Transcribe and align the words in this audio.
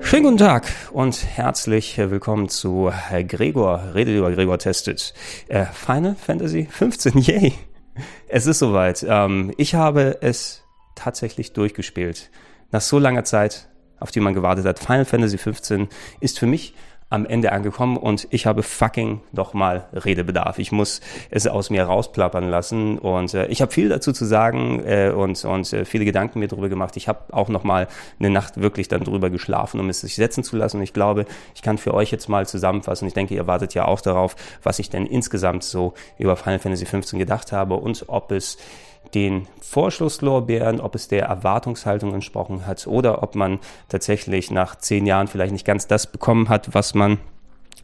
Schönen 0.00 0.22
guten 0.22 0.36
Tag 0.36 0.68
und 0.92 1.24
herzlich 1.24 1.98
willkommen 1.98 2.48
zu 2.48 2.92
Gregor, 3.26 3.92
Redet 3.92 4.16
über 4.16 4.30
Gregor 4.30 4.58
testet. 4.58 5.12
Äh, 5.48 5.66
Final 5.66 6.14
Fantasy 6.14 6.68
15, 6.70 7.18
yay! 7.22 7.54
Es 8.28 8.46
ist 8.46 8.60
soweit. 8.60 9.04
Ähm, 9.08 9.52
ich 9.56 9.74
habe 9.74 10.18
es 10.20 10.62
tatsächlich 10.94 11.54
durchgespielt. 11.54 12.30
Nach 12.70 12.80
so 12.80 13.00
langer 13.00 13.24
Zeit, 13.24 13.68
auf 13.98 14.12
die 14.12 14.20
man 14.20 14.34
gewartet 14.34 14.64
hat. 14.64 14.78
Final 14.78 15.04
Fantasy 15.04 15.38
15 15.38 15.88
ist 16.20 16.38
für 16.38 16.46
mich 16.46 16.72
am 17.10 17.26
Ende 17.26 17.50
angekommen 17.50 17.96
und 17.96 18.28
ich 18.30 18.46
habe 18.46 18.62
fucking 18.62 19.20
noch 19.32 19.52
mal 19.52 19.88
Redebedarf. 19.92 20.60
Ich 20.60 20.70
muss 20.70 21.00
es 21.30 21.48
aus 21.48 21.68
mir 21.68 21.82
rausplappern 21.82 22.48
lassen 22.48 22.98
und 22.98 23.34
äh, 23.34 23.46
ich 23.48 23.60
habe 23.60 23.72
viel 23.72 23.88
dazu 23.88 24.12
zu 24.12 24.24
sagen 24.24 24.82
äh, 24.86 25.10
und, 25.10 25.44
und 25.44 25.72
äh, 25.72 25.84
viele 25.84 26.04
Gedanken 26.04 26.38
mir 26.38 26.46
darüber 26.46 26.68
gemacht. 26.68 26.96
Ich 26.96 27.08
habe 27.08 27.20
auch 27.32 27.48
noch 27.48 27.64
mal 27.64 27.88
eine 28.20 28.30
Nacht 28.30 28.60
wirklich 28.60 28.86
dann 28.86 29.02
drüber 29.02 29.28
geschlafen, 29.28 29.80
um 29.80 29.88
es 29.88 30.00
sich 30.00 30.14
setzen 30.14 30.44
zu 30.44 30.56
lassen. 30.56 30.76
Und 30.76 30.84
ich 30.84 30.92
glaube, 30.92 31.26
ich 31.54 31.62
kann 31.62 31.78
für 31.78 31.94
euch 31.94 32.12
jetzt 32.12 32.28
mal 32.28 32.46
zusammenfassen. 32.46 33.08
Ich 33.08 33.14
denke, 33.14 33.34
ihr 33.34 33.48
wartet 33.48 33.74
ja 33.74 33.86
auch 33.86 34.00
darauf, 34.00 34.36
was 34.62 34.78
ich 34.78 34.88
denn 34.88 35.04
insgesamt 35.04 35.64
so 35.64 35.94
über 36.16 36.36
Final 36.36 36.60
Fantasy 36.60 36.86
15 36.86 37.18
gedacht 37.18 37.50
habe 37.50 37.74
und 37.74 38.04
ob 38.06 38.30
es 38.30 38.56
den 39.14 39.46
Vorschlusslorbeeren, 39.60 40.80
ob 40.80 40.94
es 40.94 41.08
der 41.08 41.26
Erwartungshaltung 41.26 42.14
entsprochen 42.14 42.66
hat 42.66 42.86
oder 42.86 43.22
ob 43.22 43.34
man 43.34 43.58
tatsächlich 43.88 44.50
nach 44.50 44.76
zehn 44.76 45.06
Jahren 45.06 45.28
vielleicht 45.28 45.52
nicht 45.52 45.66
ganz 45.66 45.86
das 45.86 46.06
bekommen 46.06 46.48
hat, 46.48 46.74
was 46.74 46.94
man 46.94 47.18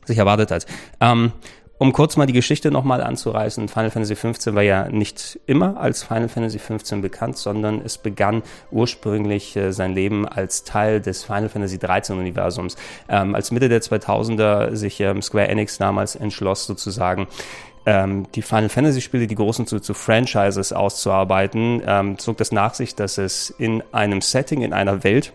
sich 0.05 0.19
erwartet 0.19 0.51
hat. 0.51 0.67
Ähm, 1.01 1.33
um 1.79 1.93
kurz 1.93 2.17
mal 2.17 2.25
die 2.25 2.33
Geschichte 2.33 2.71
nochmal 2.71 3.03
anzureißen, 3.03 3.69
Final 3.69 3.91
Fantasy 3.91 4.15
XV 4.15 4.55
war 4.55 4.63
ja 4.63 4.89
nicht 4.89 5.39
immer 5.45 5.77
als 5.77 6.03
Final 6.03 6.31
Fantasy 6.31 6.59
XV 6.59 7.03
bekannt, 7.03 7.37
sondern 7.37 7.83
es 7.83 7.99
begann 7.99 8.43
ursprünglich 8.71 9.55
äh, 9.57 9.73
sein 9.73 9.95
Leben 9.95 10.27
als 10.27 10.65
Teil 10.65 11.03
des 11.03 11.25
Final 11.25 11.51
Fantasy 11.51 11.77
XIII 11.79 12.19
Universums. 12.19 12.77
Ähm, 13.11 13.35
als 13.35 13.51
Mitte 13.51 13.69
der 13.69 13.83
2000er 13.83 14.75
sich 14.75 15.01
ähm, 15.01 15.21
Square 15.21 15.49
Enix 15.49 15.77
damals 15.77 16.17
entschloss, 16.17 16.65
sozusagen 16.65 17.27
ähm, 17.87 18.27
die 18.35 18.43
Final 18.43 18.69
Fantasy 18.69 19.01
Spiele, 19.01 19.27
die 19.27 19.37
großen 19.37 19.67
zu, 19.67 19.81
zu 19.81 19.95
Franchises 19.95 20.73
auszuarbeiten, 20.73 21.81
ähm, 21.87 22.19
zog 22.19 22.37
das 22.37 22.53
nach 22.53 22.75
sich, 22.75 22.97
dass 22.97 23.17
es 23.17 23.51
in 23.51 23.83
einem 23.93 24.21
Setting, 24.21 24.63
in 24.63 24.73
einer 24.73 25.05
Welt, 25.05 25.33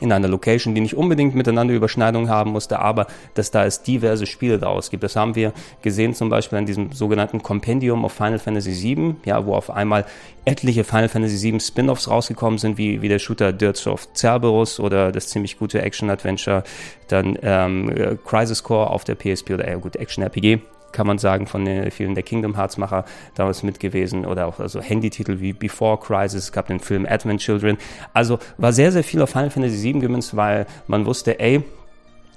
in 0.00 0.10
einer 0.10 0.26
Location, 0.26 0.74
die 0.74 0.80
nicht 0.80 0.96
unbedingt 0.96 1.34
miteinander 1.34 1.72
Überschneidungen 1.72 2.28
haben 2.28 2.50
musste, 2.50 2.80
aber 2.80 3.06
dass 3.34 3.50
da 3.50 3.64
es 3.64 3.82
diverse 3.82 4.26
Spiele 4.26 4.58
daraus 4.58 4.90
gibt. 4.90 5.04
Das 5.04 5.14
haben 5.14 5.36
wir 5.36 5.52
gesehen 5.82 6.14
zum 6.14 6.30
Beispiel 6.30 6.58
an 6.58 6.66
diesem 6.66 6.90
sogenannten 6.90 7.42
Compendium 7.42 8.04
of 8.04 8.12
Final 8.12 8.38
Fantasy 8.38 8.72
VII, 8.72 9.16
ja, 9.24 9.46
wo 9.46 9.54
auf 9.54 9.70
einmal 9.70 10.04
etliche 10.44 10.84
Final 10.84 11.08
Fantasy 11.08 11.52
VII 11.52 11.60
Spin-offs 11.60 12.08
rausgekommen 12.10 12.58
sind, 12.58 12.76
wie, 12.76 13.02
wie 13.02 13.08
der 13.08 13.20
Shooter 13.20 13.52
Dirts 13.52 13.86
of 13.86 14.08
Cerberus 14.14 14.80
oder 14.80 15.12
das 15.12 15.28
ziemlich 15.28 15.58
gute 15.58 15.80
Action-Adventure, 15.80 16.64
dann 17.08 17.38
ähm, 17.42 18.18
Crisis 18.24 18.64
Core 18.64 18.90
auf 18.90 19.04
der 19.04 19.14
PSP 19.14 19.52
oder 19.52 19.68
ja 19.68 19.76
gut, 19.76 19.96
Action-RPG 19.96 20.60
kann 20.94 21.06
man 21.06 21.18
sagen, 21.18 21.46
von 21.46 21.64
den 21.66 21.90
vielen 21.90 22.14
der 22.14 22.22
Kingdom 22.22 22.56
Hearts 22.56 22.78
Macher 22.78 23.04
damals 23.34 23.62
mit 23.62 23.80
gewesen 23.80 24.24
oder 24.24 24.46
auch 24.46 24.60
also 24.60 24.80
Handytitel 24.80 25.40
wie 25.40 25.52
Before 25.52 25.98
Crisis, 25.98 26.44
es 26.44 26.52
gab 26.52 26.68
den 26.68 26.80
Film 26.80 27.04
Advent 27.06 27.40
Children. 27.40 27.76
Also 28.14 28.38
war 28.56 28.72
sehr, 28.72 28.92
sehr 28.92 29.04
viel 29.04 29.20
auf 29.20 29.30
Final 29.30 29.50
Fantasy 29.50 29.82
VII 29.82 30.00
gemünzt, 30.00 30.36
weil 30.36 30.66
man 30.86 31.04
wusste, 31.04 31.38
ey, 31.38 31.62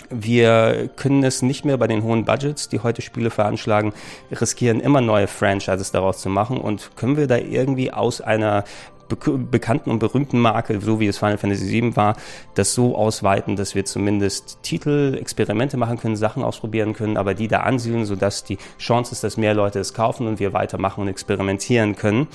wir 0.09 0.89
können 0.95 1.23
es 1.23 1.41
nicht 1.41 1.66
mehr 1.66 1.77
bei 1.77 1.88
den 1.88 2.03
hohen 2.03 2.25
Budgets, 2.25 2.69
die 2.69 2.80
heute 2.80 3.02
Spiele 3.02 3.30
veranschlagen, 3.30 3.94
riskieren 4.31 4.80
immer 4.80 5.02
neue 5.02 5.27
Franchises 5.27 5.92
daraus 5.92 6.19
zu 6.19 6.30
machen 6.30 6.58
und 6.58 6.95
können 6.95 7.17
wir 7.17 7.27
da 7.27 7.38
irgendwie 7.38 7.92
aus 7.92 8.21
einer 8.21 8.64
bekannten 9.08 9.89
und 9.89 10.00
berühmten 10.00 10.39
Marke, 10.39 10.80
so 10.81 11.00
wie 11.00 11.08
es 11.08 11.17
Final 11.17 11.38
Fantasy 11.38 11.69
VII 11.69 11.95
war, 11.95 12.16
das 12.55 12.73
so 12.73 12.95
ausweiten, 12.95 13.55
dass 13.55 13.75
wir 13.75 13.86
zumindest 13.86 14.59
Titel, 14.64 15.17
Experimente 15.20 15.77
machen 15.77 15.98
können, 15.98 16.15
Sachen 16.15 16.43
ausprobieren 16.43 16.93
können, 16.93 17.17
aber 17.17 17.33
die 17.33 17.48
da 17.48 17.61
ansiedeln, 17.61 18.05
sodass 18.05 18.43
die 18.43 18.58
Chance 18.77 19.14
ist, 19.14 19.23
dass 19.23 19.37
mehr 19.37 19.54
Leute 19.54 19.80
es 19.80 19.93
kaufen 19.93 20.27
und 20.27 20.39
wir 20.39 20.54
weitermachen 20.54 21.02
und 21.02 21.08
experimentieren 21.08 21.95
können. 21.95 22.27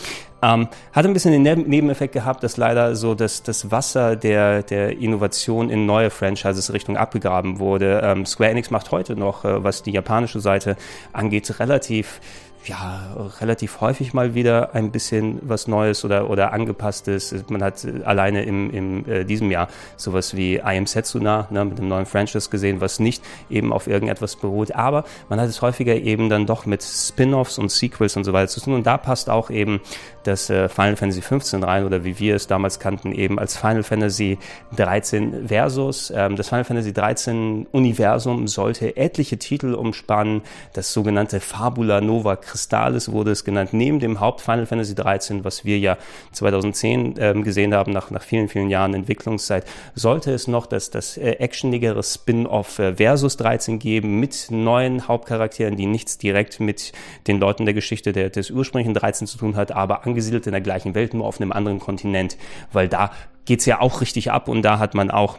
Ähm, 0.42 0.69
hat 0.92 1.06
ein 1.06 1.12
bisschen 1.12 1.44
den 1.44 1.69
Nebeneffekt 1.69 2.12
gehabt, 2.12 2.42
dass 2.42 2.56
leider 2.56 2.96
so 2.96 3.14
das, 3.14 3.44
das 3.44 3.70
Wasser 3.70 4.16
der, 4.16 4.64
der 4.64 4.98
Innovation 4.98 5.70
in 5.70 5.86
neue 5.86 6.10
Franchises 6.10 6.72
Richtung 6.72 6.96
abgegraben 6.96 7.60
wurde. 7.60 8.00
Ähm, 8.02 8.26
Square 8.26 8.50
Enix 8.50 8.70
macht 8.70 8.91
heute 8.91 9.14
noch, 9.14 9.44
äh, 9.44 9.62
was 9.62 9.84
die 9.84 9.92
japanische 9.92 10.41
Seite 10.41 10.76
angeht, 11.12 11.60
relativ 11.60 12.20
ja, 12.66 13.16
relativ 13.40 13.80
häufig 13.80 14.14
mal 14.14 14.34
wieder 14.34 14.74
ein 14.74 14.90
bisschen 14.90 15.38
was 15.42 15.66
Neues 15.66 16.04
oder, 16.04 16.30
oder 16.30 16.52
angepasstes. 16.52 17.34
Man 17.48 17.62
hat 17.62 17.86
alleine 18.04 18.44
im, 18.44 18.70
im 18.70 19.08
äh, 19.08 19.24
diesem 19.24 19.50
Jahr 19.50 19.68
sowas 19.96 20.36
wie 20.36 20.56
I 20.56 20.78
Am 20.78 20.86
Setsuna 20.86 21.48
ne, 21.50 21.64
mit 21.64 21.78
einem 21.78 21.88
neuen 21.88 22.06
Franchise 22.06 22.50
gesehen, 22.50 22.80
was 22.80 23.00
nicht 23.00 23.22
eben 23.50 23.72
auf 23.72 23.86
irgendetwas 23.86 24.36
beruht. 24.36 24.74
Aber 24.74 25.04
man 25.28 25.40
hat 25.40 25.48
es 25.48 25.60
häufiger 25.62 25.94
eben 25.94 26.28
dann 26.28 26.46
doch 26.46 26.66
mit 26.66 26.82
Spin-offs 26.82 27.58
und 27.58 27.70
Sequels 27.70 28.16
und 28.16 28.24
so 28.24 28.32
weiter 28.32 28.48
zu 28.48 28.60
tun. 28.60 28.74
Und 28.74 28.86
da 28.86 28.96
passt 28.96 29.28
auch 29.28 29.50
eben 29.50 29.80
das 30.22 30.50
äh, 30.50 30.68
Final 30.68 30.96
Fantasy 30.96 31.22
15 31.22 31.64
rein 31.64 31.84
oder 31.84 32.04
wie 32.04 32.18
wir 32.18 32.36
es 32.36 32.46
damals 32.46 32.78
kannten, 32.78 33.12
eben 33.12 33.38
als 33.38 33.56
Final 33.56 33.82
Fantasy 33.82 34.38
13 34.76 35.48
Versus. 35.48 36.12
Ähm, 36.14 36.36
das 36.36 36.48
Final 36.48 36.64
Fantasy 36.64 36.92
13 36.92 37.66
Universum 37.72 38.46
sollte 38.46 38.96
etliche 38.96 39.38
Titel 39.38 39.74
umspannen. 39.74 40.42
Das 40.74 40.92
sogenannte 40.92 41.40
Fabula 41.40 42.00
Nova 42.00 42.36
Crystallis 42.52 43.10
wurde 43.10 43.30
es 43.30 43.44
genannt, 43.44 43.72
neben 43.72 43.98
dem 43.98 44.20
Haupt 44.20 44.42
Final 44.42 44.66
Fantasy 44.66 44.94
13, 44.94 45.42
was 45.42 45.64
wir 45.64 45.78
ja 45.78 45.96
2010 46.32 47.14
ähm, 47.18 47.44
gesehen 47.44 47.74
haben, 47.74 47.92
nach, 47.92 48.10
nach 48.10 48.22
vielen, 48.22 48.48
vielen 48.48 48.68
Jahren 48.68 48.92
Entwicklungszeit, 48.92 49.64
sollte 49.94 50.32
es 50.32 50.48
noch 50.48 50.66
das, 50.66 50.90
das 50.90 51.16
äh, 51.16 51.30
actionigere 51.38 52.02
Spin-off 52.02 52.78
äh, 52.78 52.94
Versus 52.96 53.38
13 53.38 53.78
geben 53.78 54.20
mit 54.20 54.48
neuen 54.50 55.08
Hauptcharakteren, 55.08 55.76
die 55.76 55.86
nichts 55.86 56.18
direkt 56.18 56.60
mit 56.60 56.92
den 57.26 57.40
Leuten 57.40 57.64
der 57.64 57.72
Geschichte 57.72 58.12
der, 58.12 58.28
des 58.28 58.50
ursprünglichen 58.50 58.92
13 58.92 59.26
zu 59.26 59.38
tun 59.38 59.56
hat, 59.56 59.72
aber 59.72 60.04
angesiedelt 60.04 60.46
in 60.46 60.52
der 60.52 60.60
gleichen 60.60 60.94
Welt, 60.94 61.14
nur 61.14 61.24
auf 61.24 61.40
einem 61.40 61.52
anderen 61.52 61.80
Kontinent, 61.80 62.36
weil 62.70 62.86
da 62.86 63.12
geht's 63.46 63.64
ja 63.64 63.80
auch 63.80 64.02
richtig 64.02 64.30
ab 64.30 64.48
und 64.48 64.60
da 64.60 64.78
hat 64.78 64.94
man 64.94 65.10
auch 65.10 65.38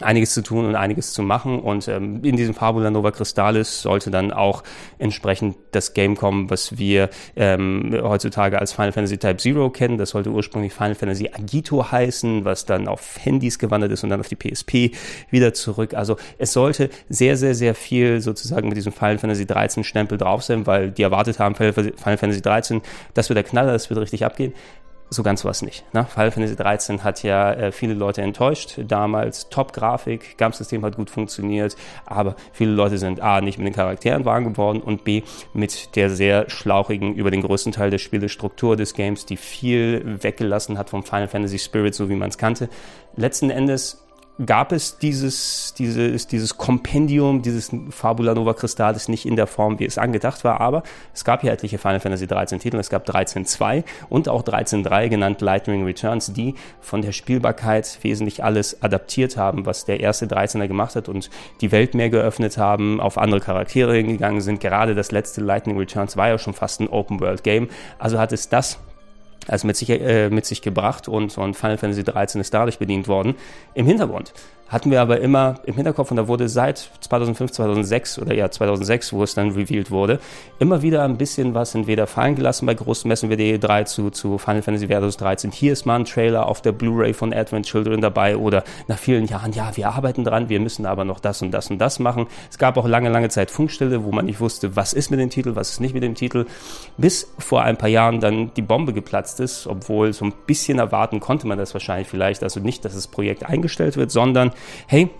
einiges 0.00 0.34
zu 0.34 0.42
tun 0.42 0.66
und 0.66 0.74
einiges 0.74 1.12
zu 1.12 1.22
machen. 1.22 1.60
Und 1.60 1.86
ähm, 1.86 2.20
in 2.24 2.36
diesem 2.36 2.54
Fabula 2.54 2.90
Nova 2.90 3.12
Crystallis 3.12 3.82
sollte 3.82 4.10
dann 4.10 4.32
auch 4.32 4.64
entsprechend 4.98 5.56
das 5.70 5.94
Game 5.94 6.16
kommen, 6.16 6.50
was 6.50 6.78
wir 6.78 7.10
ähm, 7.36 7.96
heutzutage 8.02 8.58
als 8.58 8.72
Final 8.72 8.92
Fantasy 8.92 9.18
Type 9.18 9.36
Zero 9.36 9.70
kennen. 9.70 9.96
Das 9.96 10.10
sollte 10.10 10.30
ursprünglich 10.30 10.72
Final 10.72 10.96
Fantasy 10.96 11.30
Agito 11.32 11.92
heißen, 11.92 12.44
was 12.44 12.66
dann 12.66 12.88
auf 12.88 13.18
Handys 13.20 13.58
gewandert 13.58 13.92
ist 13.92 14.02
und 14.02 14.10
dann 14.10 14.20
auf 14.20 14.28
die 14.28 14.36
PSP 14.36 14.90
wieder 15.30 15.54
zurück. 15.54 15.94
Also 15.94 16.16
es 16.38 16.52
sollte 16.52 16.90
sehr, 17.08 17.36
sehr, 17.36 17.54
sehr 17.54 17.74
viel 17.76 18.20
sozusagen 18.20 18.68
mit 18.68 18.76
diesem 18.76 18.92
Final 18.92 19.18
Fantasy 19.18 19.46
13 19.46 19.84
Stempel 19.84 20.18
drauf 20.18 20.42
sein, 20.42 20.66
weil 20.66 20.90
die 20.90 21.02
erwartet 21.02 21.38
haben, 21.38 21.54
Final 21.54 21.72
Fantasy 21.72 22.42
13, 22.42 22.82
das 23.14 23.28
wird 23.28 23.36
der 23.36 23.44
Knaller, 23.44 23.72
das 23.72 23.90
wird 23.90 24.00
richtig 24.00 24.24
abgehen 24.24 24.54
so 25.14 25.22
ganz 25.22 25.44
war 25.44 25.50
es 25.50 25.62
nicht. 25.62 25.84
Ne? 25.94 26.04
Final 26.04 26.30
Fantasy 26.30 26.56
13 26.56 27.04
hat 27.04 27.22
ja 27.22 27.52
äh, 27.52 27.72
viele 27.72 27.94
Leute 27.94 28.22
enttäuscht. 28.22 28.78
Damals 28.78 29.48
Top-Grafik, 29.48 30.36
GAMP-System 30.36 30.84
hat 30.84 30.96
gut 30.96 31.10
funktioniert, 31.10 31.76
aber 32.06 32.36
viele 32.52 32.72
Leute 32.72 32.98
sind 32.98 33.20
A, 33.20 33.40
nicht 33.40 33.58
mit 33.58 33.66
den 33.66 33.74
Charakteren 33.74 34.24
warm 34.24 34.44
geworden 34.44 34.80
und 34.80 35.04
B, 35.04 35.22
mit 35.52 35.96
der 35.96 36.10
sehr 36.10 36.50
schlauchigen, 36.50 37.14
über 37.14 37.30
den 37.30 37.42
größten 37.42 37.72
Teil 37.72 37.90
der 37.90 37.98
Spiele 37.98 38.28
Struktur 38.28 38.76
des 38.76 38.94
Games, 38.94 39.26
die 39.26 39.36
viel 39.36 40.18
weggelassen 40.22 40.78
hat 40.78 40.90
vom 40.90 41.02
Final 41.02 41.28
Fantasy 41.28 41.58
Spirit, 41.58 41.94
so 41.94 42.08
wie 42.08 42.16
man 42.16 42.28
es 42.28 42.38
kannte. 42.38 42.68
Letzten 43.16 43.50
Endes 43.50 44.03
gab 44.44 44.72
es 44.72 44.98
dieses, 44.98 45.74
dieses, 45.78 46.26
dieses 46.26 46.56
Kompendium, 46.56 47.42
dieses 47.42 47.70
Fabula 47.90 48.34
Nova 48.34 48.54
Crystallis 48.54 49.08
nicht 49.08 49.26
in 49.26 49.36
der 49.36 49.46
Form, 49.46 49.78
wie 49.78 49.84
es 49.84 49.96
angedacht 49.96 50.42
war, 50.42 50.60
aber 50.60 50.82
es 51.12 51.24
gab 51.24 51.42
hier 51.42 51.52
etliche 51.52 51.78
Final 51.78 52.00
Fantasy 52.00 52.26
13 52.26 52.58
Titel, 52.58 52.78
es 52.78 52.90
gab 52.90 53.08
13.2 53.08 53.84
und 54.08 54.28
auch 54.28 54.42
13.3 54.42 55.08
genannt 55.08 55.40
Lightning 55.40 55.84
Returns, 55.84 56.32
die 56.32 56.54
von 56.80 57.02
der 57.02 57.12
Spielbarkeit 57.12 57.98
wesentlich 58.02 58.42
alles 58.42 58.82
adaptiert 58.82 59.36
haben, 59.36 59.66
was 59.66 59.84
der 59.84 60.00
erste 60.00 60.26
13er 60.26 60.66
gemacht 60.66 60.96
hat 60.96 61.08
und 61.08 61.30
die 61.60 61.70
Welt 61.70 61.94
mehr 61.94 62.10
geöffnet 62.10 62.58
haben, 62.58 63.00
auf 63.00 63.18
andere 63.18 63.40
Charaktere 63.40 63.94
hingegangen 63.94 64.40
sind. 64.40 64.58
Gerade 64.60 64.96
das 64.96 65.12
letzte 65.12 65.42
Lightning 65.42 65.78
Returns 65.78 66.16
war 66.16 66.28
ja 66.28 66.38
schon 66.38 66.54
fast 66.54 66.80
ein 66.80 66.88
Open 66.88 67.20
World 67.20 67.44
Game, 67.44 67.68
also 67.98 68.18
hat 68.18 68.32
es 68.32 68.48
das 68.48 68.78
also 69.46 69.66
mit 69.66 69.76
sich, 69.76 69.90
äh, 69.90 70.30
mit 70.30 70.46
sich 70.46 70.62
gebracht 70.62 71.08
und, 71.08 71.36
und 71.36 71.54
Final 71.54 71.78
Fantasy 71.78 72.04
13 72.04 72.40
ist 72.40 72.54
dadurch 72.54 72.78
bedient 72.78 73.08
worden. 73.08 73.34
Im 73.74 73.86
Hintergrund 73.86 74.32
hatten 74.74 74.90
wir 74.90 75.00
aber 75.00 75.20
immer 75.20 75.54
im 75.64 75.74
Hinterkopf 75.74 76.10
und 76.10 76.16
da 76.16 76.26
wurde 76.26 76.48
seit 76.48 76.90
2005, 77.00 77.52
2006 77.52 78.18
oder 78.18 78.34
ja 78.34 78.50
2006, 78.50 79.12
wo 79.12 79.22
es 79.22 79.32
dann 79.32 79.52
revealed 79.52 79.92
wurde, 79.92 80.18
immer 80.58 80.82
wieder 80.82 81.04
ein 81.04 81.16
bisschen 81.16 81.54
was 81.54 81.76
entweder 81.76 82.08
fallen 82.08 82.34
gelassen 82.34 82.66
bei 82.66 82.74
großen 82.74 83.06
Messen 83.06 83.30
wie 83.30 83.36
der 83.36 83.56
E3 83.56 83.84
zu, 83.84 84.10
zu 84.10 84.36
Final 84.36 84.62
Fantasy 84.62 84.88
Versus 84.88 85.16
13. 85.16 85.52
Hier 85.52 85.72
ist 85.72 85.86
mal 85.86 86.00
ein 86.00 86.04
Trailer 86.04 86.48
auf 86.48 86.60
der 86.60 86.72
Blu-ray 86.72 87.14
von 87.14 87.32
Advent 87.32 87.66
Children 87.66 88.00
dabei 88.00 88.36
oder 88.36 88.64
nach 88.88 88.98
vielen 88.98 89.26
Jahren, 89.26 89.52
ja, 89.52 89.70
wir 89.76 89.90
arbeiten 89.90 90.24
dran, 90.24 90.48
wir 90.48 90.58
müssen 90.58 90.86
aber 90.86 91.04
noch 91.04 91.20
das 91.20 91.40
und 91.40 91.52
das 91.52 91.70
und 91.70 91.78
das 91.78 92.00
machen. 92.00 92.26
Es 92.50 92.58
gab 92.58 92.76
auch 92.76 92.88
lange, 92.88 93.10
lange 93.10 93.28
Zeit 93.28 93.52
Funkstille, 93.52 94.02
wo 94.02 94.10
man 94.10 94.26
nicht 94.26 94.40
wusste, 94.40 94.74
was 94.74 94.92
ist 94.92 95.08
mit 95.08 95.20
dem 95.20 95.30
Titel, 95.30 95.54
was 95.54 95.70
ist 95.70 95.80
nicht 95.80 95.94
mit 95.94 96.02
dem 96.02 96.16
Titel, 96.16 96.46
bis 96.96 97.32
vor 97.38 97.62
ein 97.62 97.76
paar 97.76 97.88
Jahren 97.88 98.18
dann 98.18 98.52
die 98.54 98.62
Bombe 98.62 98.92
geplatzt 98.92 99.38
ist, 99.38 99.68
obwohl 99.68 100.12
so 100.12 100.24
ein 100.24 100.32
bisschen 100.48 100.80
erwarten 100.80 101.20
konnte 101.20 101.46
man 101.46 101.58
das 101.58 101.74
wahrscheinlich 101.74 102.08
vielleicht, 102.08 102.42
also 102.42 102.58
nicht, 102.58 102.84
dass 102.84 102.94
das 102.94 103.06
Projekt 103.06 103.44
eingestellt 103.44 103.96
wird, 103.96 104.10
sondern 104.10 104.50
hey, 104.86 105.10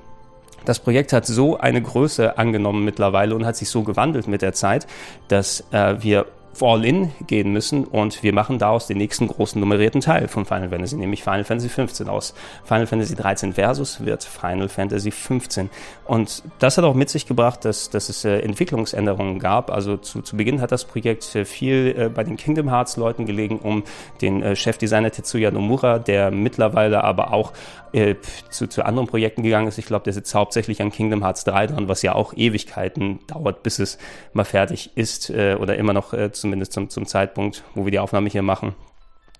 das 0.64 0.78
Projekt 0.78 1.12
hat 1.12 1.26
so 1.26 1.58
eine 1.58 1.82
Größe 1.82 2.38
angenommen 2.38 2.84
mittlerweile 2.84 3.34
und 3.34 3.44
hat 3.44 3.56
sich 3.56 3.68
so 3.68 3.82
gewandelt 3.82 4.28
mit 4.28 4.42
der 4.42 4.54
Zeit, 4.54 4.86
dass 5.28 5.64
äh, 5.72 5.96
wir 6.00 6.26
All-In 6.62 7.12
gehen 7.26 7.52
müssen 7.52 7.84
und 7.84 8.22
wir 8.22 8.32
machen 8.32 8.58
daraus 8.58 8.86
den 8.86 8.98
nächsten 8.98 9.28
großen 9.28 9.60
nummerierten 9.60 10.00
Teil 10.00 10.28
von 10.28 10.44
Final 10.44 10.68
Fantasy, 10.68 10.96
nämlich 10.96 11.22
Final 11.22 11.44
Fantasy 11.44 11.68
15 11.68 12.08
aus. 12.08 12.34
Final 12.64 12.86
Fantasy 12.86 13.14
13 13.14 13.52
Versus 13.54 14.04
wird 14.04 14.24
Final 14.24 14.68
Fantasy 14.68 15.10
15. 15.10 15.70
Und 16.04 16.42
das 16.58 16.76
hat 16.76 16.84
auch 16.84 16.94
mit 16.94 17.08
sich 17.08 17.26
gebracht, 17.26 17.64
dass, 17.64 17.90
dass 17.90 18.08
es 18.08 18.24
äh, 18.24 18.38
Entwicklungsänderungen 18.40 19.38
gab. 19.38 19.70
Also 19.70 19.96
zu, 19.96 20.22
zu 20.22 20.36
Beginn 20.36 20.60
hat 20.60 20.72
das 20.72 20.84
Projekt 20.84 21.34
äh, 21.34 21.44
viel 21.44 21.94
äh, 21.96 22.08
bei 22.08 22.24
den 22.24 22.36
Kingdom 22.36 22.68
Hearts 22.68 22.96
Leuten 22.96 23.26
gelegen, 23.26 23.58
um 23.58 23.84
den 24.20 24.42
äh, 24.42 24.56
Chefdesigner 24.56 25.10
Tetsuya 25.10 25.50
Nomura, 25.50 25.98
der 25.98 26.30
mittlerweile 26.30 27.04
aber 27.04 27.32
auch 27.32 27.52
äh, 27.92 28.16
zu, 28.50 28.66
zu 28.66 28.84
anderen 28.84 29.06
Projekten 29.06 29.42
gegangen 29.42 29.68
ist. 29.68 29.78
Ich 29.78 29.86
glaube, 29.86 30.04
der 30.04 30.12
sitzt 30.12 30.34
hauptsächlich 30.34 30.82
an 30.82 30.90
Kingdom 30.90 31.22
Hearts 31.22 31.44
3 31.44 31.68
dran, 31.68 31.88
was 31.88 32.02
ja 32.02 32.14
auch 32.14 32.34
Ewigkeiten 32.34 33.20
dauert, 33.26 33.62
bis 33.62 33.78
es 33.78 33.98
mal 34.32 34.44
fertig 34.44 34.90
ist 34.96 35.30
oder 35.30 35.76
immer 35.76 35.92
noch 35.92 36.12
äh, 36.12 36.32
zumindest 36.44 36.72
zum, 36.72 36.90
zum 36.90 37.06
Zeitpunkt, 37.06 37.64
wo 37.74 37.84
wir 37.84 37.90
die 37.90 37.98
Aufnahme 37.98 38.28
hier 38.28 38.42
machen 38.42 38.74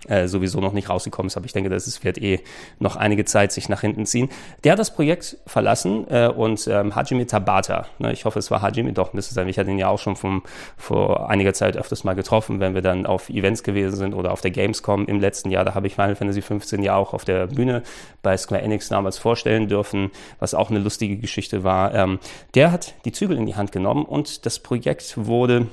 äh, 0.09 0.29
sowieso 0.29 0.61
noch 0.61 0.73
nicht 0.73 0.91
rausgekommen 0.91 1.29
ist, 1.29 1.37
aber 1.37 1.47
ich 1.47 1.53
denke, 1.53 1.71
das 1.71 1.87
ist, 1.87 2.05
wird 2.05 2.19
eh 2.19 2.41
noch 2.79 2.97
einige 2.97 3.25
Zeit 3.25 3.53
sich 3.53 3.69
nach 3.69 3.81
hinten 3.81 4.07
ziehen. 4.07 4.29
Der 4.63 4.73
hat 4.73 4.79
das 4.79 4.95
Projekt 4.95 5.39
verlassen 5.47 6.07
äh, 6.09 6.29
und 6.29 6.67
ähm, 6.67 6.95
Hajime 6.95 7.27
Tabata, 7.27 7.87
ne, 7.99 8.13
ich 8.13 8.25
hoffe, 8.25 8.39
es 8.39 8.51
war 8.51 8.63
Hajime, 8.63 8.93
doch, 8.93 9.13
müsste 9.13 9.35
sein, 9.35 9.49
ich 9.49 9.59
hatte 9.59 9.71
ihn 9.71 9.79
ja 9.79 9.89
auch 9.89 9.99
schon 9.99 10.17
vom, 10.17 10.43
vor 10.77 11.31
einiger 11.31 11.55
Zeit 11.55 11.77
öfters 11.77 12.05
mal 12.05 12.15
getroffen, 12.15 12.61
wenn 12.61 12.75
wir 12.75 12.83
dann 12.83 13.07
auf 13.07 13.29
Events 13.31 13.63
gewesen 13.63 13.97
sind 13.97 14.15
oder 14.15 14.33
auf 14.33 14.41
der 14.41 14.51
Gamescom 14.51 15.07
im 15.07 15.21
letzten 15.21 15.51
Jahr, 15.51 15.65
da 15.65 15.75
habe 15.75 15.87
ich 15.87 15.95
Final 15.95 16.17
Fantasy 16.17 16.43
15 16.43 16.83
ja 16.83 16.97
auch 16.97 17.15
auf 17.15 17.25
der 17.25 17.47
Bühne 17.47 17.83
bei 18.23 18.37
Square 18.37 18.63
Enix 18.63 18.89
damals 18.89 19.19
vorstellen 19.19 19.69
dürfen, 19.69 20.11
was 20.39 20.55
auch 20.55 20.71
eine 20.71 20.81
lustige 20.81 21.17
Geschichte 21.17 21.65
war. 21.65 21.95
Ähm, 21.95 22.19
der 22.55 22.73
hat 22.73 22.95
die 23.05 23.13
Zügel 23.13 23.37
in 23.37 23.47
die 23.47 23.55
Hand 23.55 23.73
genommen 23.73 24.05
und 24.05 24.47
das 24.47 24.59
Projekt 24.59 25.15
wurde 25.17 25.67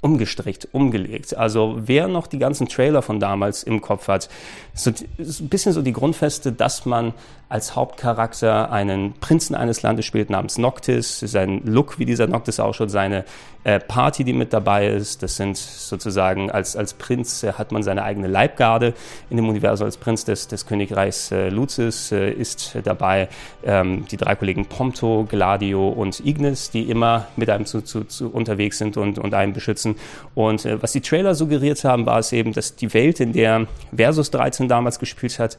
umgestrickt, 0.00 0.68
umgelegt. 0.72 1.36
Also 1.36 1.76
wer 1.78 2.08
noch 2.08 2.26
die 2.26 2.38
ganzen 2.38 2.68
Trailer 2.68 3.02
von 3.02 3.20
damals 3.20 3.62
im 3.62 3.80
Kopf 3.80 4.08
hat, 4.08 4.28
so, 4.74 4.90
ist 5.18 5.40
ein 5.40 5.48
bisschen 5.48 5.72
so 5.72 5.82
die 5.82 5.92
Grundfeste, 5.92 6.52
dass 6.52 6.86
man 6.86 7.12
als 7.48 7.76
Hauptcharakter 7.76 8.72
einen 8.72 9.12
Prinzen 9.12 9.54
eines 9.54 9.82
Landes 9.82 10.04
spielt 10.04 10.30
namens 10.30 10.58
Noctis, 10.58 11.20
sein 11.20 11.62
Look, 11.64 11.98
wie 11.98 12.04
dieser 12.04 12.26
Noctis 12.26 12.58
ausschaut, 12.58 12.90
seine 12.90 13.24
äh, 13.62 13.78
Party, 13.78 14.24
die 14.24 14.32
mit 14.32 14.52
dabei 14.52 14.88
ist. 14.88 15.22
Das 15.22 15.36
sind 15.36 15.56
sozusagen, 15.56 16.50
als, 16.50 16.76
als 16.76 16.94
Prinz 16.94 17.44
äh, 17.44 17.52
hat 17.52 17.70
man 17.70 17.84
seine 17.84 18.02
eigene 18.02 18.26
Leibgarde 18.26 18.94
in 19.30 19.36
dem 19.36 19.48
Universum. 19.48 19.84
Als 19.84 19.96
Prinz 19.96 20.24
des, 20.24 20.48
des 20.48 20.66
Königreichs 20.66 21.30
äh, 21.30 21.48
Lucis 21.48 22.10
äh, 22.10 22.30
ist 22.30 22.76
dabei 22.82 23.28
ähm, 23.64 24.06
die 24.10 24.16
drei 24.16 24.34
Kollegen 24.34 24.66
Prompto, 24.66 25.24
Gladio 25.28 25.88
und 25.88 26.24
Ignis, 26.26 26.70
die 26.70 26.90
immer 26.90 27.28
mit 27.36 27.48
einem 27.48 27.64
zu, 27.64 27.80
zu, 27.80 28.02
zu 28.02 28.28
unterwegs 28.28 28.78
sind 28.78 28.96
und, 28.96 29.20
und 29.20 29.34
einen 29.34 29.52
beschützen. 29.52 29.94
Und 30.34 30.64
äh, 30.64 30.82
was 30.82 30.90
die 30.90 31.00
Trailer 31.00 31.36
suggeriert 31.36 31.84
haben, 31.84 32.06
war 32.06 32.18
es 32.18 32.32
eben, 32.32 32.52
dass 32.52 32.74
die 32.74 32.92
Welt, 32.92 33.20
in 33.20 33.32
der 33.32 33.66
Versus 33.94 34.32
13 34.32 34.66
damals 34.66 34.98
gespielt 34.98 35.38
hat, 35.38 35.58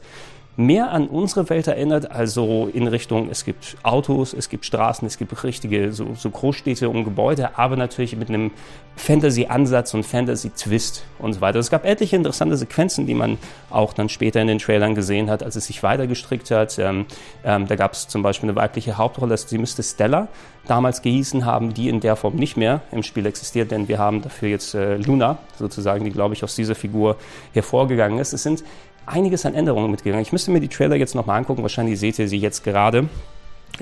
mehr 0.58 0.90
an 0.90 1.06
unsere 1.06 1.48
Welt 1.50 1.68
erinnert, 1.68 2.10
also 2.10 2.68
in 2.72 2.88
Richtung, 2.88 3.28
es 3.30 3.44
gibt 3.44 3.76
Autos, 3.84 4.32
es 4.32 4.48
gibt 4.48 4.64
Straßen, 4.64 5.06
es 5.06 5.16
gibt 5.16 5.44
richtige 5.44 5.92
so, 5.92 6.14
so 6.16 6.30
Großstädte 6.30 6.88
und 6.88 7.04
Gebäude, 7.04 7.56
aber 7.56 7.76
natürlich 7.76 8.16
mit 8.16 8.28
einem 8.28 8.50
Fantasy-Ansatz 8.96 9.94
und 9.94 10.04
Fantasy-Twist 10.04 11.04
und 11.20 11.34
so 11.34 11.40
weiter. 11.40 11.60
Es 11.60 11.70
gab 11.70 11.84
etliche 11.84 12.16
interessante 12.16 12.56
Sequenzen, 12.56 13.06
die 13.06 13.14
man 13.14 13.38
auch 13.70 13.92
dann 13.92 14.08
später 14.08 14.42
in 14.42 14.48
den 14.48 14.58
Trailern 14.58 14.96
gesehen 14.96 15.30
hat, 15.30 15.44
als 15.44 15.54
es 15.54 15.66
sich 15.66 15.84
weitergestrickt 15.84 16.50
hat. 16.50 16.76
Ähm, 16.80 17.06
ähm, 17.44 17.68
da 17.68 17.76
gab 17.76 17.92
es 17.92 18.08
zum 18.08 18.24
Beispiel 18.24 18.48
eine 18.48 18.56
weibliche 18.56 18.98
Hauptrolle, 18.98 19.36
sie 19.36 19.58
müsste 19.58 19.84
Stella 19.84 20.26
damals 20.66 21.02
gehießen 21.02 21.46
haben, 21.46 21.72
die 21.72 21.88
in 21.88 22.00
der 22.00 22.16
Form 22.16 22.34
nicht 22.34 22.56
mehr 22.56 22.82
im 22.90 23.04
Spiel 23.04 23.26
existiert, 23.26 23.70
denn 23.70 23.86
wir 23.86 23.98
haben 23.98 24.22
dafür 24.22 24.48
jetzt 24.48 24.74
äh, 24.74 24.96
Luna 24.96 25.38
sozusagen, 25.56 26.04
die 26.04 26.10
glaube 26.10 26.34
ich 26.34 26.42
aus 26.42 26.56
dieser 26.56 26.74
Figur 26.74 27.16
hervorgegangen 27.52 28.18
ist. 28.18 28.32
Es 28.32 28.42
sind 28.42 28.64
einiges 29.08 29.46
an 29.46 29.54
Änderungen 29.54 29.90
mitgegangen. 29.90 30.22
Ich 30.22 30.32
müsste 30.32 30.50
mir 30.50 30.60
die 30.60 30.68
Trailer 30.68 30.96
jetzt 30.96 31.14
nochmal 31.14 31.38
angucken, 31.38 31.62
wahrscheinlich 31.62 31.98
seht 31.98 32.18
ihr 32.18 32.28
sie 32.28 32.38
jetzt 32.38 32.64
gerade. 32.64 33.08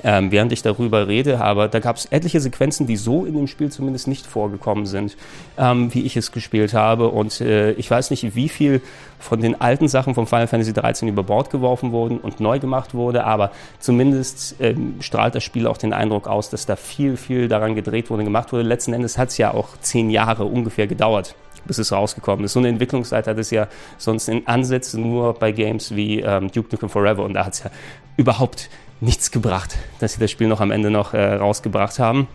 Ähm, 0.03 0.31
während 0.31 0.51
ich 0.51 0.61
darüber 0.61 1.07
rede, 1.07 1.41
aber 1.41 1.67
da 1.67 1.79
gab 1.79 1.95
es 1.95 2.05
etliche 2.05 2.39
Sequenzen, 2.39 2.85
die 2.85 2.97
so 2.97 3.25
in 3.25 3.33
dem 3.33 3.47
Spiel 3.47 3.71
zumindest 3.71 4.07
nicht 4.07 4.27
vorgekommen 4.27 4.85
sind, 4.85 5.17
ähm, 5.57 5.91
wie 5.93 6.01
ich 6.01 6.15
es 6.15 6.31
gespielt 6.31 6.75
habe. 6.75 7.09
Und 7.09 7.41
äh, 7.41 7.71
ich 7.71 7.89
weiß 7.89 8.11
nicht, 8.11 8.35
wie 8.35 8.47
viel 8.47 8.81
von 9.17 9.41
den 9.41 9.59
alten 9.59 9.87
Sachen 9.87 10.13
von 10.13 10.27
Final 10.27 10.47
Fantasy 10.47 10.73
13 10.73 11.07
über 11.07 11.23
Bord 11.23 11.49
geworfen 11.49 11.91
wurden 11.91 12.19
und 12.19 12.39
neu 12.39 12.59
gemacht 12.59 12.93
wurde, 12.93 13.23
aber 13.23 13.51
zumindest 13.79 14.57
ähm, 14.59 14.97
strahlt 14.99 15.33
das 15.33 15.43
Spiel 15.43 15.65
auch 15.65 15.77
den 15.77 15.93
Eindruck 15.93 16.27
aus, 16.27 16.51
dass 16.51 16.67
da 16.67 16.75
viel, 16.75 17.17
viel 17.17 17.47
daran 17.47 17.73
gedreht 17.73 18.11
wurde, 18.11 18.23
gemacht 18.23 18.53
wurde. 18.53 18.63
Letzten 18.63 18.93
Endes 18.93 19.17
hat 19.17 19.29
es 19.29 19.39
ja 19.39 19.51
auch 19.51 19.69
zehn 19.81 20.11
Jahre 20.11 20.45
ungefähr 20.45 20.85
gedauert, 20.85 21.33
bis 21.67 21.77
es 21.77 21.91
rausgekommen 21.91 22.45
ist. 22.45 22.53
So 22.53 22.59
eine 22.59 22.69
Entwicklungszeit 22.69 23.27
hat 23.27 23.37
es 23.37 23.51
ja 23.51 23.67
sonst 23.97 24.27
in 24.27 24.47
Ansätzen 24.47 25.01
nur 25.01 25.33
bei 25.33 25.51
Games 25.51 25.95
wie 25.95 26.21
ähm, 26.21 26.51
Duke 26.51 26.69
Nukem 26.71 26.89
Forever 26.89 27.23
und 27.23 27.33
da 27.33 27.45
hat 27.45 27.53
es 27.53 27.63
ja 27.63 27.71
überhaupt 28.15 28.69
nichts 28.99 29.31
gebracht, 29.31 29.77
dass 29.99 30.13
sie 30.13 30.19
das 30.19 30.31
Spiel 30.31 30.47
noch 30.47 30.61
am 30.61 30.71
Ende 30.71 30.89
noch 30.89 31.13
äh, 31.13 31.33
rausgebracht 31.35 31.99
haben. 31.99 32.27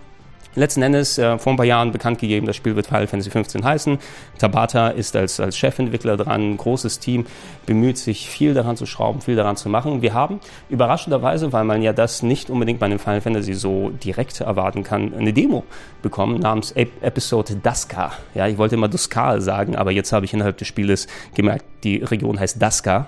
Letzten 0.55 0.83
Endes 0.83 1.17
äh, 1.17 1.39
vor 1.39 1.55
ein 1.55 1.57
paar 1.57 1.65
Jahren 1.65 1.93
bekannt 1.93 2.19
gegeben, 2.19 2.47
das 2.47 2.57
Spiel 2.57 2.77
wird 2.77 2.87
Final 2.87 3.07
Fantasy 3.07 3.31
15 3.31 3.65
heißen. 3.65 3.99
Tabata 4.39 4.89
ist 4.89 5.17
als, 5.17 5.41
als 5.41 5.57
Chefentwickler 5.57 6.19
dran, 6.19 6.57
großes 6.59 6.99
Team, 6.99 7.25
bemüht 7.65 7.97
sich 7.97 8.29
viel 8.29 8.53
daran 8.53 8.77
zu 8.77 8.85
schrauben, 8.85 9.23
viel 9.23 9.35
daran 9.35 9.57
zu 9.57 9.71
machen. 9.71 10.03
Wir 10.03 10.13
haben 10.13 10.41
überraschenderweise, 10.69 11.53
weil 11.53 11.65
man 11.65 11.81
ja 11.81 11.95
das 11.95 12.23
nicht 12.23 12.51
unbedingt 12.51 12.81
bei 12.81 12.87
einem 12.87 12.99
Final 12.99 13.23
Fantasy 13.23 13.55
so 13.55 13.91
direkt 13.91 14.41
erwarten 14.41 14.83
kann, 14.83 15.15
eine 15.15 15.33
Demo 15.33 15.65
bekommen 16.03 16.41
namens 16.41 16.73
Episode 16.73 17.57
Daska. 17.57 18.13
Ja, 18.35 18.47
ich 18.47 18.59
wollte 18.59 18.75
immer 18.75 18.89
Duskal 18.89 19.41
sagen, 19.41 19.77
aber 19.77 19.91
jetzt 19.91 20.13
habe 20.13 20.27
ich 20.27 20.35
innerhalb 20.35 20.59
des 20.59 20.69
Spieles 20.69 21.07
gemerkt, 21.35 21.65
die 21.83 21.97
Region 21.97 22.39
heißt 22.39 22.61
Daska 22.61 23.07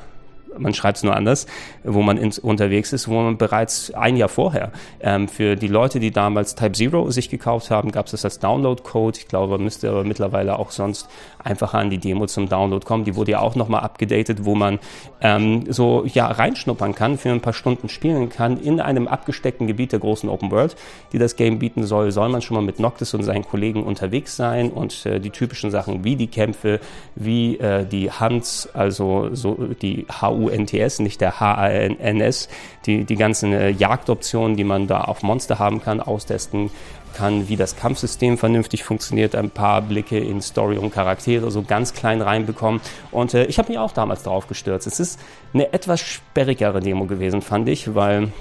man 0.59 0.75
schreibt 0.75 0.99
es 0.99 1.03
nur 1.03 1.15
anders, 1.15 1.47
wo 1.83 2.03
man 2.03 2.17
in, 2.17 2.33
unterwegs 2.43 2.93
ist, 2.93 3.09
wo 3.09 3.15
man 3.15 3.37
bereits 3.37 3.93
ein 3.93 4.17
Jahr 4.17 4.29
vorher 4.29 4.73
ähm, 5.01 5.29
für 5.29 5.57
die 5.57 5.69
Leute, 5.69 6.01
die 6.01 6.11
damals 6.11 6.55
Type 6.55 6.73
Zero 6.73 7.11
sich 7.11 7.29
gekauft 7.29 7.71
haben, 7.71 7.91
gab 7.91 8.07
es 8.07 8.13
das 8.13 8.25
als 8.25 8.39
Download-Code. 8.39 9.19
Ich 9.19 9.29
glaube, 9.29 9.53
man 9.53 9.65
müsste 9.65 9.91
aber 9.91 10.05
mittlerweile 10.05 10.59
auch 10.59 10.71
sonst 10.71 11.09
einfacher 11.43 11.79
an 11.79 11.91
die 11.91 11.99
Demo 11.99 12.27
zum 12.27 12.49
Download 12.49 12.85
kommen. 12.85 13.05
Die 13.05 13.17
wurde 13.17 13.33
ja 13.33 13.41
auch 13.41 13.55
nochmal 13.55 13.81
abgedatet, 13.81 14.45
wo 14.45 14.55
man 14.55 14.79
ähm, 15.21 15.65
so 15.69 16.05
ja 16.07 16.27
reinschnuppern 16.27 16.95
kann, 16.95 17.19
für 17.19 17.31
ein 17.31 17.41
paar 17.41 17.53
Stunden 17.53 17.89
spielen 17.89 18.29
kann 18.29 18.59
in 18.61 18.81
einem 18.81 19.09
abgesteckten 19.09 19.67
Gebiet 19.67 19.93
der 19.93 19.99
großen 19.99 20.29
Open 20.29 20.51
World, 20.51 20.77
die 21.13 21.19
das 21.19 21.37
Game 21.37 21.59
bieten 21.59 21.85
soll. 21.85 22.11
Soll 22.11 22.29
man 22.29 22.43
schon 22.43 22.57
mal 22.57 22.63
mit 22.63 22.79
Noctis 22.79 23.15
und 23.15 23.23
seinen 23.23 23.45
Kollegen 23.45 23.83
unterwegs 23.83 24.37
sein 24.37 24.71
und 24.71 25.07
äh, 25.07 25.21
die 25.21 25.31
typischen 25.31 25.71
Sachen 25.71 26.05
wie 26.05 26.17
die 26.17 26.29
Kämpfe, 26.29 26.81
wie 27.15 27.59
äh, 27.59 27.85
die 27.87 28.11
Hunts, 28.11 28.69
also 28.73 29.31
so 29.33 29.55
die 29.83 30.07
HU 30.21 30.44
HUNTS, 30.45 30.99
nicht 30.99 31.21
der 31.21 31.41
HANS, 31.41 32.49
die, 32.87 33.05
die 33.05 33.17
ganzen 33.17 33.53
äh, 33.53 33.71
Jagdoptionen, 33.71 34.57
die 34.57 34.65
man 34.65 34.87
da 34.87 35.03
auf 35.03 35.23
Monster 35.23 35.59
haben 35.59 35.83
kann, 35.83 36.01
austesten 36.01 36.71
kann, 37.15 37.49
wie 37.49 37.57
das 37.57 37.77
Kampfsystem 37.77 38.37
vernünftig 38.39 38.85
funktioniert, 38.85 39.35
ein 39.35 39.51
paar 39.51 39.83
Blicke 39.83 40.19
in 40.19 40.43
Story 40.43 40.77
und 40.77 40.93
Charaktere 40.93 41.51
so 41.51 41.63
ganz 41.63 41.95
klein 41.95 42.21
reinbekommen. 42.21 42.81
Und 43.11 43.35
äh, 43.35 43.45
ich 43.45 43.59
habe 43.59 43.69
mich 43.69 43.79
auch 43.79 43.93
damals 43.93 44.23
darauf 44.23 44.49
gestürzt. 44.49 44.87
Es 44.87 45.01
ist 45.01 45.21
eine 45.53 45.73
etwas 45.73 46.01
sperrigere 46.01 46.81
Demo 46.81 47.07
gewesen, 47.07 47.41
fand 47.41 47.69
ich, 47.69 47.95
weil 47.95 48.33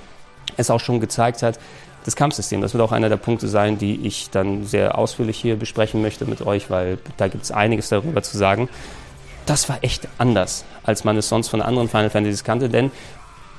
es 0.57 0.69
auch 0.69 0.79
schon 0.79 0.99
gezeigt 0.99 1.43
hat, 1.43 1.59
das 2.05 2.15
Kampfsystem. 2.15 2.61
Das 2.61 2.73
wird 2.73 2.83
auch 2.83 2.91
einer 2.91 3.09
der 3.09 3.17
Punkte 3.17 3.47
sein, 3.47 3.77
die 3.77 4.05
ich 4.05 4.29
dann 4.29 4.65
sehr 4.65 4.97
ausführlich 4.97 5.37
hier 5.39 5.55
besprechen 5.55 6.01
möchte 6.01 6.25
mit 6.25 6.45
euch, 6.45 6.69
weil 6.69 6.97
da 7.15 7.27
gibt 7.27 7.43
es 7.43 7.51
einiges 7.51 7.89
darüber 7.89 8.21
zu 8.23 8.37
sagen 8.37 8.67
das 9.45 9.69
war 9.69 9.77
echt 9.81 10.07
anders, 10.17 10.65
als 10.83 11.03
man 11.03 11.17
es 11.17 11.29
sonst 11.29 11.49
von 11.49 11.61
anderen 11.61 11.89
Final 11.89 12.09
Fantasies 12.09 12.43
kannte, 12.43 12.69
denn 12.69 12.91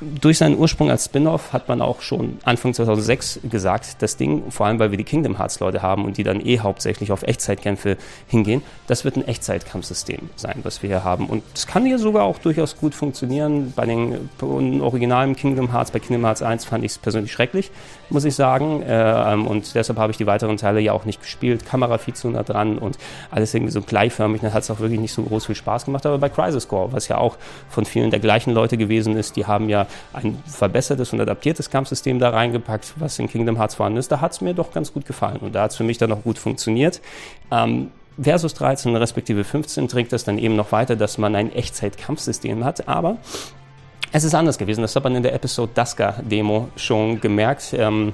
durch 0.01 0.39
seinen 0.39 0.59
Ursprung 0.59 0.91
als 0.91 1.07
Spin-off 1.07 1.53
hat 1.53 1.69
man 1.69 1.81
auch 1.81 2.01
schon 2.01 2.39
Anfang 2.45 2.75
2006 2.75 3.41
gesagt, 3.45 4.03
das 4.03 4.17
Ding, 4.17 4.51
vor 4.51 4.67
allem 4.67 4.79
weil 4.79 4.91
wir 4.91 4.99
die 4.99 5.05
Kingdom 5.05 5.39
Hearts 5.39 5.61
Leute 5.61 5.83
haben 5.83 6.05
und 6.05 6.19
die 6.19 6.25
dann 6.25 6.45
eh 6.45 6.59
hauptsächlich 6.59 7.13
auf 7.13 7.23
Echtzeitkämpfe 7.23 7.97
hingehen, 8.27 8.63
das 8.87 9.05
wird 9.05 9.17
ein 9.17 9.27
Echtzeitkampfsystem 9.27 10.31
sein, 10.37 10.61
was 10.63 10.83
wir 10.83 10.89
hier 10.89 11.05
haben. 11.05 11.27
Und 11.27 11.43
es 11.55 11.67
kann 11.67 11.87
hier 11.87 11.99
sogar 11.99 12.25
auch 12.25 12.39
durchaus 12.39 12.77
gut 12.77 12.95
funktionieren. 12.95 13.73
Bei 13.75 13.87
den 13.87 14.31
originalen 14.41 15.37
Kingdom 15.37 15.73
Hearts, 15.73 15.93
bei 15.93 16.01
Kingdom 16.01 16.25
Hearts 16.25 16.43
1 16.43 16.65
fand 16.65 16.85
ich 16.85 16.93
es 16.93 16.99
persönlich 16.99 17.33
schrecklich, 17.33 17.71
muss 18.11 18.25
ich 18.25 18.35
sagen. 18.35 18.83
Äh, 18.83 19.37
und 19.47 19.75
deshalb 19.75 19.99
habe 19.99 20.11
ich 20.11 20.17
die 20.17 20.27
weiteren 20.27 20.57
Teile 20.57 20.81
ja 20.81 20.93
auch 20.93 21.05
nicht 21.05 21.21
gespielt. 21.21 21.67
Kameravizu 21.67 22.31
da 22.31 22.43
dran 22.43 22.79
und 22.79 22.99
alles 23.31 23.55
irgendwie 23.55 23.73
so 23.73 23.81
gleichförmig. 23.81 24.41
Dann 24.41 24.53
hat 24.53 24.63
es 24.63 24.71
auch 24.71 24.81
wirklich 24.81 25.01
nicht 25.01 25.13
so 25.13 25.23
groß 25.23 25.47
viel 25.47 25.55
Spaß 25.55 25.85
gemacht. 25.85 26.07
Aber 26.07 26.19
bei 26.19 26.29
Crisis 26.29 26.69
Core, 26.69 26.93
was 26.93 27.09
ja 27.09 27.19
auch 27.19 27.37
von 27.69 27.85
vielen 27.85 28.11
der 28.11 28.21
gleichen 28.21 28.53
Leute 28.53 28.77
gewesen 28.77 29.17
ist, 29.17 29.37
die 29.37 29.47
haben 29.47 29.69
ja 29.69 29.87
ein 30.13 30.43
verbessertes 30.47 31.13
und 31.13 31.21
adaptiertes 31.21 31.71
Kampfsystem 31.71 32.19
da 32.19 32.31
reingepackt, 32.31 32.95
was 32.97 33.19
in 33.19 33.29
Kingdom 33.29 33.57
Hearts 33.57 33.75
vorhanden 33.75 33.99
ist. 33.99 34.11
Da 34.11 34.21
hat 34.21 34.33
es 34.33 34.41
mir 34.41 34.55
doch 34.55 34.73
ganz 34.73 34.93
gut 34.93 35.07
gefallen 35.07 35.39
und 35.39 35.55
da 35.55 35.63
hat 35.63 35.71
es 35.73 35.77
für 35.77 35.85
mich 35.85 35.99
dann 35.99 36.13
auch 36.13 36.23
gut 36.23 36.39
funktioniert. 36.39 37.01
Ähm, 37.51 37.91
Versus 38.21 38.55
13 38.55 38.95
respektive 38.95 39.43
15 39.43 39.89
trägt 39.89 40.13
das 40.13 40.23
dann 40.23 40.39
eben 40.39 40.55
noch 40.55 40.71
weiter, 40.71 40.95
dass 40.95 41.19
man 41.19 41.35
ein 41.35 41.53
Echtzeit-Kampfsystem 41.53 42.65
hat, 42.65 42.87
aber 42.87 43.17
es 44.15 44.23
ist 44.23 44.35
anders 44.35 44.59
gewesen. 44.59 44.83
Das 44.83 44.95
hat 44.95 45.03
man 45.03 45.17
in 45.17 45.25
der 45.25 45.35
Episode 45.35 45.73
Daska 45.75 46.15
Demo 46.23 46.69
schon 46.77 47.21
gemerkt. 47.21 47.75
Ähm, 47.77 48.13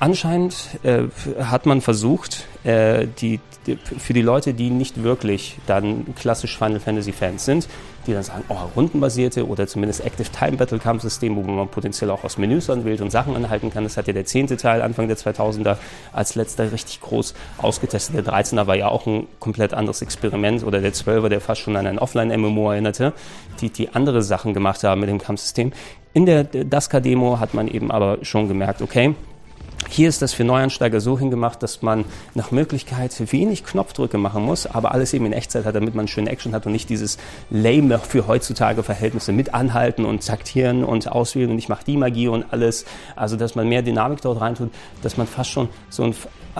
anscheinend 0.00 0.78
äh, 0.82 1.04
hat 1.42 1.66
man 1.66 1.80
versucht, 1.80 2.46
äh, 2.64 3.06
die, 3.20 3.38
die, 3.66 3.76
für 3.76 4.12
die 4.12 4.22
Leute, 4.22 4.54
die 4.54 4.70
nicht 4.70 5.02
wirklich 5.02 5.58
dann 5.66 6.14
klassisch 6.16 6.56
Final 6.56 6.80
Fantasy 6.80 7.12
Fans 7.12 7.44
sind, 7.44 7.68
die 8.06 8.14
dann 8.14 8.22
sagen, 8.22 8.44
oh, 8.48 8.56
rundenbasierte 8.74 9.46
oder 9.46 9.66
zumindest 9.66 10.04
Active 10.04 10.30
Time 10.30 10.56
Battle 10.56 10.78
Kampfsystem, 10.78 11.36
wo 11.36 11.42
man 11.42 11.68
potenziell 11.68 12.10
auch 12.10 12.24
aus 12.24 12.38
Menüs 12.38 12.70
anwählt 12.70 13.02
und 13.02 13.10
Sachen 13.10 13.36
anhalten 13.36 13.70
kann. 13.70 13.84
Das 13.84 13.98
hat 13.98 14.06
ja 14.06 14.14
der 14.14 14.24
zehnte 14.24 14.56
Teil 14.56 14.80
Anfang 14.80 15.06
der 15.06 15.18
2000er 15.18 15.76
als 16.12 16.34
letzter 16.34 16.72
richtig 16.72 17.00
groß 17.02 17.34
ausgetestet. 17.58 18.16
Der 18.16 18.24
13er 18.24 18.66
war 18.66 18.76
ja 18.76 18.88
auch 18.88 19.06
ein 19.06 19.26
komplett 19.38 19.74
anderes 19.74 20.00
Experiment 20.00 20.64
oder 20.64 20.80
der 20.80 20.94
12er, 20.94 21.28
der 21.28 21.40
fast 21.40 21.60
schon 21.60 21.76
an 21.76 21.86
ein 21.86 21.98
Offline-MMO 21.98 22.72
erinnerte, 22.72 23.12
die, 23.60 23.68
die 23.68 23.90
andere 23.90 24.22
Sachen 24.22 24.54
gemacht 24.54 24.82
haben 24.82 25.00
mit 25.00 25.10
dem 25.10 25.18
Kampfsystem. 25.18 25.72
In 26.14 26.26
der 26.26 26.44
Daska-Demo 26.44 27.38
hat 27.38 27.54
man 27.54 27.68
eben 27.68 27.90
aber 27.90 28.18
schon 28.22 28.48
gemerkt, 28.48 28.82
okay, 28.82 29.14
hier 29.88 30.08
ist 30.08 30.22
das 30.22 30.32
für 30.32 30.44
Neuansteiger 30.44 31.00
so 31.00 31.18
hingemacht, 31.18 31.62
dass 31.62 31.82
man 31.82 32.04
nach 32.34 32.50
Möglichkeit 32.50 33.14
wenig 33.32 33.64
Knopfdrücke 33.64 34.18
machen 34.18 34.44
muss, 34.44 34.66
aber 34.66 34.92
alles 34.92 35.14
eben 35.14 35.26
in 35.26 35.32
Echtzeit 35.32 35.64
hat, 35.64 35.74
damit 35.74 35.94
man 35.94 36.06
schöne 36.06 36.30
Action 36.30 36.54
hat 36.54 36.66
und 36.66 36.72
nicht 36.72 36.88
dieses 36.88 37.18
lame 37.50 37.98
für 37.98 38.26
heutzutage 38.26 38.82
Verhältnisse 38.82 39.32
mit 39.32 39.54
anhalten 39.54 40.04
und 40.04 40.26
taktieren 40.26 40.84
und 40.84 41.10
auswählen 41.10 41.50
und 41.50 41.58
ich 41.58 41.68
mache 41.68 41.84
die 41.84 41.96
Magie 41.96 42.28
und 42.28 42.52
alles. 42.52 42.84
Also, 43.16 43.36
dass 43.36 43.54
man 43.54 43.68
mehr 43.68 43.82
Dynamik 43.82 44.20
dort 44.20 44.40
reintut, 44.40 44.70
dass 45.02 45.16
man 45.16 45.26
fast 45.26 45.50
schon 45.50 45.68
so 45.88 46.04
ein 46.04 46.14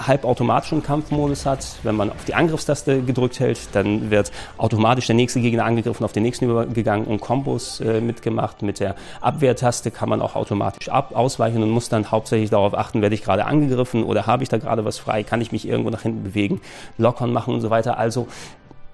halbautomatischen 0.07 0.83
Kampfmodus 0.83 1.47
hat. 1.47 1.67
Wenn 1.83 1.97
man 1.97 2.11
auf 2.11 2.25
die 2.25 2.35
Angriffstaste 2.35 3.03
gedrückt 3.03 3.41
hält, 3.41 3.59
dann 3.73 4.11
wird 4.11 4.31
automatisch 4.59 5.07
der 5.07 5.17
nächste 5.17 5.41
Gegner 5.41 5.65
angegriffen, 5.65 6.05
auf 6.05 6.13
den 6.13 6.23
nächsten 6.23 6.47
übergegangen 6.47 7.07
und 7.07 7.21
Kombos 7.21 7.81
äh, 7.81 8.01
mitgemacht. 8.01 8.63
Mit 8.63 8.81
der 8.81 8.95
Abwehrtaste 9.21 9.91
kann 9.91 10.09
man 10.09 10.21
auch 10.21 10.37
automatisch 10.37 10.89
ab 10.89 11.15
ausweichen 11.15 11.63
und 11.63 11.71
muss 11.71 11.89
dann 11.89 12.11
hauptsächlich 12.11 12.51
darauf 12.51 12.75
achten, 12.75 13.03
werde 13.03 13.15
ich 13.15 13.23
gerade 13.23 13.47
angegriffen 13.47 14.05
oder 14.05 14.27
habe 14.27 14.43
ich 14.43 14.49
da 14.49 14.59
gerade 14.59 14.85
was 14.85 14.99
frei, 14.99 15.23
kann 15.23 15.41
ich 15.41 15.53
mich 15.53 15.67
irgendwo 15.67 15.91
nach 15.91 16.03
hinten 16.03 16.23
bewegen, 16.23 16.61
Lockern 16.99 17.33
machen 17.33 17.55
und 17.55 17.61
so 17.61 17.71
weiter. 17.71 17.99
Also 17.99 18.29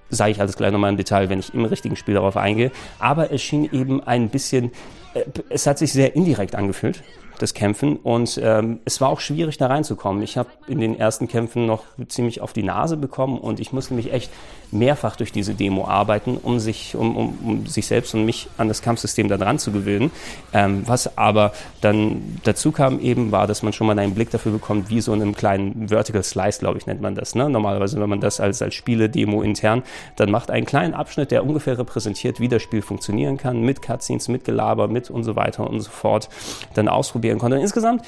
sage 0.09 0.31
ich 0.31 0.41
alles 0.41 0.57
gleich 0.57 0.73
nochmal 0.73 0.91
im 0.91 0.97
Detail, 0.97 1.29
wenn 1.29 1.41
ich 1.41 1.53
im 1.53 1.65
richtigen 1.65 1.97
Spiel 1.97 2.15
darauf 2.15 2.37
eingehe. 2.37 2.71
Aber 2.99 3.33
es 3.33 3.43
schien 3.43 3.69
eben 3.73 4.03
ein 4.03 4.29
bisschen, 4.29 4.73
äh, 5.15 5.25
es 5.49 5.67
hat 5.67 5.79
sich 5.79 5.93
sehr 5.93 6.15
indirekt 6.15 6.55
angefühlt 6.55 7.03
das 7.39 7.55
Kämpfen. 7.55 7.97
Und 7.97 8.41
ähm, 8.43 8.81
es 8.85 9.01
war 9.01 9.09
auch 9.09 9.21
schwierig, 9.21 9.59
da 9.59 9.67
reinzukommen. 9.67 10.23
Ich 10.23 10.37
habe 10.37 10.49
in 10.67 10.81
den 10.81 10.99
ersten 10.99 11.29
Kämpfen 11.29 11.67
noch 11.67 11.85
ziemlich 12.09 12.41
auf 12.41 12.53
die 12.53 12.63
Nase 12.63 12.97
bekommen 12.97 13.39
und 13.39 13.61
ich 13.61 13.73
musste 13.73 13.95
mich 13.95 14.13
echt 14.13 14.31
mehrfach 14.79 15.17
durch 15.17 15.33
diese 15.33 15.55
Demo 15.55 15.87
arbeiten, 15.87 16.37
um 16.37 16.59
sich, 16.59 16.95
um, 16.95 17.17
um, 17.17 17.39
um 17.45 17.67
sich 17.67 17.87
selbst 17.87 18.15
und 18.15 18.25
mich 18.25 18.49
an 18.57 18.69
das 18.69 18.83
Kampfsystem 18.83 19.29
da 19.29 19.37
dran 19.37 19.59
zu 19.59 19.73
gewöhnen. 19.73 20.11
Ähm, 20.53 20.83
was 20.87 21.17
aber 21.19 21.53
dann 21.81 22.39
dazu 22.45 22.73
kam 22.73 23.01
eben, 23.01 23.33
war, 23.33 23.47
dass 23.47 23.63
man 23.63 23.73
schon 23.73 23.87
mal 23.87 23.99
einen 23.99 24.15
Blick 24.15 24.31
dafür 24.31 24.53
bekommt, 24.53 24.91
wie 24.91 25.01
so 25.01 25.13
in 25.13 25.23
einem 25.23 25.35
kleinen 25.35 25.89
Vertical 25.89 26.23
Slice, 26.23 26.59
glaube 26.59 26.79
ich, 26.79 26.87
nennt 26.87 27.01
man 27.01 27.15
das. 27.15 27.35
Ne? 27.35 27.49
Normalerweise, 27.49 28.01
wenn 28.01 28.09
man 28.09 28.21
das 28.21 28.41
als, 28.41 28.63
als 28.63 28.75
Spiele-Demo 28.75 29.43
intern, 29.43 29.83
dann 30.17 30.31
macht 30.31 30.51
einen 30.51 30.67
kleinen 30.67 30.95
Abschnitt, 30.95 31.31
der 31.31 31.45
ungefähr 31.45 31.79
repräsentiert, 31.79 32.41
wie 32.41 32.49
das 32.49 32.63
Spiel 32.63 32.83
funktionieren 32.83 33.37
kann, 33.37 33.63
mit 33.63 33.83
Cutscenes, 33.83 34.29
mit 34.29 34.45
Gelaber, 34.45 34.89
mit 34.89 35.11
und 35.11 35.25
so 35.25 35.37
weiter 35.37 35.69
und 35.69 35.81
so 35.81 35.91
fort, 35.91 36.29
dann 36.75 36.89
ausprobieren 36.89 37.39
konnte. 37.39 37.57
Und 37.57 37.63
insgesamt 37.63 38.03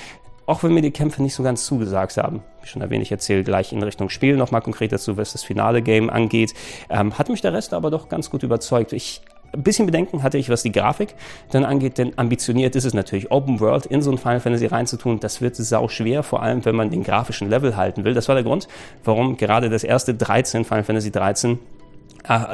auch 0.48 0.62
wenn 0.62 0.72
mir 0.72 0.80
die 0.80 0.90
Kämpfe 0.90 1.22
nicht 1.22 1.34
so 1.34 1.42
ganz 1.42 1.66
zugesagt 1.66 2.16
haben. 2.16 2.42
Wie 2.62 2.66
schon 2.66 2.80
erwähnt, 2.80 3.02
ich 3.02 3.12
erzähle 3.12 3.44
gleich 3.44 3.72
in 3.72 3.82
Richtung 3.82 4.08
Spiel 4.08 4.36
nochmal 4.36 4.62
konkret 4.62 4.92
dazu, 4.92 5.18
was 5.18 5.32
das 5.32 5.44
finale 5.44 5.82
Game 5.82 6.08
angeht. 6.08 6.54
Ähm, 6.88 7.18
hat 7.18 7.28
mich 7.28 7.42
der 7.42 7.52
Rest 7.52 7.74
aber 7.74 7.90
doch 7.90 8.08
ganz 8.08 8.30
gut 8.30 8.42
überzeugt. 8.42 8.94
Ich 8.94 9.20
ein 9.52 9.62
bisschen 9.62 9.86
Bedenken 9.86 10.22
hatte 10.22 10.36
ich, 10.36 10.50
was 10.50 10.62
die 10.62 10.72
Grafik 10.72 11.14
dann 11.50 11.64
angeht, 11.64 11.96
denn 11.98 12.18
ambitioniert 12.18 12.76
ist 12.76 12.84
es 12.84 12.92
natürlich, 12.92 13.30
Open 13.30 13.60
World 13.60 13.86
in 13.86 14.02
so 14.02 14.10
ein 14.10 14.18
Final 14.18 14.40
Fantasy 14.40 14.66
reinzutun, 14.66 15.20
das 15.20 15.40
wird 15.40 15.56
sau 15.56 15.88
schwer, 15.88 16.22
vor 16.22 16.42
allem 16.42 16.64
wenn 16.66 16.76
man 16.76 16.90
den 16.90 17.02
grafischen 17.02 17.48
Level 17.48 17.74
halten 17.74 18.04
will. 18.04 18.12
Das 18.12 18.28
war 18.28 18.34
der 18.34 18.44
Grund, 18.44 18.68
warum 19.04 19.38
gerade 19.38 19.70
das 19.70 19.84
erste 19.84 20.14
13, 20.14 20.64
Final 20.64 20.84
Fantasy 20.84 21.10
13, 21.10 21.52
äh, 21.52 21.58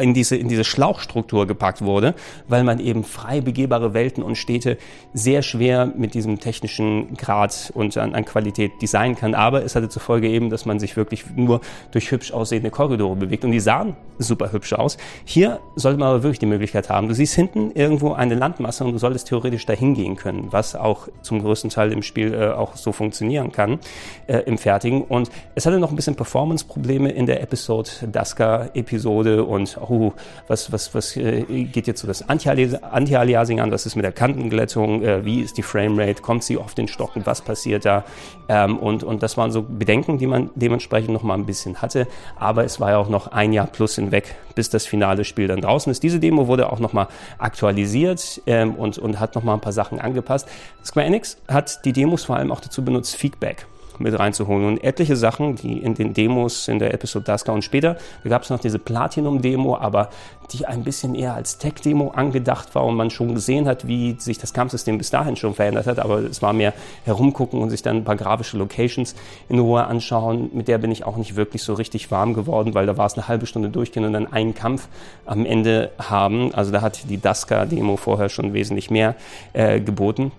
in 0.01 0.15
diese, 0.15 0.37
in 0.37 0.49
diese 0.49 0.65
Schlauchstruktur 0.65 1.47
gepackt 1.47 1.83
wurde, 1.83 2.15
weil 2.49 2.65
man 2.65 2.79
eben 2.79 3.05
frei 3.05 3.41
begehbare 3.41 3.95
Welten 3.95 4.23
und 4.23 4.37
Städte 4.37 4.79
sehr 5.13 5.43
schwer 5.43 5.87
mit 5.87 6.15
diesem 6.15 6.41
technischen 6.41 7.15
Grad 7.15 7.73
und 7.75 7.97
an, 7.97 8.15
an 8.15 8.25
Qualität 8.25 8.73
designen 8.81 9.17
kann. 9.17 9.35
Aber 9.35 9.65
es 9.65 9.75
hatte 9.75 9.89
zur 9.89 10.03
Folge 10.03 10.29
eben, 10.29 10.51
dass 10.51 10.65
man 10.65 10.79
sich 10.79 10.97
wirklich 10.97 11.25
nur 11.35 11.61
durch 11.91 12.11
hübsch 12.11 12.33
aussehende 12.33 12.71
Korridore 12.71 13.17
bewegt 13.17 13.45
und 13.45 13.53
die 13.53 13.61
sahen 13.61 13.97
super 14.19 14.53
hübsch 14.53 14.73
aus. 14.73 14.97
Hier 15.25 15.61
sollte 15.77 15.99
man 15.99 16.09
aber 16.09 16.23
wirklich 16.23 16.39
die 16.39 16.47
Möglichkeit 16.47 16.89
haben. 16.89 17.09
Du 17.09 17.15
siehst 17.15 17.35
hinten 17.35 17.73
irgendwo 17.73 18.13
eine 18.13 18.35
Landmasse 18.35 18.85
und 18.85 18.93
du 18.93 18.99
solltest 18.99 19.29
theoretisch 19.29 19.67
dahin 19.67 19.95
gehen 19.95 20.17
können, 20.17 20.49
was 20.51 20.77
auch 20.77 21.09
zum 21.23 21.43
größten 21.43 21.71
Teil 21.71 21.93
im 21.93 22.03
Spiel 22.03 22.33
äh, 22.33 22.51
auch 22.51 22.77
so 22.77 22.93
funktionieren 22.93 23.53
kann 23.53 23.79
äh, 24.27 24.39
im 24.41 24.59
Fertigen. 24.59 25.03
Und 25.03 25.31
es 25.55 25.67
hatte 25.67 25.79
noch 25.79 25.91
ein 25.91 25.97
bisschen 25.97 26.15
Performance-Probleme 26.15 27.11
in 27.11 27.27
der 27.27 27.43
Episode 27.43 27.91
Daska-Episode 28.07 29.45
und 29.45 29.64
oh, 29.81 30.13
was, 30.49 30.73
was, 30.73 30.95
was 30.95 31.17
äh, 31.17 31.43
geht 31.65 31.87
jetzt 31.87 32.01
so 32.01 32.07
das 32.07 32.29
Anti-Aliasing 32.29 33.61
an, 33.61 33.71
was 33.71 33.87
ist 33.87 33.97
mit 33.97 34.05
der 34.05 34.13
Kantenglättung, 34.13 35.03
äh, 35.03 35.25
wie 35.25 35.41
ist 35.41 35.57
die 35.57 35.63
Framerate, 35.63 36.23
kommt 36.23 36.45
sie 36.45 36.57
auf 36.57 36.75
den 36.75 36.89
Stocken, 36.89 37.27
was 37.27 37.43
passiert 37.43 37.85
da? 37.85 38.05
Ähm, 38.49 38.79
und, 38.79 39.05
und 39.05 39.23
das 39.23 39.37
waren 39.37 39.51
so 39.51 39.63
Bedenken, 39.63 40.19
die 40.19 40.27
man 40.27 40.51
dementsprechend 40.55 41.13
noch 41.13 41.23
mal 41.23 41.35
ein 41.35 41.47
bisschen 41.47 41.81
hatte. 41.83 42.07
Aber 42.37 42.65
es 42.65 42.81
war 42.81 42.91
ja 42.91 42.99
auch 42.99 43.09
noch 43.09 43.29
ein 43.29 43.53
Jahr 43.53 43.67
plus 43.67 43.97
hinweg, 43.97 44.35
bis 44.55 44.71
das 44.71 44.87
finale 44.87 45.25
Spiel 45.25 45.49
dann 45.49 45.61
draußen 45.61 45.91
ist. 45.91 46.03
Diese 46.03 46.21
Demo 46.21 46.47
wurde 46.47 46.71
auch 46.71 46.81
noch 46.81 46.93
mal 46.93 47.09
aktualisiert 47.39 48.43
ähm, 48.47 48.75
und, 48.75 48.99
und 48.99 49.21
hat 49.21 49.35
noch 49.35 49.43
mal 49.43 49.55
ein 49.55 49.61
paar 49.61 49.73
Sachen 49.73 50.01
angepasst. 50.01 50.49
Square 50.85 51.07
Enix 51.07 51.39
hat 51.49 51.85
die 51.85 51.93
Demos 51.93 52.25
vor 52.25 52.37
allem 52.37 52.53
auch 52.53 52.61
dazu 52.61 52.85
benutzt, 52.85 53.17
Feedback 53.17 53.67
mit 54.01 54.19
reinzuholen. 54.19 54.67
Und 54.67 54.85
etliche 54.85 55.17
Sachen, 55.17 55.57
die 55.57 55.79
in 55.79 55.95
den 55.95 56.15
Demos 56.15 56.69
in 56.69 56.79
der 56.79 56.95
Episode 56.95 57.25
Daska 57.25 57.53
und 57.53 57.63
später, 57.63 57.97
da 58.23 58.31
gab 58.31 58.43
es 58.43 58.51
noch 58.51 58.61
diese 58.61 58.79
Platinum-Demo, 58.79 59.77
aber 59.77 60.11
die 60.53 60.67
ein 60.67 60.85
bisschen 60.85 61.15
eher 61.15 61.35
als 61.35 61.59
Tech-Demo 61.59 62.11
angedacht 62.11 62.75
war 62.75 62.85
und 62.85 62.97
man 62.97 63.11
schon 63.11 63.35
gesehen 63.35 63.67
hat, 63.67 63.87
wie 63.87 64.17
sich 64.19 64.39
das 64.39 64.53
Kampfsystem 64.53 64.99
bis 64.99 65.11
dahin 65.11 65.37
schon 65.37 65.55
verändert 65.55 65.87
hat. 65.87 65.99
Aber 65.99 66.19
es 66.19 66.43
war 66.43 66.53
mehr 66.53 66.75
herumgucken 67.05 67.61
und 67.61 67.71
sich 67.71 67.83
dann 67.83 67.99
ein 67.99 68.05
paar 68.05 68.17
grafische 68.17 68.59
Locations 68.59 69.15
in 69.49 69.59
Ruhe 69.59 69.85
anschauen. 69.85 70.51
Mit 70.53 70.69
der 70.69 70.79
bin 70.79 70.91
ich 70.91 71.05
auch 71.05 71.17
nicht 71.17 71.37
wirklich 71.37 71.63
so 71.63 71.75
richtig 71.75 72.11
warm 72.11 72.35
geworden, 72.35 72.75
weil 72.75 72.87
da 72.87 72.97
war 72.97 73.07
es 73.07 73.15
eine 73.15 73.29
halbe 73.29 73.47
Stunde 73.47 73.71
durchgehen 73.71 74.05
und 74.05 74.13
dann 74.13 74.31
einen 74.33 74.55
Kampf 74.55 74.89
am 75.27 75.47
Ende 75.47 75.91
haben. 75.99 76.55
Also 76.55 76.73
da 76.73 76.83
hat 76.83 77.09
die 77.09 77.21
Daska-Demo 77.21 77.97
vorher 77.97 78.29
schon 78.29 78.53
wesentlich 78.53 78.91
mehr 78.91 79.15
äh, 79.53 79.81
geboten 79.81 80.33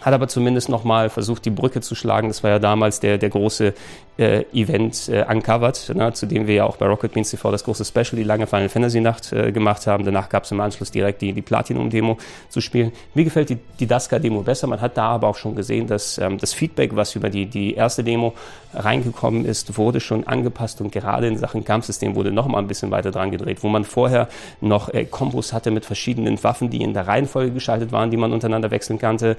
hat 0.00 0.14
aber 0.14 0.28
zumindest 0.28 0.68
nochmal 0.68 1.10
versucht, 1.10 1.44
die 1.44 1.50
Brücke 1.50 1.80
zu 1.80 1.94
schlagen. 1.94 2.28
Das 2.28 2.42
war 2.42 2.50
ja 2.50 2.58
damals 2.58 3.00
der, 3.00 3.18
der 3.18 3.30
große 3.30 3.74
äh, 4.18 4.44
Event 4.52 5.08
äh, 5.08 5.24
Uncovered, 5.28 5.92
ne, 5.94 6.12
zu 6.12 6.26
dem 6.26 6.46
wir 6.46 6.54
ja 6.54 6.64
auch 6.64 6.76
bei 6.76 6.86
Rocket 6.86 7.12
Beans 7.12 7.30
TV 7.30 7.50
das 7.50 7.64
große 7.64 7.84
Special, 7.84 8.16
die 8.16 8.24
lange 8.24 8.46
Final 8.46 8.68
Fantasy 8.68 9.00
Nacht 9.00 9.32
äh, 9.32 9.52
gemacht 9.52 9.86
haben. 9.86 10.04
Danach 10.04 10.28
gab 10.28 10.44
es 10.44 10.50
im 10.50 10.60
Anschluss 10.60 10.90
direkt 10.90 11.22
die, 11.22 11.32
die 11.32 11.42
Platinum-Demo 11.42 12.18
zu 12.48 12.60
spielen. 12.60 12.92
Mir 13.14 13.24
gefällt 13.24 13.50
die, 13.50 13.58
die 13.78 13.86
Daska-Demo 13.86 14.42
besser. 14.42 14.66
Man 14.66 14.80
hat 14.80 14.96
da 14.96 15.10
aber 15.10 15.28
auch 15.28 15.36
schon 15.36 15.54
gesehen, 15.54 15.86
dass 15.86 16.18
ähm, 16.18 16.38
das 16.38 16.52
Feedback, 16.52 16.96
was 16.96 17.14
über 17.14 17.30
die, 17.30 17.46
die 17.46 17.74
erste 17.74 18.02
Demo 18.02 18.34
reingekommen 18.74 19.44
ist, 19.44 19.78
wurde 19.78 20.00
schon 20.00 20.26
angepasst 20.26 20.80
und 20.80 20.92
gerade 20.92 21.28
in 21.28 21.38
Sachen 21.38 21.64
Kampfsystem 21.64 22.14
wurde 22.14 22.32
noch 22.32 22.46
mal 22.46 22.58
ein 22.58 22.66
bisschen 22.66 22.90
weiter 22.90 23.10
dran 23.10 23.30
gedreht, 23.30 23.62
wo 23.62 23.68
man 23.68 23.84
vorher 23.84 24.28
noch 24.60 24.92
äh, 24.92 25.04
Kombos 25.04 25.52
hatte 25.52 25.70
mit 25.70 25.84
verschiedenen 25.84 26.42
Waffen, 26.42 26.70
die 26.70 26.82
in 26.82 26.92
der 26.92 27.06
Reihenfolge 27.06 27.52
geschaltet 27.52 27.92
waren, 27.92 28.10
die 28.10 28.16
man 28.16 28.32
untereinander 28.32 28.70
wechseln 28.70 28.98
konnte, 28.98 29.36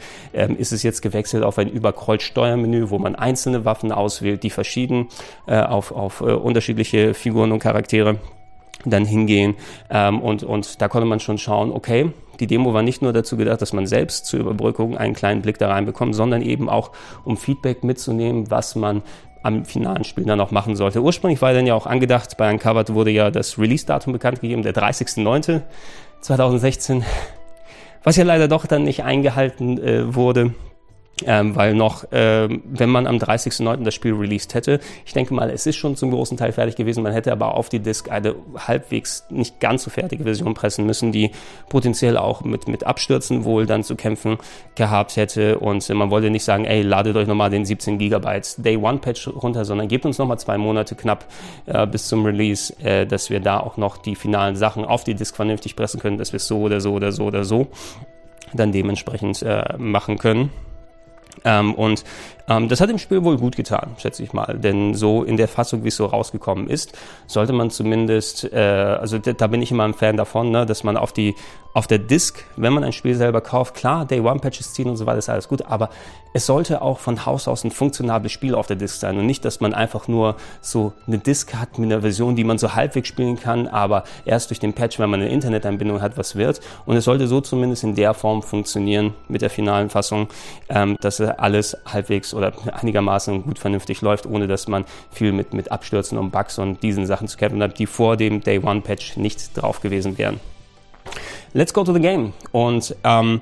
ähm, 0.49 0.57
ist 0.57 0.71
es 0.71 0.83
jetzt 0.83 1.01
gewechselt 1.01 1.43
auf 1.43 1.57
ein 1.57 1.69
Überkreuz-Steuermenü, 1.69 2.89
wo 2.89 2.99
man 2.99 3.15
einzelne 3.15 3.65
Waffen 3.65 3.91
auswählt, 3.91 4.43
die 4.43 4.49
verschieden 4.49 5.07
äh, 5.47 5.61
auf, 5.61 5.91
auf 5.91 6.21
äh, 6.21 6.25
unterschiedliche 6.25 7.13
Figuren 7.13 7.51
und 7.51 7.59
Charaktere 7.59 8.17
dann 8.85 9.05
hingehen 9.05 9.55
ähm, 9.89 10.21
und, 10.21 10.43
und 10.43 10.81
da 10.81 10.87
konnte 10.87 11.05
man 11.05 11.19
schon 11.19 11.37
schauen, 11.37 11.71
okay, 11.71 12.11
die 12.39 12.47
Demo 12.47 12.73
war 12.73 12.81
nicht 12.81 13.01
nur 13.01 13.11
dazu 13.11 13.35
gedacht, 13.35 13.61
dass 13.61 13.73
man 13.73 13.85
selbst 13.85 14.25
zur 14.25 14.39
Überbrückung 14.39 14.97
einen 14.97 15.13
kleinen 15.13 15.41
Blick 15.41 15.57
da 15.57 15.69
reinbekommt, 15.69 16.15
sondern 16.15 16.41
eben 16.41 16.69
auch, 16.69 16.91
um 17.25 17.35
Feedback 17.35 17.83
mitzunehmen, 17.83 18.49
was 18.49 18.75
man 18.75 19.03
am 19.43 19.65
finalen 19.65 20.03
Spiel 20.03 20.25
dann 20.25 20.41
auch 20.41 20.51
machen 20.51 20.75
sollte. 20.75 21.01
Ursprünglich 21.01 21.41
war 21.41 21.53
dann 21.53 21.67
ja 21.67 21.73
auch 21.73 21.85
angedacht, 21.85 22.35
bei 22.37 22.51
Uncovered 22.51 22.93
wurde 22.93 23.11
ja 23.11 23.31
das 23.31 23.57
Release-Datum 23.57 24.11
bekannt 24.13 24.41
gegeben, 24.41 24.63
der 24.63 24.73
30.09.2016, 24.73 27.03
was 28.03 28.15
ja 28.15 28.23
leider 28.23 28.47
doch 28.47 28.65
dann 28.65 28.83
nicht 28.83 29.03
eingehalten 29.03 29.77
äh, 29.77 30.15
wurde 30.15 30.53
ähm, 31.25 31.55
weil 31.55 31.73
noch, 31.73 32.05
ähm, 32.11 32.63
wenn 32.65 32.89
man 32.89 33.07
am 33.07 33.17
30.09. 33.17 33.83
das 33.83 33.93
Spiel 33.93 34.13
released 34.13 34.53
hätte, 34.53 34.79
ich 35.05 35.13
denke 35.13 35.33
mal, 35.33 35.49
es 35.49 35.65
ist 35.65 35.75
schon 35.75 35.95
zum 35.95 36.11
großen 36.11 36.37
Teil 36.37 36.51
fertig 36.51 36.75
gewesen, 36.75 37.03
man 37.03 37.13
hätte 37.13 37.31
aber 37.31 37.55
auf 37.55 37.69
die 37.69 37.79
Disk 37.79 38.09
eine 38.09 38.35
halbwegs 38.57 39.25
nicht 39.29 39.59
ganz 39.59 39.83
so 39.83 39.89
fertige 39.89 40.23
Version 40.23 40.53
pressen 40.53 40.85
müssen, 40.85 41.11
die 41.11 41.31
potenziell 41.69 42.17
auch 42.17 42.43
mit, 42.43 42.67
mit 42.67 42.85
Abstürzen 42.85 43.43
wohl 43.43 43.65
dann 43.65 43.83
zu 43.83 43.95
kämpfen 43.95 44.37
gehabt 44.75 45.15
hätte 45.15 45.59
und 45.59 45.89
äh, 45.89 45.93
man 45.93 46.09
wollte 46.09 46.29
nicht 46.29 46.43
sagen, 46.43 46.65
ey, 46.65 46.81
ladet 46.81 47.15
euch 47.15 47.27
nochmal 47.27 47.49
den 47.49 47.65
17 47.65 47.97
Gigabyte 47.97 48.55
Day 48.57 48.77
One 48.77 48.99
Patch 48.99 49.27
runter, 49.27 49.65
sondern 49.65 49.87
gebt 49.87 50.05
uns 50.05 50.17
nochmal 50.17 50.39
zwei 50.39 50.57
Monate 50.57 50.95
knapp 50.95 51.25
äh, 51.65 51.85
bis 51.87 52.07
zum 52.07 52.25
Release, 52.25 52.73
äh, 52.83 53.05
dass 53.05 53.29
wir 53.29 53.39
da 53.39 53.59
auch 53.59 53.77
noch 53.77 53.97
die 53.97 54.15
finalen 54.15 54.55
Sachen 54.55 54.85
auf 54.85 55.03
die 55.03 55.15
Disk 55.15 55.35
vernünftig 55.35 55.75
pressen 55.75 55.99
können, 55.99 56.17
dass 56.17 56.33
wir 56.33 56.37
es 56.37 56.47
so 56.47 56.59
oder 56.59 56.81
so 56.81 56.93
oder 56.93 57.11
so 57.11 57.25
oder 57.25 57.43
so 57.43 57.67
dann 58.53 58.71
dementsprechend 58.71 59.41
äh, 59.43 59.77
machen 59.77 60.17
können. 60.17 60.49
Ähm, 61.45 61.73
und 61.73 62.03
das 62.49 62.81
hat 62.81 62.89
dem 62.89 62.97
Spiel 62.97 63.23
wohl 63.23 63.37
gut 63.37 63.55
getan, 63.55 63.95
schätze 63.97 64.23
ich 64.23 64.33
mal. 64.33 64.57
Denn 64.57 64.95
so 64.95 65.23
in 65.23 65.37
der 65.37 65.47
Fassung, 65.47 65.83
wie 65.83 65.89
es 65.89 65.95
so 65.95 66.07
rausgekommen 66.07 66.67
ist, 66.67 66.97
sollte 67.27 67.53
man 67.53 67.69
zumindest, 67.69 68.51
äh, 68.51 68.57
also 68.57 69.19
da 69.19 69.47
bin 69.47 69.61
ich 69.61 69.69
immer 69.71 69.83
ein 69.83 69.93
Fan 69.93 70.17
davon, 70.17 70.49
ne, 70.49 70.65
dass 70.65 70.83
man 70.83 70.97
auf 70.97 71.13
die 71.13 71.35
auf 71.73 71.85
der 71.85 71.99
Disk, 71.99 72.43
wenn 72.55 72.73
man 72.73 72.83
ein 72.83 72.93
Spiel 72.93 73.15
selber 73.15 73.41
kauft, 73.41 73.75
klar, 73.75 74.05
Day 74.05 74.19
One 74.19 74.39
Patches 74.39 74.73
ziehen 74.73 74.89
und 74.89 74.97
so 74.97 75.05
weiter 75.05 75.19
ist 75.19 75.29
alles 75.29 75.47
gut, 75.47 75.67
aber 75.67 75.89
es 76.33 76.45
sollte 76.45 76.81
auch 76.81 76.99
von 76.99 77.25
Haus 77.25 77.47
aus 77.47 77.63
ein 77.63 77.71
funktionables 77.71 78.31
Spiel 78.31 78.55
auf 78.55 78.67
der 78.67 78.75
Disk 78.75 78.99
sein 78.99 79.17
und 79.17 79.25
nicht, 79.25 79.45
dass 79.45 79.61
man 79.61 79.73
einfach 79.73 80.07
nur 80.07 80.35
so 80.61 80.93
eine 81.07 81.19
Disk 81.19 81.53
hat 81.53 81.77
mit 81.77 81.91
einer 81.91 82.01
Version, 82.01 82.35
die 82.35 82.43
man 82.43 82.57
so 82.57 82.75
halbwegs 82.75 83.07
spielen 83.07 83.39
kann, 83.39 83.67
aber 83.67 84.03
erst 84.25 84.49
durch 84.49 84.59
den 84.59 84.73
Patch, 84.73 84.99
wenn 84.99 85.09
man 85.09 85.21
eine 85.21 85.29
Internetanbindung 85.29 86.01
hat, 86.01 86.17
was 86.17 86.35
wird. 86.35 86.59
Und 86.85 86.97
es 86.97 87.05
sollte 87.05 87.27
so 87.27 87.41
zumindest 87.41 87.83
in 87.83 87.95
der 87.95 88.13
Form 88.13 88.43
funktionieren 88.43 89.13
mit 89.27 89.41
der 89.41 89.49
finalen 89.49 89.89
Fassung, 89.89 90.27
ähm, 90.69 90.97
dass 91.01 91.19
alles 91.21 91.77
halbwegs 91.85 92.33
oder 92.39 92.53
einigermaßen 92.73 93.43
gut 93.43 93.59
vernünftig 93.59 94.01
läuft, 94.01 94.25
ohne 94.25 94.47
dass 94.47 94.67
man 94.67 94.85
viel 95.11 95.31
mit, 95.31 95.53
mit 95.53 95.71
Abstürzen 95.71 96.17
und 96.17 96.31
Bugs 96.31 96.57
und 96.57 96.81
diesen 96.81 97.05
Sachen 97.05 97.27
zu 97.27 97.37
kämpfen 97.37 97.61
hat, 97.61 97.77
die 97.77 97.85
vor 97.85 98.17
dem 98.17 98.41
Day 98.41 98.59
One 98.59 98.81
Patch 98.81 99.17
nicht 99.17 99.55
drauf 99.55 99.81
gewesen 99.81 100.17
wären. 100.17 100.39
Let's 101.53 101.73
go 101.73 101.83
to 101.83 101.93
the 101.93 101.99
game. 101.99 102.33
Und 102.51 102.95
ähm, 103.03 103.41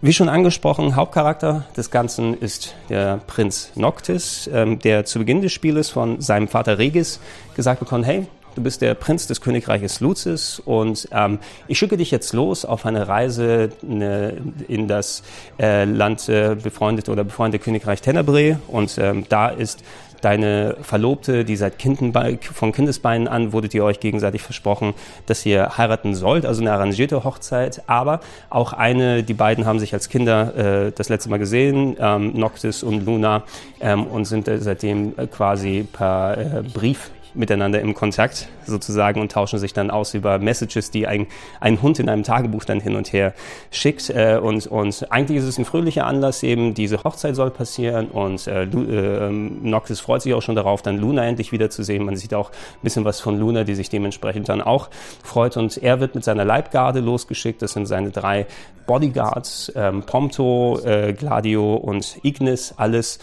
wie 0.00 0.12
schon 0.12 0.28
angesprochen, 0.28 0.96
Hauptcharakter 0.96 1.64
des 1.76 1.90
Ganzen 1.90 2.34
ist 2.38 2.74
der 2.90 3.20
Prinz 3.26 3.72
Noctis, 3.74 4.50
ähm, 4.52 4.78
der 4.78 5.04
zu 5.04 5.18
Beginn 5.18 5.40
des 5.40 5.52
Spieles 5.52 5.88
von 5.88 6.20
seinem 6.20 6.46
Vater 6.46 6.78
Regis 6.78 7.20
gesagt 7.56 7.80
bekommt, 7.80 8.04
hey, 8.04 8.26
du 8.54 8.62
bist 8.62 8.82
der 8.82 8.94
Prinz 8.94 9.26
des 9.26 9.40
Königreiches 9.40 10.00
Luzis 10.00 10.60
und 10.64 11.08
ähm, 11.12 11.38
ich 11.68 11.78
schicke 11.78 11.96
dich 11.96 12.10
jetzt 12.10 12.32
los 12.32 12.64
auf 12.64 12.86
eine 12.86 13.08
Reise 13.08 13.70
ne, 13.82 14.34
in 14.68 14.88
das 14.88 15.22
äh, 15.58 15.84
Land 15.84 16.28
äh, 16.28 16.56
befreundete 16.60 17.10
oder 17.10 17.24
befreundete 17.24 17.62
Königreich 17.62 18.00
Tenebrae 18.00 18.56
und 18.68 18.98
ähm, 18.98 19.24
da 19.28 19.48
ist 19.48 19.82
deine 20.24 20.76
Verlobte, 20.80 21.44
die 21.44 21.56
seit 21.56 21.78
Kindenbe 21.78 22.38
von 22.40 22.72
Kindesbeinen 22.72 23.28
an 23.28 23.52
wurdet 23.52 23.74
ihr 23.74 23.84
euch 23.84 24.00
gegenseitig 24.00 24.42
versprochen, 24.42 24.94
dass 25.26 25.44
ihr 25.44 25.76
heiraten 25.76 26.14
sollt, 26.14 26.46
also 26.46 26.62
eine 26.62 26.72
arrangierte 26.72 27.24
Hochzeit, 27.24 27.82
aber 27.86 28.20
auch 28.48 28.72
eine, 28.72 29.22
die 29.22 29.34
beiden 29.34 29.66
haben 29.66 29.78
sich 29.78 29.92
als 29.92 30.08
Kinder 30.08 30.86
äh, 30.86 30.92
das 30.92 31.10
letzte 31.10 31.28
Mal 31.28 31.38
gesehen, 31.38 31.96
ähm, 31.98 32.32
Noctis 32.34 32.82
und 32.82 33.04
Luna, 33.04 33.42
ähm, 33.80 34.06
und 34.06 34.24
sind 34.24 34.48
äh, 34.48 34.58
seitdem 34.58 35.12
äh, 35.18 35.26
quasi 35.26 35.86
per 35.92 36.38
äh, 36.38 36.62
Brief 36.62 37.10
miteinander 37.34 37.80
im 37.80 37.94
Kontakt 37.94 38.48
sozusagen 38.66 39.20
und 39.20 39.32
tauschen 39.32 39.58
sich 39.58 39.72
dann 39.72 39.90
aus 39.90 40.14
über 40.14 40.38
Messages, 40.38 40.90
die 40.90 41.06
ein, 41.06 41.26
ein 41.60 41.82
Hund 41.82 41.98
in 41.98 42.08
einem 42.08 42.22
Tagebuch 42.22 42.64
dann 42.64 42.80
hin 42.80 42.96
und 42.96 43.12
her 43.12 43.34
schickt. 43.70 44.10
Äh, 44.10 44.38
und, 44.42 44.66
und 44.66 45.10
eigentlich 45.10 45.38
ist 45.38 45.44
es 45.44 45.58
ein 45.58 45.64
fröhlicher 45.64 46.06
Anlass 46.06 46.42
eben, 46.42 46.74
diese 46.74 47.02
Hochzeit 47.04 47.36
soll 47.36 47.50
passieren 47.50 48.08
und 48.08 48.46
äh, 48.46 48.64
äh, 48.64 49.30
Noctis 49.30 50.00
freut 50.00 50.22
sich 50.22 50.34
auch 50.34 50.42
schon 50.42 50.56
darauf, 50.56 50.82
dann 50.82 50.98
Luna 50.98 51.24
endlich 51.24 51.52
wiederzusehen. 51.52 52.04
Man 52.04 52.16
sieht 52.16 52.34
auch 52.34 52.50
ein 52.50 52.82
bisschen 52.82 53.04
was 53.04 53.20
von 53.20 53.38
Luna, 53.38 53.64
die 53.64 53.74
sich 53.74 53.88
dementsprechend 53.88 54.48
dann 54.48 54.60
auch 54.60 54.90
freut 55.22 55.56
und 55.56 55.76
er 55.78 56.00
wird 56.00 56.14
mit 56.14 56.24
seiner 56.24 56.44
Leibgarde 56.44 57.00
losgeschickt. 57.00 57.62
Das 57.62 57.72
sind 57.72 57.86
seine 57.86 58.10
drei 58.10 58.46
Bodyguards, 58.86 59.72
ähm, 59.74 60.02
Prompto, 60.02 60.78
äh, 60.84 61.12
Gladio 61.14 61.74
und 61.74 62.18
Ignis, 62.22 62.74
alles 62.76 63.18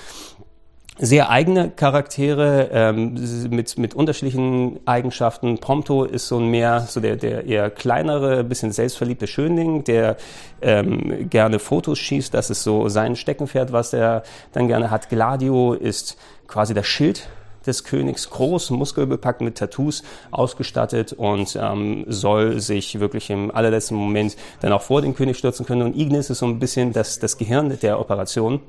sehr 1.00 1.30
eigene 1.30 1.72
Charaktere 1.72 2.70
ähm, 2.72 3.18
mit, 3.50 3.78
mit 3.78 3.94
unterschiedlichen 3.94 4.80
Eigenschaften. 4.86 5.58
Prompto 5.60 6.04
ist 6.04 6.28
so 6.28 6.38
ein 6.38 6.48
mehr 6.48 6.82
so 6.82 7.00
der, 7.00 7.16
der 7.16 7.46
eher 7.46 7.70
kleinere, 7.70 8.44
bisschen 8.44 8.72
selbstverliebte 8.72 9.26
Schönling, 9.28 9.84
der 9.84 10.18
ähm, 10.62 11.30
gerne 11.30 11.60
Fotos 11.60 11.98
schießt. 11.98 12.34
Das 12.34 12.50
ist 12.50 12.64
so 12.64 12.90
sein 12.90 13.16
Steckenpferd, 13.16 13.72
was 13.72 13.94
er 13.94 14.24
dann 14.51 14.68
gerne 14.68 14.92
hat. 14.92 15.10
Gladio 15.10 15.74
ist 15.74 16.18
quasi 16.48 16.74
das 16.74 16.88
Schild 16.88 17.30
des 17.66 17.84
Königs, 17.84 18.30
groß, 18.30 18.72
muskelbepackt 18.72 19.42
mit 19.42 19.58
Tattoos 19.58 20.04
ausgestattet 20.32 21.14
und 21.14 21.58
ähm, 21.60 22.06
soll 22.08 22.60
sich 22.60 23.00
wirklich 23.00 23.30
im 23.30 23.51
allerletzten 23.51 23.96
Moment 23.96 24.36
dann 24.62 24.74
auch 24.74 24.82
vor 24.82 25.01
den 25.01 25.16
König 25.16 25.38
stürzen 25.38 25.66
können. 25.66 25.84
Und 25.84 25.96
Ignis 25.96 26.30
ist 26.30 26.40
so 26.40 26.48
ein 26.48 26.60
bisschen 26.60 26.92
das, 26.92 27.20
das 27.20 27.38
Gehirn 27.38 27.77
der 27.82 28.00
Operation 28.00 28.62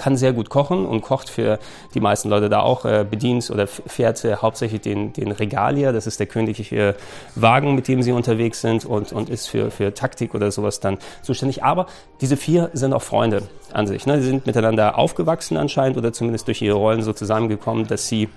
kann 0.00 0.16
sehr 0.16 0.32
gut 0.32 0.48
kochen 0.48 0.86
und 0.86 1.02
kocht 1.02 1.28
für 1.28 1.58
die 1.94 2.00
meisten 2.00 2.30
Leute 2.30 2.48
da 2.48 2.60
auch, 2.60 2.86
äh, 2.86 3.04
bedient 3.08 3.50
oder 3.50 3.66
fährt 3.66 4.24
äh, 4.24 4.36
hauptsächlich 4.36 4.80
den, 4.80 5.12
den 5.12 5.30
Regalier, 5.30 5.92
das 5.92 6.06
ist 6.06 6.18
der 6.20 6.26
königliche 6.26 6.96
Wagen, 7.34 7.74
mit 7.74 7.86
dem 7.86 8.02
sie 8.02 8.12
unterwegs 8.12 8.62
sind 8.62 8.86
und, 8.86 9.12
und 9.12 9.28
ist 9.28 9.48
für, 9.48 9.70
für 9.70 9.92
Taktik 9.92 10.34
oder 10.34 10.50
sowas 10.50 10.80
dann 10.80 10.96
zuständig. 11.22 11.62
Aber 11.64 11.84
diese 12.22 12.38
vier 12.38 12.70
sind 12.72 12.94
auch 12.94 13.02
Freunde 13.02 13.42
an 13.74 13.86
sich. 13.86 14.06
Ne? 14.06 14.22
Sie 14.22 14.28
sind 14.28 14.46
miteinander 14.46 14.96
aufgewachsen 14.96 15.58
anscheinend 15.58 15.98
oder 15.98 16.14
zumindest 16.14 16.48
durch 16.48 16.62
ihre 16.62 16.78
Rollen 16.78 17.02
so 17.02 17.12
zusammengekommen, 17.12 17.86
dass 17.86 18.08
sie 18.08 18.30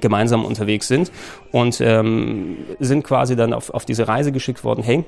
gemeinsam 0.00 0.46
unterwegs 0.46 0.88
sind 0.88 1.12
und 1.52 1.82
ähm, 1.82 2.56
sind 2.78 3.04
quasi 3.04 3.36
dann 3.36 3.52
auf, 3.52 3.68
auf 3.70 3.84
diese 3.84 4.08
Reise 4.08 4.32
geschickt 4.32 4.64
worden, 4.64 4.82
hey, 4.82 5.04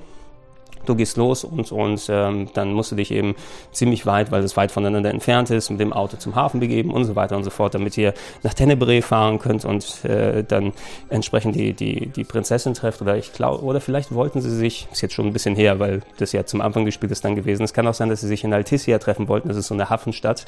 du 0.86 0.94
gehst 0.94 1.16
los 1.16 1.44
und, 1.44 1.72
und 1.72 2.06
ähm, 2.08 2.48
dann 2.54 2.72
musst 2.72 2.92
du 2.92 2.96
dich 2.96 3.10
eben 3.10 3.34
ziemlich 3.72 4.06
weit, 4.06 4.32
weil 4.32 4.42
es 4.42 4.56
weit 4.56 4.70
voneinander 4.70 5.10
entfernt 5.10 5.50
ist, 5.50 5.70
mit 5.70 5.80
dem 5.80 5.92
Auto 5.92 6.16
zum 6.16 6.34
Hafen 6.34 6.60
begeben 6.60 6.90
und 6.90 7.04
so 7.04 7.16
weiter 7.16 7.36
und 7.36 7.44
so 7.44 7.50
fort, 7.50 7.74
damit 7.74 7.96
ihr 7.96 8.14
nach 8.42 8.54
Tenebrae 8.54 9.02
fahren 9.02 9.38
könnt 9.38 9.64
und 9.64 10.04
äh, 10.04 10.42
dann 10.42 10.72
entsprechend 11.08 11.54
die, 11.54 11.72
die, 11.72 12.06
die 12.06 12.24
Prinzessin 12.24 12.74
trefft 12.74 13.02
oder 13.02 13.16
ich 13.16 13.32
glaube, 13.32 13.62
oder 13.62 13.80
vielleicht 13.80 14.12
wollten 14.14 14.40
sie 14.40 14.50
sich, 14.50 14.88
ist 14.90 15.02
jetzt 15.02 15.14
schon 15.14 15.26
ein 15.26 15.32
bisschen 15.32 15.54
her, 15.54 15.78
weil 15.78 16.00
das 16.18 16.32
ja 16.32 16.44
zum 16.44 16.60
Anfang 16.60 16.84
des 16.84 16.94
Spiels 16.94 17.20
dann 17.20 17.36
gewesen 17.36 17.62
ist, 17.62 17.74
kann 17.74 17.86
auch 17.86 17.94
sein, 17.94 18.08
dass 18.08 18.20
sie 18.20 18.28
sich 18.28 18.44
in 18.44 18.52
Altissia 18.52 18.98
treffen 18.98 19.28
wollten, 19.28 19.48
das 19.48 19.56
ist 19.56 19.68
so 19.68 19.74
eine 19.74 19.90
Hafenstadt, 19.90 20.46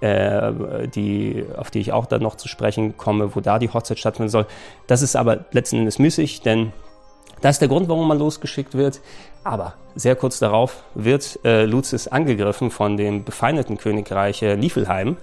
äh, 0.00 0.52
die, 0.94 1.44
auf 1.56 1.70
die 1.70 1.80
ich 1.80 1.92
auch 1.92 2.06
dann 2.06 2.22
noch 2.22 2.36
zu 2.36 2.48
sprechen 2.48 2.96
komme, 2.96 3.34
wo 3.34 3.40
da 3.40 3.58
die 3.58 3.70
Hochzeit 3.70 3.98
stattfinden 3.98 4.30
soll. 4.30 4.46
Das 4.86 5.02
ist 5.02 5.16
aber 5.16 5.44
letzten 5.52 5.78
Endes 5.78 5.98
müßig, 5.98 6.42
denn 6.42 6.72
das 7.44 7.56
ist 7.56 7.60
der 7.60 7.68
Grund, 7.68 7.90
warum 7.90 8.08
man 8.08 8.18
losgeschickt 8.18 8.74
wird. 8.74 9.02
Aber 9.44 9.74
sehr 9.94 10.16
kurz 10.16 10.38
darauf 10.38 10.82
wird 10.94 11.38
äh, 11.44 11.66
Lucis 11.66 12.08
angegriffen 12.08 12.70
von 12.70 12.96
dem 12.96 13.22
befeindeten 13.22 13.76
Königreich 13.76 14.40
äh, 14.40 14.56
Niflheim. 14.56 15.18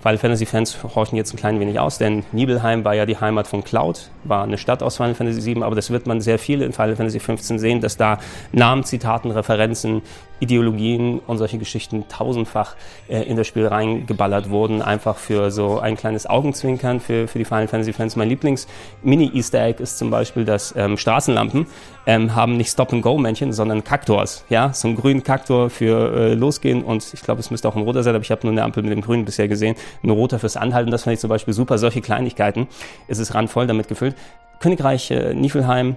Final 0.00 0.18
Fantasy-Fans 0.18 0.78
horchen 0.96 1.16
jetzt 1.16 1.32
ein 1.32 1.36
klein 1.36 1.60
wenig 1.60 1.78
aus, 1.78 1.98
denn 1.98 2.24
Nibelheim 2.32 2.84
war 2.84 2.94
ja 2.94 3.06
die 3.06 3.18
Heimat 3.18 3.46
von 3.46 3.62
Cloud, 3.62 4.10
war 4.24 4.42
eine 4.42 4.58
Stadt 4.58 4.82
aus 4.82 4.96
Final 4.96 5.14
Fantasy 5.14 5.54
VII, 5.54 5.62
aber 5.62 5.76
das 5.76 5.90
wird 5.90 6.08
man 6.08 6.20
sehr 6.20 6.40
viel 6.40 6.60
in 6.60 6.72
Final 6.72 6.96
Fantasy 6.96 7.18
XV 7.18 7.58
sehen, 7.58 7.80
dass 7.80 7.96
da 7.96 8.18
Namen, 8.50 8.82
Zitaten, 8.82 9.30
Referenzen, 9.30 10.02
Ideologien 10.40 11.20
und 11.26 11.38
solche 11.38 11.58
Geschichten 11.58 12.08
tausendfach 12.08 12.76
äh, 13.08 13.22
in 13.22 13.36
das 13.36 13.46
Spiel 13.46 13.66
reingeballert 13.66 14.50
wurden, 14.50 14.82
einfach 14.82 15.16
für 15.16 15.50
so 15.50 15.78
ein 15.78 15.96
kleines 15.96 16.26
Augenzwinkern 16.26 17.00
für, 17.00 17.28
für 17.28 17.38
die 17.38 17.44
Final 17.44 17.68
Fantasy 17.68 17.92
Fans. 17.92 18.16
Mein 18.16 18.28
Lieblings-Mini-Easter 18.28 19.62
Egg 19.62 19.82
ist 19.82 19.98
zum 19.98 20.10
Beispiel, 20.10 20.44
dass 20.44 20.74
ähm, 20.76 20.96
Straßenlampen 20.96 21.66
ähm, 22.06 22.34
haben 22.34 22.56
nicht 22.56 22.70
Stop-and-Go-Männchen, 22.70 23.52
sondern 23.52 23.82
Kaktors. 23.82 24.44
Ja, 24.48 24.72
so 24.72 24.88
einen 24.88 24.96
grünen 24.96 25.22
Kaktor 25.22 25.70
für 25.70 26.12
äh, 26.12 26.34
losgehen 26.34 26.84
und 26.84 27.06
ich 27.12 27.22
glaube, 27.22 27.40
es 27.40 27.50
müsste 27.50 27.68
auch 27.68 27.76
ein 27.76 27.82
roter 27.82 28.02
sein, 28.02 28.14
aber 28.14 28.22
ich 28.22 28.30
habe 28.30 28.42
nur 28.44 28.52
eine 28.52 28.62
Ampel 28.62 28.82
mit 28.82 28.92
dem 28.92 29.00
grünen 29.00 29.24
bisher 29.24 29.48
gesehen. 29.48 29.76
Ein 30.02 30.10
roter 30.10 30.38
fürs 30.38 30.56
Anhalten, 30.56 30.90
das 30.90 31.04
fand 31.04 31.14
ich 31.14 31.20
zum 31.20 31.30
Beispiel 31.30 31.54
super. 31.54 31.78
Solche 31.78 32.00
Kleinigkeiten. 32.00 32.68
Es 33.08 33.18
ist 33.18 33.34
randvoll 33.34 33.66
damit 33.66 33.88
gefüllt. 33.88 34.14
Königreich 34.60 35.10
äh, 35.10 35.34
Niflheim, 35.34 35.96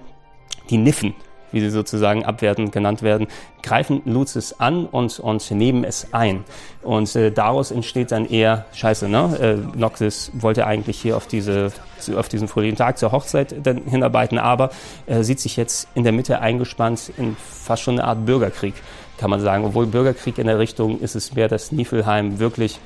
die 0.68 0.78
Niffen 0.78 1.14
wie 1.52 1.60
sie 1.60 1.70
sozusagen 1.70 2.24
abwertend 2.24 2.72
genannt 2.72 3.02
werden, 3.02 3.26
greifen 3.62 4.02
Lucis 4.04 4.54
an 4.58 4.86
und, 4.86 5.18
und 5.18 5.50
nehmen 5.50 5.84
es 5.84 6.08
ein. 6.12 6.44
Und 6.82 7.14
äh, 7.16 7.30
daraus 7.30 7.70
entsteht 7.70 8.10
dann 8.10 8.26
eher, 8.26 8.64
scheiße, 8.72 9.08
ne? 9.08 9.38
Äh, 9.74 9.78
Noctis 9.78 10.30
wollte 10.34 10.66
eigentlich 10.66 11.00
hier 11.00 11.16
auf, 11.16 11.26
diese, 11.26 11.72
auf 12.16 12.28
diesen 12.28 12.48
fröhlichen 12.48 12.76
Tag 12.76 12.98
zur 12.98 13.12
Hochzeit 13.12 13.54
dann 13.62 13.82
hinarbeiten, 13.84 14.38
aber 14.38 14.70
er 15.06 15.24
sieht 15.24 15.40
sich 15.40 15.56
jetzt 15.56 15.88
in 15.94 16.04
der 16.04 16.12
Mitte 16.12 16.40
eingespannt 16.40 17.12
in 17.16 17.36
fast 17.36 17.82
schon 17.82 17.98
eine 17.98 18.08
Art 18.08 18.24
Bürgerkrieg, 18.24 18.74
kann 19.18 19.30
man 19.30 19.40
sagen. 19.40 19.64
Obwohl 19.64 19.86
Bürgerkrieg 19.86 20.38
in 20.38 20.46
der 20.46 20.58
Richtung 20.58 21.00
ist 21.00 21.14
es 21.14 21.34
mehr, 21.34 21.48
dass 21.48 21.72
Niflheim 21.72 22.38
wirklich 22.38 22.80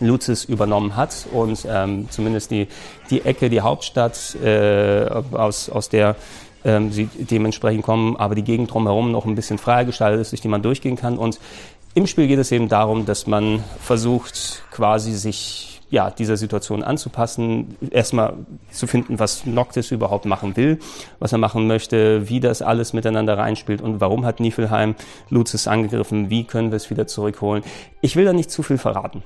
Luzis 0.00 0.44
übernommen 0.44 0.96
hat 0.96 1.26
und 1.32 1.66
ähm, 1.68 2.08
zumindest 2.10 2.50
die, 2.50 2.68
die 3.10 3.24
Ecke, 3.24 3.48
die 3.48 3.60
Hauptstadt, 3.60 4.36
äh, 4.42 5.06
aus, 5.32 5.70
aus 5.70 5.88
der 5.88 6.16
ähm, 6.64 6.92
sie 6.92 7.08
dementsprechend 7.14 7.82
kommen, 7.82 8.16
aber 8.16 8.34
die 8.34 8.44
Gegend 8.44 8.72
drumherum 8.72 9.12
noch 9.12 9.24
ein 9.24 9.34
bisschen 9.34 9.58
freier 9.58 9.84
gestaltet 9.84 10.20
ist, 10.20 10.32
durch 10.32 10.40
die 10.40 10.48
man 10.48 10.62
durchgehen 10.62 10.96
kann. 10.96 11.18
Und 11.18 11.38
im 11.94 12.06
Spiel 12.06 12.26
geht 12.26 12.38
es 12.38 12.52
eben 12.52 12.68
darum, 12.68 13.04
dass 13.04 13.26
man 13.26 13.62
versucht, 13.80 14.62
quasi 14.70 15.12
sich 15.12 15.80
ja, 15.90 16.10
dieser 16.10 16.38
Situation 16.38 16.82
anzupassen, 16.82 17.76
erstmal 17.90 18.32
zu 18.70 18.86
finden, 18.86 19.18
was 19.18 19.44
Noctis 19.44 19.90
überhaupt 19.90 20.24
machen 20.24 20.56
will, 20.56 20.78
was 21.18 21.32
er 21.32 21.38
machen 21.38 21.66
möchte, 21.66 22.30
wie 22.30 22.40
das 22.40 22.62
alles 22.62 22.94
miteinander 22.94 23.36
reinspielt 23.36 23.82
und 23.82 24.00
warum 24.00 24.24
hat 24.24 24.40
Niflheim 24.40 24.94
Luzis 25.28 25.68
angegriffen, 25.68 26.30
wie 26.30 26.44
können 26.44 26.70
wir 26.70 26.76
es 26.76 26.88
wieder 26.88 27.06
zurückholen. 27.06 27.62
Ich 28.00 28.16
will 28.16 28.24
da 28.24 28.32
nicht 28.32 28.50
zu 28.50 28.62
viel 28.62 28.78
verraten 28.78 29.22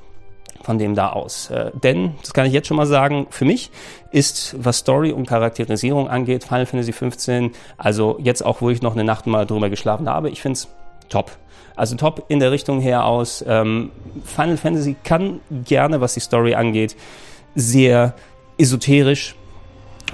von 0.63 0.79
dem 0.79 0.95
da 0.95 1.11
aus. 1.11 1.51
Äh, 1.51 1.71
denn, 1.75 2.15
das 2.21 2.33
kann 2.33 2.47
ich 2.47 2.53
jetzt 2.53 2.69
schon 2.69 2.77
mal 2.77 2.87
sagen, 2.87 3.27
für 3.31 3.45
mich 3.45 3.71
ist, 4.11 4.57
was 4.59 4.79
Story 4.79 5.13
und 5.13 5.27
Charakterisierung 5.27 6.09
angeht, 6.09 6.45
Final 6.45 6.67
Fantasy 6.67 6.93
15, 6.93 7.53
also 7.77 8.19
jetzt 8.21 8.45
auch, 8.45 8.61
wo 8.61 8.71
ich 8.71 8.83
noch 8.83 8.95
eine 8.95 9.05
Nacht 9.05 9.27
mal 9.27 9.47
drüber 9.47 9.71
geschlafen 9.71 10.09
habe, 10.09 10.31
ich 10.31 10.41
finde 10.41 10.55
es 10.55 10.69
top. 11.09 11.33
Also 11.77 11.95
top 11.95 12.25
in 12.29 12.41
der 12.41 12.51
Richtung 12.51 12.81
her 12.81 13.05
aus. 13.05 13.45
Ähm, 13.47 13.91
Final 14.25 14.57
Fantasy 14.57 14.97
kann 15.05 15.41
gerne, 15.51 16.01
was 16.01 16.15
die 16.15 16.21
Story 16.21 16.55
angeht, 16.55 16.97
sehr 17.55 18.15
esoterisch, 18.57 19.35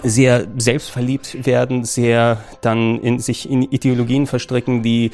sehr 0.03 0.47
selbstverliebt 0.57 1.47
werden, 1.47 1.85
sehr 1.85 2.43
dann 2.61 2.99
in 3.01 3.21
sich 3.21 3.49
in 3.49 3.63
Ideologien 3.63 4.27
verstricken, 4.27 4.83
die 4.83 5.13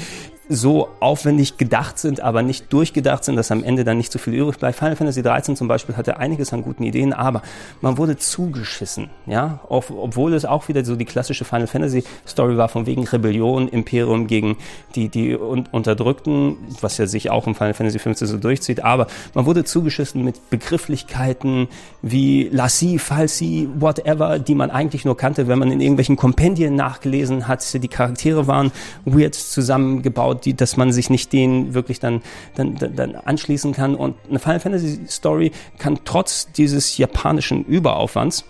so 0.48 0.88
aufwendig 1.00 1.58
gedacht 1.58 1.98
sind, 1.98 2.20
aber 2.20 2.42
nicht 2.42 2.72
durchgedacht 2.72 3.24
sind, 3.24 3.36
dass 3.36 3.50
am 3.50 3.62
Ende 3.62 3.84
dann 3.84 3.98
nicht 3.98 4.12
so 4.12 4.18
viel 4.18 4.34
übrig 4.34 4.58
bleibt. 4.58 4.78
Final 4.78 4.96
Fantasy 4.96 5.22
13 5.22 5.56
zum 5.56 5.68
Beispiel 5.68 5.96
hatte 5.96 6.18
einiges 6.18 6.52
an 6.52 6.62
guten 6.62 6.82
Ideen, 6.82 7.12
aber 7.12 7.42
man 7.80 7.98
wurde 7.98 8.16
zugeschissen, 8.16 9.10
ja, 9.26 9.60
Auf, 9.68 9.90
obwohl 9.90 10.34
es 10.34 10.44
auch 10.44 10.68
wieder 10.68 10.84
so 10.84 10.96
die 10.96 11.04
klassische 11.04 11.44
Final 11.44 11.66
Fantasy 11.66 12.04
Story 12.26 12.56
war, 12.56 12.68
von 12.68 12.86
wegen 12.86 13.06
Rebellion, 13.06 13.68
Imperium 13.68 14.26
gegen 14.26 14.56
die, 14.94 15.08
die 15.08 15.36
Unterdrückten, 15.36 16.56
was 16.80 16.98
ja 16.98 17.06
sich 17.06 17.30
auch 17.30 17.46
im 17.46 17.54
Final 17.54 17.74
Fantasy 17.74 17.98
15 17.98 18.28
so 18.28 18.38
durchzieht, 18.38 18.82
aber 18.82 19.06
man 19.34 19.46
wurde 19.46 19.64
zugeschissen 19.64 20.24
mit 20.24 20.50
Begrifflichkeiten 20.50 21.68
wie 22.02 22.48
Lassie, 22.50 22.98
Falsi, 22.98 23.68
whatever, 23.78 24.38
die 24.38 24.54
man 24.54 24.70
eigentlich 24.70 25.04
nur 25.04 25.16
kannte, 25.16 25.48
wenn 25.48 25.58
man 25.58 25.70
in 25.70 25.80
irgendwelchen 25.80 26.16
Kompendien 26.16 26.74
nachgelesen 26.74 27.48
hat. 27.48 27.58
Die 27.74 27.88
Charaktere 27.88 28.46
waren 28.46 28.72
weird 29.04 29.34
zusammengebaut, 29.34 30.37
die, 30.44 30.54
dass 30.54 30.76
man 30.76 30.92
sich 30.92 31.10
nicht 31.10 31.32
denen 31.32 31.74
wirklich 31.74 32.00
dann, 32.00 32.22
dann, 32.54 32.76
dann 32.76 33.14
anschließen 33.16 33.72
kann. 33.72 33.94
Und 33.94 34.16
eine 34.28 34.38
Final 34.38 34.60
Fantasy 34.60 35.00
Story 35.08 35.52
kann 35.78 36.00
trotz 36.04 36.50
dieses 36.52 36.96
japanischen 36.98 37.64
Überaufwands 37.64 38.44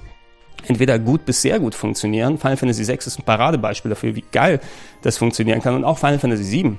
entweder 0.67 0.99
gut 0.99 1.25
bis 1.25 1.43
sehr 1.43 1.61
gut 1.61 1.75
funktionieren. 1.75 2.39
Final 2.39 2.57
Fantasy 2.57 2.87
VI 2.87 2.95
ist 2.95 3.19
ein 3.19 3.25
Paradebeispiel 3.25 3.91
dafür, 3.91 4.17
wie 4.17 4.25
geil 4.33 4.61
das 5.03 5.19
funktionieren 5.19 5.63
kann. 5.63 5.75
Und 5.75 5.85
auch 5.85 5.99
Final 5.99 6.19
Fantasy 6.19 6.51
VII 6.51 6.79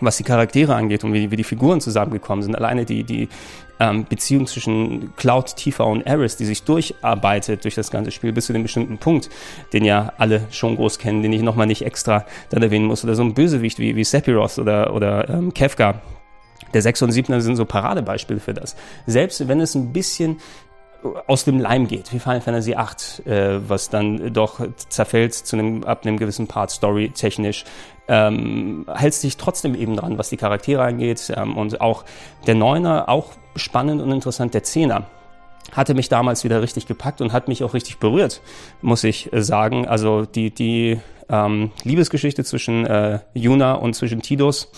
was 0.00 0.16
die 0.16 0.24
Charaktere 0.24 0.74
angeht 0.74 1.04
und 1.04 1.12
wie, 1.12 1.30
wie 1.30 1.36
die 1.36 1.44
Figuren 1.44 1.80
zusammengekommen 1.80 2.42
sind. 2.42 2.54
Alleine 2.54 2.84
die, 2.84 3.04
die 3.04 3.28
ähm, 3.80 4.04
Beziehung 4.08 4.46
zwischen 4.46 5.14
Cloud, 5.16 5.56
Tifa 5.56 5.84
und 5.84 6.06
Aris, 6.06 6.36
die 6.36 6.44
sich 6.44 6.62
durcharbeitet 6.64 7.64
durch 7.64 7.74
das 7.74 7.90
ganze 7.90 8.10
Spiel 8.10 8.32
bis 8.32 8.46
zu 8.46 8.52
dem 8.52 8.62
bestimmten 8.62 8.98
Punkt, 8.98 9.30
den 9.72 9.84
ja 9.84 10.12
alle 10.18 10.42
schon 10.50 10.76
groß 10.76 10.98
kennen, 10.98 11.22
den 11.22 11.32
ich 11.32 11.42
nochmal 11.42 11.66
nicht 11.66 11.82
extra 11.82 12.24
dann 12.50 12.62
erwähnen 12.62 12.86
muss. 12.86 13.04
Oder 13.04 13.14
so 13.14 13.22
ein 13.22 13.34
Bösewicht 13.34 13.78
wie, 13.78 13.96
wie 13.96 14.04
Sephiroth 14.04 14.58
oder, 14.58 14.94
oder 14.94 15.28
ähm, 15.28 15.54
Kefka. 15.54 16.00
Der 16.74 16.82
6 16.82 17.02
und 17.02 17.12
7 17.12 17.40
sind 17.40 17.56
so 17.56 17.64
Paradebeispiele 17.64 18.40
für 18.40 18.52
das. 18.52 18.76
Selbst 19.06 19.48
wenn 19.48 19.60
es 19.60 19.74
ein 19.74 19.92
bisschen 19.92 20.38
aus 21.26 21.44
dem 21.44 21.60
Leim 21.60 21.86
geht, 21.86 22.12
wie 22.12 22.18
Final 22.18 22.40
Fantasy 22.40 22.74
VIII, 22.74 23.32
äh, 23.32 23.60
was 23.68 23.88
dann 23.88 24.32
doch 24.32 24.60
zerfällt 24.88 25.34
zu 25.34 25.56
einem, 25.56 25.84
ab 25.84 26.04
einem 26.04 26.18
gewissen 26.18 26.48
Part 26.48 26.70
story 26.70 27.10
technisch, 27.10 27.64
ähm, 28.08 28.86
hältst 28.92 29.22
dich 29.22 29.36
trotzdem 29.36 29.74
eben 29.74 29.96
dran, 29.96 30.18
was 30.18 30.30
die 30.30 30.36
Charaktere 30.36 30.82
angeht 30.82 31.32
ähm, 31.36 31.56
und 31.56 31.80
auch 31.80 32.04
der 32.46 32.54
Neuner, 32.54 33.08
auch 33.08 33.32
spannend 33.56 34.00
und 34.00 34.10
interessant, 34.10 34.54
der 34.54 34.62
Zehner 34.62 35.06
hatte 35.72 35.94
mich 35.94 36.08
damals 36.08 36.44
wieder 36.44 36.62
richtig 36.62 36.86
gepackt 36.86 37.20
und 37.20 37.32
hat 37.32 37.48
mich 37.48 37.62
auch 37.62 37.74
richtig 37.74 37.98
berührt, 37.98 38.40
muss 38.80 39.04
ich 39.04 39.32
äh, 39.32 39.42
sagen. 39.42 39.86
Also 39.86 40.24
die, 40.24 40.50
die 40.50 40.98
ähm, 41.28 41.70
Liebesgeschichte 41.84 42.44
zwischen 42.44 42.86
äh, 42.86 43.20
Yuna 43.34 43.74
und 43.74 43.94
zwischen 43.94 44.22
Tidus, 44.22 44.70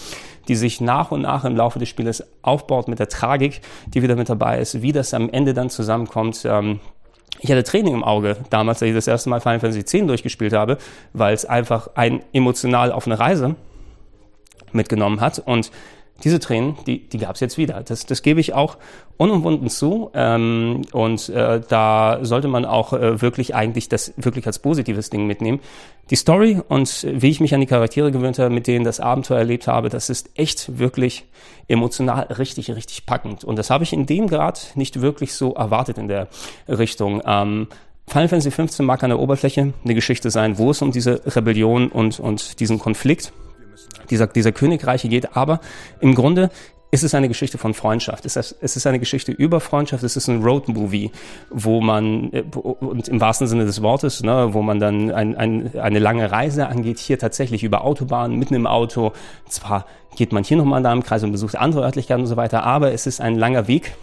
die 0.48 0.56
sich 0.56 0.80
nach 0.80 1.12
und 1.12 1.22
nach 1.22 1.44
im 1.44 1.56
Laufe 1.56 1.78
des 1.78 1.88
Spieles 1.88 2.24
aufbaut 2.42 2.88
mit 2.88 2.98
der 2.98 3.08
Tragik, 3.08 3.60
die 3.86 4.02
wieder 4.02 4.16
mit 4.16 4.28
dabei 4.28 4.58
ist, 4.58 4.82
wie 4.82 4.92
das 4.92 5.14
am 5.14 5.30
Ende 5.30 5.54
dann 5.54 5.70
zusammenkommt. 5.70 6.44
Ähm, 6.44 6.80
ich 7.42 7.50
hatte 7.50 7.64
Training 7.64 7.94
im 7.94 8.04
Auge 8.04 8.36
damals, 8.50 8.82
als 8.82 8.88
ich 8.90 8.94
das 8.94 9.06
erste 9.06 9.30
Mal 9.30 9.40
Final 9.40 9.60
Fantasy 9.60 9.80
X 9.80 9.92
durchgespielt 10.06 10.52
habe, 10.52 10.78
weil 11.12 11.34
es 11.34 11.44
einfach 11.44 11.88
ein 11.94 12.22
emotional 12.32 12.92
auf 12.92 13.06
eine 13.06 13.18
Reise 13.18 13.56
mitgenommen 14.72 15.20
hat. 15.20 15.38
Und 15.38 15.70
diese 16.24 16.38
Tränen, 16.38 16.76
die, 16.86 17.08
die 17.08 17.18
gab 17.18 17.34
es 17.34 17.40
jetzt 17.40 17.58
wieder. 17.58 17.82
Das, 17.82 18.06
das 18.06 18.22
gebe 18.22 18.40
ich 18.40 18.54
auch 18.54 18.76
unumwunden 19.16 19.68
zu. 19.68 20.10
Ähm, 20.14 20.82
und 20.92 21.28
äh, 21.28 21.60
da 21.68 22.18
sollte 22.22 22.48
man 22.48 22.64
auch 22.64 22.92
äh, 22.92 23.20
wirklich 23.20 23.54
eigentlich 23.54 23.88
das 23.88 24.12
wirklich 24.16 24.46
als 24.46 24.58
positives 24.58 25.10
Ding 25.10 25.26
mitnehmen. 25.26 25.60
Die 26.10 26.16
Story 26.16 26.60
und 26.68 27.06
wie 27.08 27.28
ich 27.28 27.40
mich 27.40 27.54
an 27.54 27.60
die 27.60 27.66
Charaktere 27.66 28.10
gewöhnt 28.10 28.38
habe, 28.38 28.50
mit 28.50 28.66
denen 28.66 28.84
das 28.84 28.98
Abenteuer 28.98 29.38
erlebt 29.38 29.66
habe, 29.66 29.88
das 29.88 30.10
ist 30.10 30.30
echt 30.34 30.78
wirklich 30.78 31.24
emotional 31.68 32.24
richtig, 32.24 32.70
richtig 32.70 33.06
packend. 33.06 33.44
Und 33.44 33.56
das 33.58 33.70
habe 33.70 33.84
ich 33.84 33.92
in 33.92 34.06
dem 34.06 34.26
Grad 34.26 34.72
nicht 34.74 35.00
wirklich 35.00 35.34
so 35.34 35.54
erwartet 35.54 35.98
in 35.98 36.08
der 36.08 36.28
Richtung. 36.68 37.22
Ähm, 37.24 37.68
Final 38.10 38.28
Fantasy 38.28 38.50
XV 38.50 38.80
mag 38.80 39.04
an 39.04 39.10
der 39.10 39.20
Oberfläche 39.20 39.72
eine 39.84 39.94
Geschichte 39.94 40.30
sein, 40.30 40.58
wo 40.58 40.72
es 40.72 40.82
um 40.82 40.90
diese 40.90 41.22
Rebellion 41.36 41.88
und, 41.88 42.18
und 42.18 42.58
diesen 42.58 42.80
Konflikt 42.80 43.32
dieser, 44.10 44.26
dieser 44.26 44.52
Königreiche 44.52 45.08
geht. 45.08 45.36
Aber 45.36 45.60
im 46.00 46.14
Grunde 46.14 46.50
ist 46.92 47.04
es 47.04 47.14
eine 47.14 47.28
Geschichte 47.28 47.56
von 47.56 47.72
Freundschaft. 47.72 48.26
Es 48.26 48.36
ist 48.36 48.86
eine 48.86 48.98
Geschichte 48.98 49.30
über 49.30 49.60
Freundschaft. 49.60 50.02
Es 50.02 50.16
ist 50.16 50.28
ein 50.28 50.42
Roadmovie, 50.42 51.12
wo 51.50 51.80
man, 51.80 52.32
äh, 52.32 52.42
und 52.42 53.08
im 53.08 53.20
wahrsten 53.20 53.46
Sinne 53.46 53.64
des 53.64 53.80
Wortes, 53.82 54.22
ne, 54.22 54.48
wo 54.52 54.62
man 54.62 54.80
dann 54.80 55.12
ein, 55.12 55.36
ein, 55.36 55.78
eine 55.78 55.98
lange 56.00 56.30
Reise 56.32 56.66
angeht, 56.66 56.98
hier 56.98 57.18
tatsächlich 57.18 57.62
über 57.62 57.84
Autobahnen, 57.84 58.38
mitten 58.38 58.54
im 58.54 58.66
Auto. 58.66 59.12
Zwar 59.48 59.86
geht 60.16 60.32
man 60.32 60.42
hier 60.42 60.56
nochmal 60.56 60.82
da 60.82 60.92
im 60.92 61.04
Kreis 61.04 61.22
und 61.22 61.30
besucht 61.30 61.56
andere 61.56 61.84
Örtlichkeiten 61.84 62.22
und 62.22 62.28
so 62.28 62.36
weiter, 62.36 62.64
aber 62.64 62.92
es 62.92 63.06
ist 63.06 63.20
ein 63.20 63.36
langer 63.36 63.68
Weg, 63.68 63.94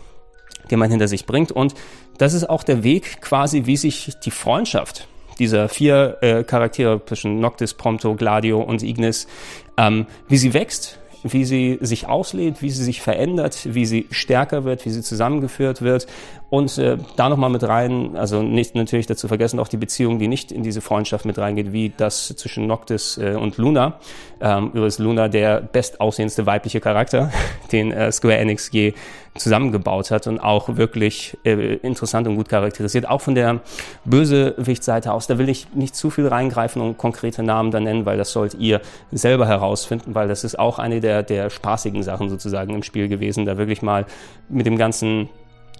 den 0.72 0.80
man 0.80 0.90
hinter 0.90 1.10
sich 1.10 1.26
bringt. 1.26 1.52
Und 1.52 1.74
das 2.18 2.34
ist 2.34 2.50
auch 2.50 2.64
der 2.64 2.84
Weg 2.84 3.22
quasi, 3.22 3.66
wie 3.66 3.76
sich 3.76 4.14
die 4.24 4.32
Freundschaft 4.32 5.08
dieser 5.40 5.70
vier 5.70 6.18
äh, 6.22 6.44
Charaktere 6.44 7.02
zwischen 7.06 7.40
Noctis, 7.40 7.74
Prompto, 7.74 8.16
Gladio 8.16 8.60
und 8.62 8.82
Ignis, 8.82 9.28
ähm, 9.78 10.06
wie 10.28 10.38
sie 10.38 10.54
wächst, 10.54 11.00
wie 11.24 11.46
sie 11.46 11.78
sich 11.82 12.08
auslebt, 12.08 12.62
wie 12.62 12.70
sie 12.70 12.84
sich 12.84 13.02
verändert, 13.02 13.74
wie 13.74 13.86
sie 13.86 14.08
stärker 14.12 14.64
wird, 14.64 14.86
wie 14.86 14.90
sie 14.90 15.02
zusammengeführt 15.02 15.82
wird. 15.82 16.08
Und 16.50 16.78
äh, 16.78 16.98
da 17.18 17.28
nochmal 17.28 17.50
mit 17.50 17.64
rein, 17.64 18.16
also 18.16 18.42
nicht 18.42 18.74
natürlich 18.74 19.06
dazu 19.06 19.28
vergessen, 19.28 19.60
auch 19.60 19.68
die 19.68 19.76
Beziehung, 19.76 20.18
die 20.18 20.30
nicht 20.30 20.54
in 20.54 20.64
diese 20.64 20.80
Freundschaft 20.80 21.26
mit 21.26 21.38
reingeht, 21.38 21.74
wie 21.74 21.92
das 21.96 22.28
zwischen 22.38 22.68
Noctis 22.68 23.18
äh, 23.18 23.36
und 23.36 23.58
Luna. 23.58 24.00
Ähm, 24.40 24.68
übrigens 24.68 24.98
Luna 24.98 25.28
der 25.28 25.60
bestaussehendste 25.60 26.46
weibliche 26.46 26.80
Charakter, 26.80 27.32
den 27.74 27.92
äh, 27.92 28.14
Square 28.14 28.38
Enix 28.38 28.72
je 28.72 28.94
zusammengebaut 29.36 30.10
hat 30.10 30.26
und 30.28 30.40
auch 30.40 30.78
wirklich 30.78 31.38
äh, 31.44 31.76
interessant 31.76 32.28
und 32.28 32.38
gut 32.38 32.48
charakterisiert. 32.48 33.10
Auch 33.10 33.22
von 33.22 33.36
der 33.36 33.60
Bösewichtseite 34.06 35.12
aus, 35.12 35.28
da 35.28 35.38
will 35.38 35.50
ich 35.50 35.68
nicht 35.74 35.98
zu 35.98 36.10
viel 36.10 36.28
reingreifen 36.28 36.82
und 36.82 36.98
konkrete 36.98 37.44
Namen 37.44 37.72
da 37.72 37.82
nennen, 37.82 38.06
weil 38.06 38.18
das 38.18 38.32
sollt 38.32 38.54
ihr 38.54 38.80
selber 39.12 39.48
herausfinden, 39.48 40.16
weil 40.16 40.30
das 40.30 40.46
ist 40.46 40.58
auch 40.58 40.80
eine 40.80 41.02
der, 41.02 41.24
der 41.24 41.50
spaßigen 41.50 42.04
Sachen 42.04 42.30
sozusagen 42.30 42.74
im 42.74 42.84
Spiel 42.84 43.10
gewesen, 43.10 43.46
da 43.46 43.58
wirklich 43.58 43.82
mal 43.82 44.06
mit 44.48 44.66
dem 44.66 44.78
ganzen 44.78 45.28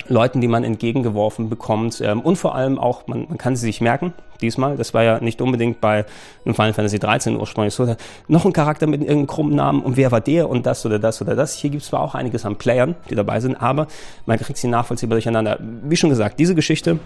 Leuten, 0.08 0.42
die 0.42 0.48
man 0.48 0.64
entgegengeworfen 0.64 1.50
bekommt 1.50 2.02
ähm, 2.02 2.22
und 2.22 2.38
vor 2.38 2.56
allem 2.56 2.80
auch, 2.80 3.08
man, 3.08 3.26
man 3.28 3.38
kann 3.38 3.56
sie 3.56 3.66
sich 3.66 3.82
merken, 3.82 4.14
diesmal, 4.42 4.78
das 4.78 4.94
war 4.94 5.04
ja 5.04 5.20
nicht 5.20 5.42
unbedingt 5.42 5.82
bei 5.82 6.06
einem 6.46 6.56
Final 6.56 6.74
Fantasy 6.74 7.00
13 7.00 7.38
ursprünglich 7.38 7.74
so, 7.74 7.96
noch 8.28 8.46
ein 8.46 8.54
Charakter 8.54 8.88
mit 8.88 9.02
irgendeinem 9.02 9.28
krummen 9.28 9.56
Namen 9.56 9.82
und 9.82 9.98
wer 9.98 10.12
war 10.12 10.22
der 10.22 10.50
und 10.50 10.66
das 10.66 10.86
oder 10.86 11.00
das 11.00 11.22
oder 11.22 11.36
das. 11.36 11.56
Hier 11.56 11.70
gibt 11.70 11.84
es 11.84 11.90
zwar 11.90 12.02
auch 12.02 12.16
einiges 12.16 12.46
an 12.46 12.56
Playern, 12.56 12.96
die 13.10 13.16
dabei 13.16 13.40
sind, 13.40 13.56
aber 13.56 13.88
man 14.26 14.38
kriegt 14.38 14.58
sie 14.58 14.68
nachvollziehbar 14.68 15.16
durcheinander. 15.16 15.60
Wie 15.60 15.96
schon 15.96 16.10
gesagt, 16.10 16.40
diese 16.40 16.56
Geschichte 16.56 17.00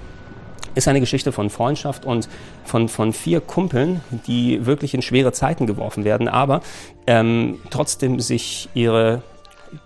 ist 0.76 0.88
eine 0.88 1.00
Geschichte 1.00 1.32
von 1.32 1.50
Freundschaft 1.50 2.06
und 2.06 2.30
von, 2.64 2.88
von 2.88 3.14
vier 3.14 3.42
Kumpeln, 3.42 4.02
die 4.28 4.66
wirklich 4.66 4.94
in 4.94 5.02
schwere 5.02 5.34
Zeiten 5.34 5.68
geworfen 5.68 6.06
werden, 6.06 6.28
aber 6.28 6.62
ähm, 7.08 7.60
trotzdem 7.70 8.20
sich 8.20 8.70
ihre 8.74 9.22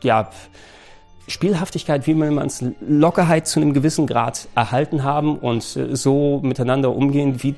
ja, 0.04 0.30
Spielhaftigkeit, 1.28 2.06
wie 2.08 2.14
man 2.14 2.38
es 2.46 2.64
Lockerheit 2.88 3.48
zu 3.48 3.60
einem 3.60 3.74
gewissen 3.74 4.08
Grad 4.08 4.48
erhalten 4.56 5.04
haben 5.04 5.38
und 5.38 5.76
äh, 5.76 5.96
so 5.96 6.40
miteinander 6.44 6.96
umgehen, 6.96 7.42
wie 7.44 7.56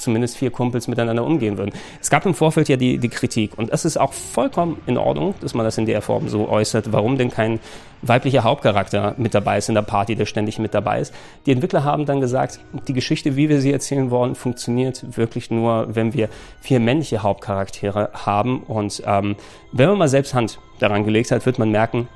zumindest 0.00 0.36
vier 0.36 0.50
Kumpels 0.50 0.88
miteinander 0.88 1.24
umgehen 1.24 1.58
würden. 1.58 1.72
Es 2.00 2.10
gab 2.10 2.26
im 2.26 2.34
Vorfeld 2.34 2.68
ja 2.68 2.76
die, 2.76 2.98
die 2.98 3.08
Kritik 3.08 3.56
und 3.58 3.70
es 3.70 3.84
ist 3.84 3.98
auch 3.98 4.12
vollkommen 4.12 4.80
in 4.86 4.96
Ordnung, 4.96 5.34
dass 5.40 5.54
man 5.54 5.64
das 5.64 5.78
in 5.78 5.86
der 5.86 6.02
Form 6.02 6.28
so 6.28 6.48
äußert, 6.48 6.92
warum 6.92 7.18
denn 7.18 7.30
kein 7.30 7.60
weiblicher 8.02 8.42
Hauptcharakter 8.42 9.14
mit 9.18 9.34
dabei 9.34 9.58
ist 9.58 9.68
in 9.68 9.74
der 9.74 9.82
Party, 9.82 10.16
der 10.16 10.24
ständig 10.24 10.58
mit 10.58 10.72
dabei 10.72 11.00
ist. 11.00 11.14
Die 11.44 11.52
Entwickler 11.52 11.84
haben 11.84 12.06
dann 12.06 12.20
gesagt, 12.20 12.60
die 12.88 12.94
Geschichte, 12.94 13.36
wie 13.36 13.50
wir 13.50 13.60
sie 13.60 13.72
erzählen 13.72 14.10
wollen, 14.10 14.34
funktioniert 14.34 15.16
wirklich 15.16 15.50
nur, 15.50 15.94
wenn 15.94 16.14
wir 16.14 16.30
vier 16.60 16.80
männliche 16.80 17.22
Hauptcharaktere 17.22 18.10
haben 18.14 18.62
und 18.62 19.02
ähm, 19.04 19.36
wenn 19.72 19.88
man 19.90 19.98
mal 19.98 20.08
selbst 20.08 20.32
Hand 20.34 20.58
daran 20.78 21.04
gelegt 21.04 21.30
hat, 21.30 21.44
wird 21.44 21.58
man 21.58 21.70
merken, 21.70 22.08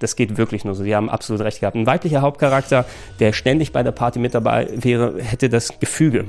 das 0.00 0.16
geht 0.16 0.36
wirklich 0.36 0.64
nur 0.64 0.74
so. 0.74 0.82
Sie 0.82 0.94
haben 0.94 1.08
absolut 1.08 1.42
recht 1.42 1.60
gehabt. 1.60 1.76
Ein 1.76 1.86
weiblicher 1.86 2.20
Hauptcharakter, 2.20 2.84
der 3.20 3.32
ständig 3.32 3.72
bei 3.72 3.82
der 3.82 3.92
Party 3.92 4.18
mit 4.18 4.34
dabei 4.34 4.68
wäre, 4.74 5.20
hätte 5.22 5.48
das 5.48 5.78
Gefüge 5.78 6.26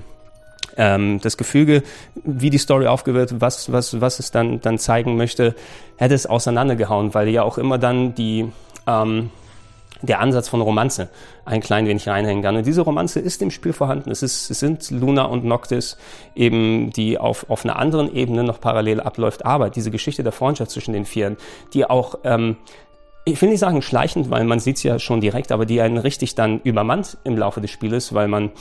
ähm, 0.78 1.20
das 1.22 1.38
Gefüge, 1.38 1.84
wie 2.24 2.50
die 2.50 2.58
Story 2.58 2.88
aufgewirkt, 2.88 3.40
was, 3.40 3.72
was, 3.72 4.00
was 4.02 4.20
es 4.20 4.32
dann, 4.32 4.62
dann 4.62 4.78
zeigen 4.78 5.16
möchte, 5.16 5.56
hätte 5.98 6.14
es 6.14 6.26
auseinandergehauen, 6.26 7.14
weil 7.14 7.30
ja 7.30 7.44
auch 7.44 7.58
immer 7.58 7.78
dann 7.78 8.16
die, 8.16 8.52
ähm, 8.88 9.30
der 10.02 10.20
Ansatz 10.20 10.50
von 10.50 10.62
Romanze 10.62 11.10
ein 11.46 11.62
klein 11.62 11.88
wenig 11.88 12.08
reinhängen 12.08 12.44
kann. 12.44 12.56
Und 12.58 12.66
diese 12.66 12.82
Romanze 12.82 13.20
ist 13.20 13.42
im 13.42 13.52
Spiel 13.52 13.74
vorhanden. 13.74 14.12
Es, 14.12 14.22
ist, 14.22 14.50
es 14.52 14.60
sind 14.60 14.92
Luna 14.92 15.24
und 15.24 15.46
Noctis 15.46 15.98
eben, 16.36 16.92
die 16.92 17.18
auf, 17.18 17.50
auf 17.50 17.64
einer 17.64 17.78
anderen 17.78 18.14
Ebene 18.14 18.44
noch 18.44 18.60
parallel 18.60 19.00
abläuft. 19.00 19.46
Aber 19.46 19.70
diese 19.70 19.92
Geschichte 19.92 20.24
der 20.24 20.32
Freundschaft 20.32 20.72
zwischen 20.72 20.94
den 20.94 21.06
Vieren, 21.06 21.38
die 21.74 21.86
auch 21.86 22.20
ähm, 22.24 22.58
ich 23.28 23.42
will 23.42 23.50
nicht 23.50 23.60
sagen 23.60 23.82
schleichend, 23.82 24.30
weil 24.30 24.44
man 24.44 24.60
sieht 24.60 24.78
es 24.78 24.84
ja 24.84 25.00
schon 25.00 25.20
direkt, 25.20 25.52
aber 25.52 25.66
die 25.66 25.82
einen 25.82 25.98
richtig 25.98 26.36
dann 26.36 26.60
übermannt 26.60 27.18
im 27.24 27.36
Laufe 27.36 27.60
des 27.60 27.72
Spieles, 27.72 28.14
weil 28.14 28.28
man 28.28 28.52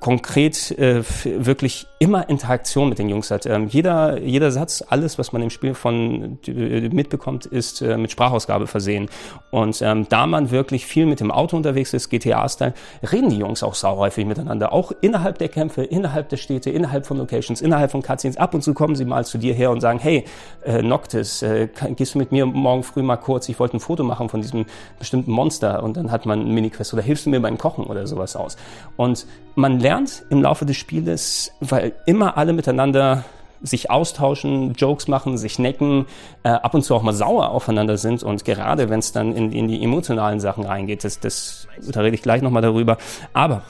konkret 0.00 0.76
äh, 0.76 1.04
wirklich 1.24 1.86
immer 2.00 2.28
Interaktion 2.28 2.88
mit 2.88 2.98
den 2.98 3.08
Jungs 3.08 3.30
hat. 3.30 3.46
Ähm, 3.46 3.68
jeder, 3.68 4.20
jeder 4.20 4.50
Satz, 4.50 4.84
alles, 4.88 5.18
was 5.18 5.32
man 5.32 5.42
im 5.42 5.50
Spiel 5.50 5.74
von 5.74 6.38
äh, 6.48 6.88
mitbekommt, 6.88 7.46
ist 7.46 7.80
äh, 7.80 7.96
mit 7.96 8.10
Sprachausgabe 8.10 8.66
versehen. 8.66 9.08
Und 9.52 9.80
ähm, 9.82 10.06
da 10.08 10.26
man 10.26 10.50
wirklich 10.50 10.84
viel 10.84 11.06
mit 11.06 11.20
dem 11.20 11.30
Auto 11.30 11.56
unterwegs 11.56 11.94
ist, 11.94 12.10
GTA-Style, 12.10 12.74
reden 13.12 13.30
die 13.30 13.38
Jungs 13.38 13.62
auch 13.62 13.74
sauhäufig 13.74 14.26
miteinander. 14.26 14.72
Auch 14.72 14.90
innerhalb 15.00 15.38
der 15.38 15.48
Kämpfe, 15.48 15.84
innerhalb 15.84 16.28
der 16.28 16.38
Städte, 16.38 16.70
innerhalb 16.70 17.06
von 17.06 17.18
Locations, 17.18 17.60
innerhalb 17.60 17.92
von 17.92 18.02
Cutscenes. 18.02 18.36
Ab 18.36 18.52
und 18.54 18.62
zu 18.62 18.74
kommen 18.74 18.96
sie 18.96 19.04
mal 19.04 19.24
zu 19.24 19.38
dir 19.38 19.54
her 19.54 19.70
und 19.70 19.80
sagen, 19.80 20.00
hey, 20.00 20.24
äh, 20.64 20.82
Noctis, 20.82 21.42
äh, 21.42 21.68
gehst 21.94 22.14
du 22.14 22.18
mit 22.18 22.32
mir 22.32 22.46
morgen 22.46 22.82
früh 22.82 23.02
mal 23.02 23.16
kurz, 23.16 23.48
ich 23.48 23.58
wollte 23.60 23.76
ein 23.76 23.80
Foto 23.80 24.07
machen 24.08 24.28
von 24.28 24.42
diesem 24.42 24.66
bestimmten 24.98 25.30
Monster 25.30 25.82
und 25.84 25.96
dann 25.96 26.10
hat 26.10 26.26
man 26.26 26.40
einen 26.40 26.54
Mini-Quest 26.54 26.92
oder 26.94 27.02
hilfst 27.02 27.26
du 27.26 27.30
mir 27.30 27.40
beim 27.40 27.58
Kochen 27.58 27.84
oder 27.84 28.06
sowas 28.06 28.34
aus. 28.34 28.56
Und 28.96 29.26
man 29.54 29.78
lernt 29.78 30.24
im 30.30 30.42
Laufe 30.42 30.66
des 30.66 30.76
Spieles, 30.76 31.52
weil 31.60 31.92
immer 32.06 32.36
alle 32.36 32.52
miteinander 32.52 33.24
sich 33.62 33.90
austauschen, 33.90 34.74
Jokes 34.74 35.08
machen, 35.08 35.36
sich 35.36 35.58
necken, 35.58 36.06
äh, 36.42 36.50
ab 36.50 36.74
und 36.74 36.82
zu 36.82 36.94
auch 36.94 37.02
mal 37.02 37.12
sauer 37.12 37.50
aufeinander 37.50 37.96
sind 37.96 38.22
und 38.22 38.44
gerade 38.44 38.88
wenn 38.88 39.00
es 39.00 39.12
dann 39.12 39.34
in, 39.34 39.52
in, 39.52 39.68
die 39.68 39.82
emotionalen 39.82 40.40
Sachen 40.40 40.64
reingeht, 40.64 41.04
das, 41.04 41.20
das, 41.20 41.68
da 41.80 42.00
rede 42.00 42.14
ich 42.14 42.22
gleich 42.22 42.42
nochmal 42.42 42.62
darüber, 42.62 42.98
aber 43.32 43.62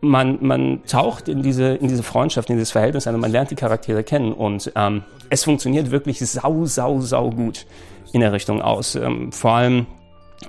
man, 0.00 0.38
man 0.40 0.82
taucht 0.86 1.28
in 1.28 1.42
diese, 1.42 1.74
in 1.74 1.88
diese 1.88 2.02
Freundschaft, 2.02 2.48
in 2.50 2.56
dieses 2.56 2.70
Verhältnis 2.70 3.06
ein 3.06 3.14
und 3.14 3.20
man 3.20 3.30
lernt 3.30 3.50
die 3.50 3.56
Charaktere 3.56 4.02
kennen 4.02 4.32
und 4.32 4.72
ähm, 4.74 5.04
es 5.28 5.44
funktioniert 5.44 5.90
wirklich 5.90 6.18
sau, 6.18 6.64
sau, 6.64 7.00
sau 7.00 7.30
gut 7.30 7.66
in 8.12 8.20
der 8.20 8.32
Richtung 8.32 8.62
aus. 8.62 8.94
Ähm, 8.94 9.32
vor 9.32 9.52
allem 9.52 9.86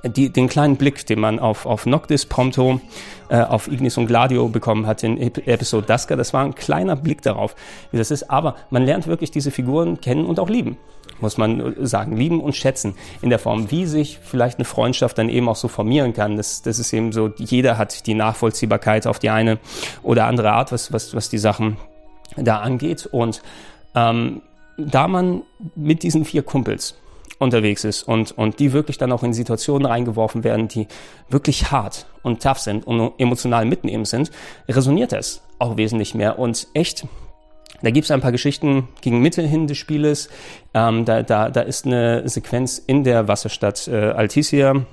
die, 0.03 0.31
den 0.31 0.47
kleinen 0.47 0.77
Blick, 0.77 1.05
den 1.05 1.19
man 1.19 1.39
auf, 1.39 1.65
auf 1.65 1.85
Noctis, 1.85 2.25
Prompto, 2.25 2.79
äh, 3.29 3.41
auf 3.41 3.67
Ignis 3.67 3.97
und 3.97 4.07
Gladio 4.07 4.47
bekommen 4.47 4.87
hat 4.87 5.03
in 5.03 5.17
Episode 5.17 5.85
Dusker, 5.85 6.15
das 6.15 6.33
war 6.33 6.43
ein 6.43 6.55
kleiner 6.55 6.95
Blick 6.95 7.21
darauf, 7.21 7.55
wie 7.91 7.97
das 7.97 8.09
ist. 8.09 8.29
Aber 8.29 8.55
man 8.69 8.83
lernt 8.83 9.07
wirklich 9.07 9.31
diese 9.31 9.51
Figuren 9.51 9.99
kennen 9.99 10.25
und 10.25 10.39
auch 10.39 10.49
lieben, 10.49 10.77
muss 11.19 11.37
man 11.37 11.75
sagen. 11.85 12.15
Lieben 12.15 12.41
und 12.41 12.55
schätzen 12.55 12.95
in 13.21 13.29
der 13.29 13.39
Form, 13.39 13.69
wie 13.69 13.85
sich 13.85 14.17
vielleicht 14.21 14.57
eine 14.57 14.65
Freundschaft 14.65 15.17
dann 15.17 15.29
eben 15.29 15.49
auch 15.49 15.55
so 15.55 15.67
formieren 15.67 16.13
kann. 16.13 16.37
Das, 16.37 16.61
das 16.61 16.79
ist 16.79 16.93
eben 16.93 17.11
so, 17.11 17.31
jeder 17.37 17.77
hat 17.77 18.07
die 18.07 18.13
Nachvollziehbarkeit 18.13 19.07
auf 19.07 19.19
die 19.19 19.29
eine 19.29 19.59
oder 20.03 20.25
andere 20.25 20.51
Art, 20.51 20.71
was, 20.71 20.93
was, 20.93 21.13
was 21.13 21.29
die 21.29 21.37
Sachen 21.37 21.77
da 22.37 22.59
angeht. 22.59 23.07
Und 23.11 23.41
ähm, 23.93 24.41
da 24.77 25.07
man 25.07 25.43
mit 25.75 26.03
diesen 26.03 26.25
vier 26.25 26.43
Kumpels 26.43 26.95
unterwegs 27.41 27.83
ist 27.83 28.03
und, 28.03 28.31
und 28.37 28.59
die 28.59 28.71
wirklich 28.71 28.97
dann 28.97 29.11
auch 29.11 29.23
in 29.23 29.33
Situationen 29.33 29.85
reingeworfen 29.85 30.43
werden, 30.43 30.67
die 30.67 30.87
wirklich 31.29 31.71
hart 31.71 32.05
und 32.21 32.41
tough 32.41 32.59
sind 32.59 32.85
und 32.85 33.13
emotional 33.17 33.65
mitnehmen 33.65 34.05
sind, 34.05 34.31
resoniert 34.69 35.11
es 35.11 35.41
auch 35.59 35.77
wesentlich 35.77 36.15
mehr 36.15 36.39
und 36.39 36.67
echt 36.73 37.05
da 37.83 37.89
gibt 37.89 38.05
es 38.05 38.11
ein 38.11 38.21
paar 38.21 38.31
Geschichten 38.31 38.89
gegen 39.01 39.21
Mitte 39.23 39.41
hin 39.41 39.65
des 39.65 39.79
Spieles. 39.79 40.29
Ähm, 40.71 41.03
da, 41.03 41.23
da, 41.23 41.49
da 41.49 41.61
ist 41.61 41.87
eine 41.87 42.29
Sequenz 42.29 42.77
in 42.77 43.03
der 43.03 43.27
Wasserstadt 43.27 43.87
äh, 43.87 43.95
Alticia, 43.95 44.85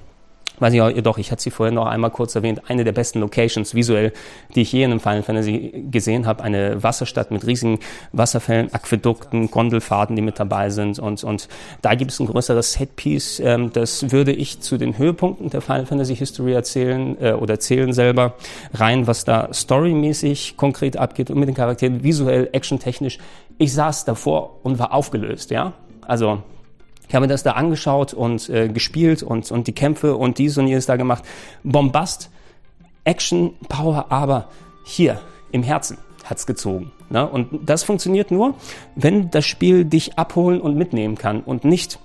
weiß 0.61 0.73
ich 0.75 0.83
auch, 0.83 0.91
doch, 0.91 1.19
ich 1.19 1.31
hatte 1.31 1.43
sie 1.43 1.51
vorhin 1.51 1.75
noch 1.75 1.87
einmal 1.87 2.11
kurz 2.11 2.35
erwähnt, 2.35 2.63
eine 2.69 2.85
der 2.85 2.93
besten 2.93 3.21
Locations 3.21 3.75
visuell, 3.75 4.13
die 4.55 4.63
ich 4.63 4.73
je 4.73 4.85
in 4.85 4.91
einem 4.91 5.01
Final 5.01 5.23
Fantasy 5.23 5.85
gesehen 5.91 6.27
habe. 6.27 6.43
Eine 6.43 6.83
Wasserstadt 6.83 7.31
mit 7.31 7.47
riesigen 7.47 7.81
Wasserfällen, 8.13 8.73
Aquädukten, 8.73 9.51
Gondelfahrten, 9.51 10.17
die 10.17 10.23
mit 10.23 10.39
dabei 10.39 10.71
sind. 10.71 10.99
Und, 10.99 11.25
und 11.25 11.49
da 11.83 11.95
gibt 11.95 12.11
es 12.11 12.21
ein 12.21 12.27
größeres 12.27 12.75
Setpiece. 12.75 13.41
Ähm, 13.41 13.73
das 13.73 14.11
würde 14.11 14.33
ich 14.33 14.61
zu 14.61 14.79
den 14.79 14.99
Höhepunkten 14.99 15.51
der 15.51 15.61
Final 15.61 15.87
Fantasy 15.87 16.17
History 16.17 16.53
erzählen 16.53 17.17
äh, 17.21 17.33
oder 17.33 17.55
erzählen 17.55 17.93
selber 17.93 18.35
rein, 18.75 19.07
was 19.07 19.25
da 19.25 19.53
storymäßig 19.53 20.57
konkret 20.57 20.97
abgeht 20.97 21.31
und 21.31 21.39
mit 21.39 21.49
den 21.49 21.55
Charakteren 21.55 22.03
visuell, 22.03 22.49
actiontechnisch. 22.53 23.19
Ich 23.59 23.73
saß 23.73 24.05
davor 24.05 24.61
und 24.63 24.79
war 24.79 24.93
aufgelöst, 24.93 25.51
ja. 25.51 25.73
Also 26.07 26.43
ich 27.09 27.15
habe 27.15 27.25
mir 27.25 27.33
das 27.33 27.43
da 27.43 27.53
angeschaut 27.53 28.13
und 28.13 28.49
äh, 28.51 28.69
gespielt 28.69 29.23
und, 29.23 29.51
und 29.51 29.67
die 29.67 29.73
Kämpfe 29.73 30.17
und 30.17 30.39
dies 30.39 30.59
und 30.59 30.69
jenes 30.69 30.87
da 30.87 30.97
gemacht. 30.97 31.25
Bombast, 31.65 32.31
Action, 33.05 33.55
Power, 33.69 34.07
aber 34.11 34.49
hier 34.85 35.21
im 35.51 35.63
Herzen 35.63 35.97
hat's 36.25 36.47
gezogen. 36.47 36.93
Ne? 37.09 37.27
Und 37.27 37.49
das 37.69 37.83
funktioniert 37.83 38.31
nur, 38.31 38.55
wenn 38.95 39.31
das 39.31 39.47
Spiel 39.47 39.87
dich 39.87 40.19
abholen 40.19 40.61
und 40.61 40.77
mitnehmen 40.77 41.17
kann 41.17 41.41
und 41.41 41.65
nicht 41.65 41.99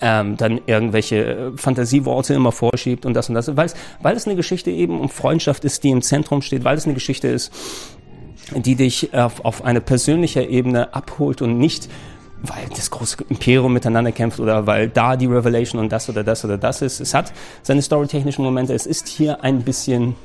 ähm, 0.00 0.36
dann 0.36 0.60
irgendwelche 0.66 1.24
äh, 1.24 1.56
Fantasieworte 1.56 2.34
immer 2.34 2.52
vorschiebt 2.52 3.04
und 3.04 3.14
das 3.14 3.28
und 3.28 3.34
das, 3.34 3.56
weil 3.56 3.66
es, 3.66 3.74
weil 4.00 4.16
es 4.16 4.26
eine 4.26 4.36
Geschichte 4.36 4.70
eben 4.70 5.00
um 5.00 5.08
Freundschaft 5.08 5.64
ist, 5.64 5.82
die 5.82 5.90
im 5.90 6.02
Zentrum 6.02 6.42
steht, 6.42 6.62
weil 6.64 6.76
es 6.76 6.84
eine 6.84 6.94
Geschichte 6.94 7.28
ist, 7.28 7.52
die 8.54 8.76
dich 8.76 9.14
auf, 9.14 9.44
auf 9.44 9.64
eine 9.64 9.80
persönliche 9.80 10.42
Ebene 10.42 10.94
abholt 10.94 11.42
und 11.42 11.58
nicht 11.58 11.88
weil 12.42 12.68
das 12.70 12.90
große 12.90 13.18
Imperium 13.28 13.72
miteinander 13.72 14.12
kämpft 14.12 14.40
oder 14.40 14.66
weil 14.66 14.88
da 14.88 15.16
die 15.16 15.26
Revelation 15.26 15.80
und 15.80 15.90
das 15.90 16.08
oder 16.08 16.24
das 16.24 16.44
oder 16.44 16.58
das 16.58 16.82
ist. 16.82 17.00
Es 17.00 17.14
hat 17.14 17.32
seine 17.62 17.82
storytechnischen 17.82 18.44
Momente. 18.44 18.74
Es 18.74 18.86
ist 18.86 19.08
hier 19.08 19.42
ein 19.44 19.62
bisschen 19.62 20.16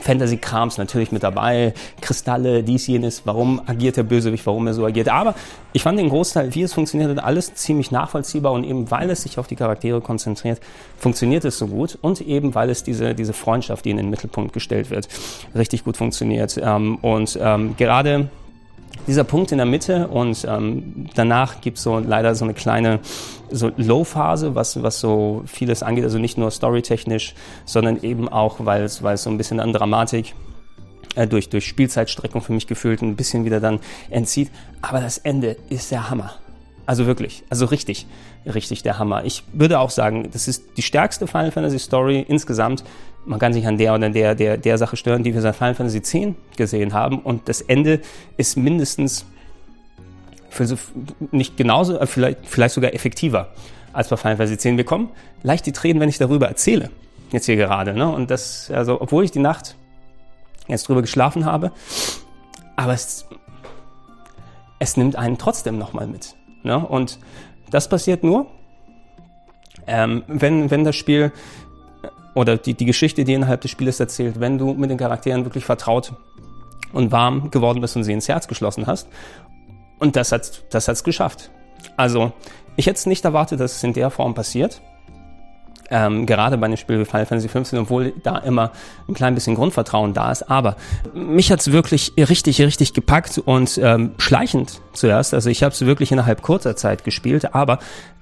Fantasy-Krams 0.00 0.78
natürlich 0.78 1.12
mit 1.12 1.22
dabei, 1.22 1.74
Kristalle, 2.00 2.62
dies, 2.62 2.86
jenes, 2.86 3.22
warum 3.24 3.60
agiert 3.66 3.96
der 3.96 4.02
Bösewicht, 4.02 4.46
warum 4.46 4.66
er 4.66 4.74
so 4.74 4.84
agiert. 4.84 5.08
Aber 5.08 5.34
ich 5.72 5.82
fand 5.82 5.98
den 5.98 6.08
Großteil, 6.08 6.54
wie 6.54 6.62
es 6.62 6.74
funktioniert 6.74 7.10
hat, 7.10 7.24
alles 7.24 7.54
ziemlich 7.54 7.90
nachvollziehbar 7.90 8.52
und 8.52 8.64
eben 8.64 8.90
weil 8.90 9.10
es 9.10 9.22
sich 9.22 9.38
auf 9.38 9.46
die 9.46 9.56
Charaktere 9.56 10.00
konzentriert, 10.00 10.60
funktioniert 10.98 11.44
es 11.44 11.58
so 11.58 11.68
gut 11.68 11.98
und 12.00 12.20
eben 12.20 12.54
weil 12.54 12.70
es 12.70 12.82
diese, 12.82 13.14
diese 13.14 13.32
Freundschaft, 13.32 13.84
die 13.84 13.90
in 13.90 13.96
den 13.96 14.10
Mittelpunkt 14.10 14.52
gestellt 14.52 14.90
wird, 14.90 15.08
richtig 15.54 15.84
gut 15.84 15.96
funktioniert. 15.96 16.60
Ähm, 16.62 16.96
und 16.96 17.38
ähm, 17.40 17.76
gerade 17.76 18.28
dieser 19.06 19.24
Punkt 19.24 19.52
in 19.52 19.58
der 19.58 19.66
Mitte 19.66 20.08
und 20.08 20.46
ähm, 20.48 21.06
danach 21.14 21.60
gibt's 21.60 21.82
so 21.82 21.98
leider 21.98 22.34
so 22.34 22.44
eine 22.44 22.54
kleine 22.54 23.00
so 23.50 23.70
Low-Phase, 23.76 24.54
was, 24.54 24.82
was 24.82 25.00
so 25.00 25.42
vieles 25.46 25.82
angeht, 25.82 26.04
also 26.04 26.18
nicht 26.18 26.38
nur 26.38 26.50
storytechnisch, 26.50 27.34
sondern 27.64 28.02
eben 28.02 28.28
auch, 28.28 28.56
weil 28.60 28.82
es, 28.82 29.02
weil 29.02 29.14
es 29.14 29.22
so 29.22 29.30
ein 29.30 29.38
bisschen 29.38 29.60
an 29.60 29.72
Dramatik 29.72 30.34
äh, 31.14 31.26
durch, 31.26 31.48
durch 31.48 31.66
Spielzeitstreckung 31.66 32.42
für 32.42 32.52
mich 32.52 32.66
gefühlt 32.66 33.02
ein 33.02 33.16
bisschen 33.16 33.44
wieder 33.44 33.60
dann 33.60 33.80
entzieht. 34.10 34.50
Aber 34.82 35.00
das 35.00 35.18
Ende 35.18 35.56
ist 35.68 35.90
der 35.90 36.10
Hammer. 36.10 36.34
Also 36.86 37.06
wirklich, 37.06 37.42
also 37.50 37.66
richtig, 37.66 38.06
richtig 38.46 38.84
der 38.84 38.98
Hammer. 38.98 39.24
Ich 39.24 39.42
würde 39.52 39.80
auch 39.80 39.90
sagen, 39.90 40.28
das 40.32 40.46
ist 40.46 40.76
die 40.76 40.82
stärkste 40.82 41.26
Final 41.26 41.50
Fantasy 41.50 41.80
Story 41.80 42.24
insgesamt. 42.28 42.84
Man 43.26 43.40
kann 43.40 43.52
sich 43.52 43.66
an 43.66 43.76
der 43.76 43.94
oder 43.94 44.08
der, 44.08 44.34
der, 44.34 44.56
der 44.56 44.78
Sache 44.78 44.96
stören, 44.96 45.24
die 45.24 45.34
wir 45.34 45.40
seit 45.40 45.56
Final 45.56 45.74
Fantasy 45.74 45.98
X 45.98 46.36
gesehen 46.56 46.94
haben. 46.94 47.18
Und 47.18 47.48
das 47.48 47.60
Ende 47.60 48.00
ist 48.36 48.56
mindestens 48.56 49.26
für 50.48 50.66
so, 50.66 50.76
nicht 51.32 51.56
genauso, 51.56 51.98
äh, 51.98 52.06
vielleicht, 52.06 52.46
vielleicht 52.46 52.74
sogar 52.74 52.94
effektiver 52.94 53.48
als 53.92 54.08
bei 54.08 54.16
Final 54.16 54.36
Fantasy 54.36 54.54
X. 54.54 54.64
Wir 54.76 54.84
kommen 54.84 55.10
leicht 55.42 55.66
die 55.66 55.72
Tränen, 55.72 56.00
wenn 56.00 56.08
ich 56.08 56.18
darüber 56.18 56.46
erzähle. 56.46 56.90
Jetzt 57.32 57.46
hier 57.46 57.56
gerade. 57.56 57.94
Ne? 57.94 58.08
Und 58.08 58.30
das, 58.30 58.70
also, 58.70 59.00
obwohl 59.00 59.24
ich 59.24 59.32
die 59.32 59.40
Nacht 59.40 59.74
jetzt 60.68 60.88
drüber 60.88 61.02
geschlafen 61.02 61.44
habe. 61.44 61.72
Aber 62.76 62.92
es, 62.92 63.26
es 64.78 64.96
nimmt 64.96 65.16
einen 65.16 65.36
trotzdem 65.38 65.78
nochmal 65.78 66.06
mit. 66.06 66.36
Ne? 66.62 66.78
Und 66.78 67.18
das 67.70 67.88
passiert 67.88 68.22
nur, 68.22 68.46
ähm, 69.86 70.22
wenn, 70.26 70.70
wenn 70.70 70.84
das 70.84 70.96
Spiel 70.96 71.32
oder 72.36 72.58
die, 72.58 72.74
die 72.74 72.84
Geschichte, 72.84 73.24
die 73.24 73.32
innerhalb 73.32 73.62
des 73.62 73.70
Spieles 73.70 73.98
erzählt, 73.98 74.38
wenn 74.38 74.58
du 74.58 74.74
mit 74.74 74.90
den 74.90 74.98
Charakteren 74.98 75.46
wirklich 75.46 75.64
vertraut 75.64 76.12
und 76.92 77.10
warm 77.10 77.50
geworden 77.50 77.80
bist 77.80 77.96
und 77.96 78.04
sie 78.04 78.12
ins 78.12 78.28
Herz 78.28 78.46
geschlossen 78.46 78.86
hast. 78.86 79.08
Und 79.98 80.16
das 80.16 80.32
hat 80.32 80.64
das 80.70 80.86
hat's 80.86 81.02
geschafft. 81.02 81.50
Also, 81.96 82.32
ich 82.76 82.86
hätte 82.86 82.98
es 82.98 83.06
nicht 83.06 83.24
erwartet, 83.24 83.58
dass 83.58 83.76
es 83.76 83.82
in 83.82 83.94
der 83.94 84.10
Form 84.10 84.34
passiert. 84.34 84.82
Ähm, 85.88 86.26
gerade 86.26 86.58
bei 86.58 86.68
dem 86.68 86.76
Spiel 86.76 87.06
Final 87.06 87.24
Fantasy 87.24 87.48
XV, 87.48 87.72
obwohl 87.78 88.12
da 88.22 88.36
immer 88.38 88.72
ein 89.08 89.14
klein 89.14 89.34
bisschen 89.34 89.54
Grundvertrauen 89.54 90.12
da 90.12 90.30
ist. 90.30 90.50
Aber 90.50 90.76
mich 91.14 91.50
hat's 91.50 91.72
wirklich 91.72 92.12
richtig, 92.18 92.60
richtig 92.60 92.92
gepackt 92.92 93.38
und 93.38 93.80
ähm, 93.82 94.12
schleichend 94.18 94.82
zuerst. 94.92 95.32
Also 95.32 95.48
ich 95.48 95.62
habe 95.62 95.72
es 95.72 95.86
wirklich 95.86 96.12
innerhalb 96.12 96.42
kurzer 96.42 96.76
Zeit 96.76 97.02
gespielt, 97.02 97.54
aber 97.54 97.78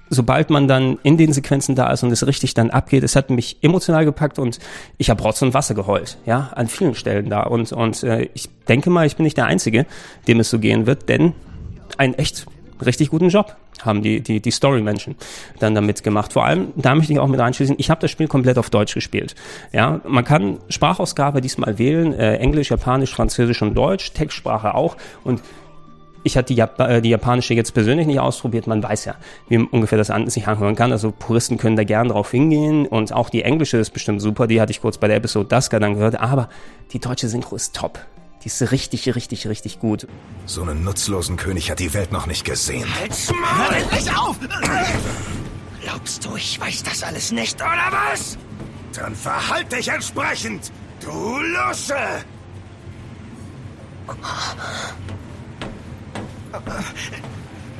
sobald 0.09 0.49
man 0.49 0.67
dann 0.67 0.97
in 1.03 1.17
den 1.17 1.33
Sequenzen 1.33 1.75
da 1.75 1.91
ist 1.91 2.03
und 2.03 2.11
es 2.11 2.25
richtig 2.25 2.53
dann 2.53 2.69
abgeht, 2.69 3.03
es 3.03 3.15
hat 3.15 3.29
mich 3.29 3.57
emotional 3.61 4.05
gepackt 4.05 4.39
und 4.39 4.59
ich 4.97 5.09
habe 5.09 5.21
Rotz 5.23 5.41
und 5.41 5.53
Wasser 5.53 5.73
geheult, 5.73 6.17
ja, 6.25 6.51
an 6.55 6.67
vielen 6.67 6.95
Stellen 6.95 7.29
da. 7.29 7.43
Und, 7.43 7.71
und 7.71 8.03
äh, 8.03 8.29
ich 8.33 8.49
denke 8.67 8.89
mal, 8.89 9.05
ich 9.05 9.15
bin 9.15 9.23
nicht 9.23 9.37
der 9.37 9.45
Einzige, 9.45 9.85
dem 10.27 10.39
es 10.39 10.49
so 10.49 10.59
gehen 10.59 10.85
wird, 10.85 11.09
denn 11.09 11.33
ein 11.97 12.13
echt 12.15 12.45
richtig 12.83 13.09
guten 13.09 13.29
Job 13.29 13.55
haben 13.81 14.01
die, 14.01 14.21
die, 14.21 14.39
die 14.39 14.51
Story-Menschen 14.51 15.15
dann 15.59 15.75
damit 15.75 16.03
gemacht. 16.03 16.33
Vor 16.33 16.45
allem, 16.45 16.69
da 16.75 16.95
möchte 16.95 17.13
ich 17.13 17.19
auch 17.19 17.27
mit 17.27 17.39
reinschließen, 17.39 17.75
ich 17.77 17.89
habe 17.89 18.01
das 18.01 18.11
Spiel 18.11 18.27
komplett 18.27 18.57
auf 18.57 18.69
Deutsch 18.69 18.93
gespielt. 18.93 19.35
Ja, 19.71 20.01
man 20.07 20.23
kann 20.23 20.59
Sprachausgabe 20.69 21.41
diesmal 21.41 21.77
wählen, 21.77 22.13
äh, 22.13 22.37
Englisch, 22.37 22.69
Japanisch, 22.69 23.13
Französisch 23.13 23.61
und 23.61 23.75
Deutsch, 23.75 24.13
Textsprache 24.13 24.73
auch 24.75 24.97
und 25.23 25.41
ich 26.25 26.35
hatte 26.35 26.47
die, 26.47 26.55
Jap 26.55 26.79
äh, 26.79 27.01
die 27.01 27.09
japanische 27.09 27.53
jetzt 27.53 27.73
persönlich 27.73 28.07
nicht 28.07 28.19
ausprobiert. 28.19 28.65
Man 28.65 28.81
weiß 28.81 29.05
ja, 29.05 29.15
wie 29.47 29.59
ungefähr 29.59 29.99
das 29.99 30.09
an 30.09 30.27
sich 30.27 30.47
anhören 30.47 30.75
kann. 30.75 30.91
Also 30.91 31.11
Puristen 31.11 31.57
können 31.57 31.75
da 31.75 31.83
gern 31.83 32.09
drauf 32.09 32.31
hingehen. 32.31 32.87
Und 32.87 33.13
auch 33.13 33.29
die 33.29 33.43
englische 33.43 33.77
ist 33.77 33.91
bestimmt 33.91 34.21
super. 34.21 34.47
Die 34.47 34.59
hatte 34.59 34.71
ich 34.71 34.81
kurz 34.81 34.97
bei 34.97 35.07
der 35.07 35.17
Episode 35.17 35.47
Dusker 35.47 35.79
dann 35.79 35.93
gehört. 35.93 36.19
Aber 36.19 36.49
die 36.91 36.99
deutsche 36.99 37.29
Synchro 37.29 37.55
ist 37.55 37.75
top. 37.75 37.99
Die 38.43 38.47
ist 38.47 38.71
richtig, 38.71 39.15
richtig, 39.15 39.47
richtig 39.47 39.79
gut. 39.79 40.07
So 40.47 40.63
einen 40.63 40.83
nutzlosen 40.83 41.37
König 41.37 41.69
hat 41.69 41.79
die 41.79 41.93
Welt 41.93 42.11
noch 42.11 42.25
nicht 42.25 42.43
gesehen. 42.43 42.87
Halt's 42.99 43.31
Maul! 43.31 43.75
endlich 43.75 44.15
auf! 44.15 44.39
Glaubst 45.83 46.25
du, 46.25 46.35
ich 46.35 46.59
weiß 46.59 46.81
das 46.83 47.03
alles 47.03 47.31
nicht, 47.31 47.55
oder 47.61 47.91
was? 47.91 48.35
Dann 48.95 49.15
verhalt 49.15 49.71
dich 49.71 49.87
entsprechend, 49.89 50.71
du 51.01 51.39
Lusche! 51.39 51.95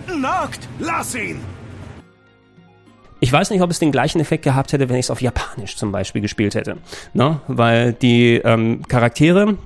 Nockt, 0.08 0.68
lass 0.80 1.16
ihn! 1.16 1.40
Ich 3.20 3.32
weiß 3.32 3.50
nicht, 3.50 3.62
ob 3.62 3.72
es 3.72 3.80
den 3.80 3.92
gleichen 3.92 4.20
Effekt 4.20 4.44
gehabt 4.44 4.74
hätte, 4.74 4.90
wenn 4.90 4.98
ich 4.98 5.06
es 5.06 5.12
auf 5.12 5.22
Japanisch 5.22 5.78
zum 5.78 5.92
Beispiel 5.92 6.22
gespielt 6.22 6.54
hätte. 6.54 6.78
Ne? 7.14 7.40
Weil 7.48 7.94
die 7.94 8.36
ähm, 8.36 8.84
Charaktere, 8.88 9.58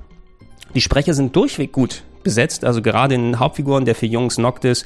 die 0.75 0.81
Sprecher 0.81 1.13
sind 1.13 1.35
durchweg 1.35 1.71
gut 1.71 2.03
besetzt, 2.23 2.63
also 2.63 2.81
gerade 2.81 3.15
in 3.15 3.23
den 3.23 3.39
Hauptfiguren, 3.39 3.85
der 3.85 3.95
für 3.95 4.05
Jungs 4.05 4.37
Noctis, 4.37 4.85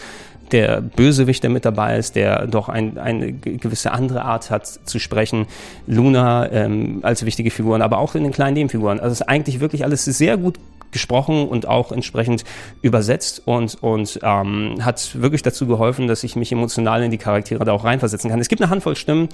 der 0.52 0.82
Bösewicht, 0.82 1.44
der 1.44 1.50
mit 1.50 1.66
dabei 1.66 1.98
ist, 1.98 2.16
der 2.16 2.48
doch 2.48 2.70
ein, 2.70 2.98
eine 2.98 3.34
gewisse 3.34 3.92
andere 3.92 4.24
Art 4.24 4.52
hat 4.52 4.68
zu 4.68 5.00
sprechen, 5.00 5.48
Luna 5.88 6.52
ähm, 6.52 7.00
als 7.02 7.26
wichtige 7.26 7.50
Figuren, 7.50 7.82
aber 7.82 7.98
auch 7.98 8.16
in 8.16 8.24
den 8.24 8.32
kleinen 8.32 8.54
Nebenfiguren. 8.54 9.00
Also 9.00 9.14
es 9.14 9.22
ist 9.22 9.28
eigentlich 9.28 9.60
wirklich 9.60 9.84
alles 9.84 10.06
sehr 10.06 10.38
gut 10.38 10.60
gesprochen 10.94 11.48
und 11.48 11.68
auch 11.68 11.92
entsprechend 11.92 12.46
übersetzt 12.82 13.42
und, 13.46 13.76
und 13.84 14.20
ähm, 14.24 14.78
hat 14.82 15.22
wirklich 15.22 15.42
dazu 15.42 15.68
geholfen, 15.68 16.08
dass 16.08 16.24
ich 16.24 16.38
mich 16.38 16.52
emotional 16.52 17.04
in 17.04 17.12
die 17.12 17.18
Charaktere 17.18 17.66
da 17.66 17.74
auch 17.74 17.84
reinversetzen 17.84 18.30
kann. 18.30 18.40
Es 18.40 18.48
gibt 18.48 18.62
eine 18.62 18.70
Handvoll 18.70 18.96
Stimmen. 18.96 19.28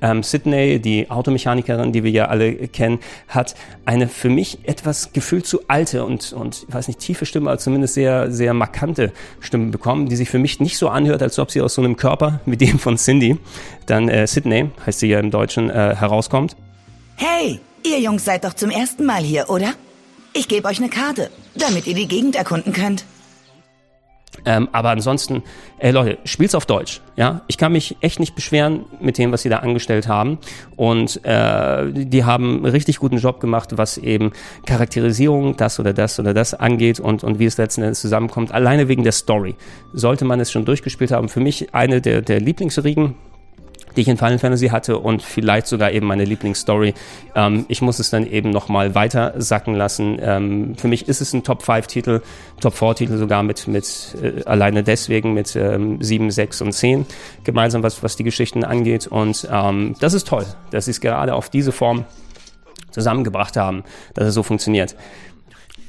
Ähm, 0.00 0.22
Sydney, 0.22 0.78
die 0.78 1.10
Automechanikerin, 1.10 1.90
die 1.90 2.04
wir 2.04 2.10
ja 2.10 2.26
alle 2.26 2.52
kennen, 2.68 3.00
hat 3.28 3.54
eine 3.86 4.08
für 4.08 4.28
mich 4.28 4.58
etwas 4.64 5.12
gefühlt 5.12 5.46
zu 5.46 5.60
alte 5.68 6.04
und, 6.04 6.32
und 6.34 6.66
ich 6.68 6.74
weiß 6.74 6.88
nicht, 6.88 7.00
tiefe 7.00 7.24
Stimme, 7.26 7.50
aber 7.50 7.58
zumindest 7.58 7.94
sehr, 7.94 8.30
sehr 8.30 8.52
markante 8.52 9.12
Stimme 9.40 9.70
bekommen, 9.70 10.08
die 10.08 10.16
sich 10.16 10.28
für 10.28 10.38
mich 10.38 10.60
nicht 10.60 10.76
so 10.76 10.88
anhört, 10.88 11.22
als 11.22 11.38
ob 11.38 11.50
sie 11.50 11.62
aus 11.62 11.74
so 11.74 11.82
einem 11.82 11.96
Körper 11.96 12.40
wie 12.44 12.58
dem 12.58 12.78
von 12.78 12.96
Cindy, 12.98 13.38
dann 13.86 14.08
äh, 14.08 14.26
Sydney, 14.26 14.70
heißt 14.84 15.00
sie 15.00 15.08
ja 15.08 15.18
im 15.18 15.30
Deutschen, 15.30 15.70
äh, 15.70 15.96
herauskommt. 15.96 16.56
Hey, 17.16 17.60
ihr 17.82 18.00
Jungs 18.00 18.24
seid 18.24 18.44
doch 18.44 18.52
zum 18.52 18.70
ersten 18.70 19.06
Mal 19.06 19.22
hier, 19.22 19.48
oder? 19.48 19.72
Ich 20.38 20.48
gebe 20.48 20.68
euch 20.68 20.78
eine 20.78 20.90
Karte, 20.90 21.30
damit 21.54 21.86
ihr 21.86 21.94
die 21.94 22.06
Gegend 22.06 22.36
erkunden 22.36 22.74
könnt. 22.74 23.06
Ähm, 24.44 24.68
aber 24.70 24.90
ansonsten, 24.90 25.42
ey 25.78 25.92
Leute, 25.92 26.18
spielt's 26.24 26.54
auf 26.54 26.66
Deutsch. 26.66 27.00
Ja, 27.16 27.40
ich 27.46 27.56
kann 27.56 27.72
mich 27.72 27.96
echt 28.02 28.20
nicht 28.20 28.34
beschweren 28.34 28.84
mit 29.00 29.16
dem, 29.16 29.32
was 29.32 29.40
sie 29.42 29.48
da 29.48 29.60
angestellt 29.60 30.08
haben. 30.08 30.36
Und 30.76 31.24
äh, 31.24 31.90
die 31.90 32.24
haben 32.24 32.56
einen 32.56 32.66
richtig 32.66 32.98
guten 32.98 33.16
Job 33.16 33.40
gemacht, 33.40 33.78
was 33.78 33.96
eben 33.96 34.32
Charakterisierung, 34.66 35.56
das 35.56 35.80
oder 35.80 35.94
das 35.94 36.20
oder 36.20 36.34
das 36.34 36.52
angeht 36.52 37.00
und 37.00 37.24
und 37.24 37.38
wie 37.38 37.46
es 37.46 37.56
letzten 37.56 37.82
Endes 37.82 38.02
zusammenkommt. 38.02 38.52
Alleine 38.52 38.88
wegen 38.88 39.04
der 39.04 39.12
Story 39.12 39.56
sollte 39.94 40.26
man 40.26 40.38
es 40.38 40.52
schon 40.52 40.66
durchgespielt 40.66 41.12
haben. 41.12 41.30
Für 41.30 41.40
mich 41.40 41.74
eine 41.74 42.02
der 42.02 42.20
der 42.20 42.40
Lieblingsriegen 42.40 43.14
die 43.96 44.02
ich 44.02 44.08
in 44.08 44.16
Final 44.18 44.38
Fantasy 44.38 44.68
hatte 44.68 44.98
und 44.98 45.22
vielleicht 45.22 45.66
sogar 45.66 45.90
eben 45.92 46.06
meine 46.06 46.24
Lieblingsstory. 46.24 46.94
Ähm, 47.34 47.64
ich 47.68 47.82
muss 47.82 47.98
es 47.98 48.10
dann 48.10 48.26
eben 48.26 48.50
nochmal 48.50 48.94
weiter 48.94 49.34
sacken 49.38 49.74
lassen. 49.74 50.18
Ähm, 50.20 50.76
für 50.76 50.88
mich 50.88 51.08
ist 51.08 51.20
es 51.20 51.32
ein 51.32 51.42
Top-5-Titel, 51.42 52.20
Top-4-Titel 52.60 53.16
sogar 53.16 53.42
mit, 53.42 53.66
mit 53.66 54.16
äh, 54.22 54.44
alleine 54.44 54.82
deswegen 54.82 55.34
mit 55.34 55.56
ähm, 55.56 56.02
7, 56.02 56.30
6 56.30 56.62
und 56.62 56.72
10 56.72 57.06
gemeinsam, 57.44 57.82
was, 57.82 58.02
was 58.02 58.16
die 58.16 58.24
Geschichten 58.24 58.64
angeht. 58.64 59.06
Und 59.06 59.48
ähm, 59.50 59.94
das 60.00 60.14
ist 60.14 60.28
toll, 60.28 60.46
dass 60.70 60.84
sie 60.84 60.90
es 60.90 61.00
gerade 61.00 61.34
auf 61.34 61.48
diese 61.48 61.72
Form 61.72 62.04
zusammengebracht 62.90 63.56
haben, 63.56 63.84
dass 64.14 64.26
es 64.26 64.34
so 64.34 64.42
funktioniert. 64.42 64.96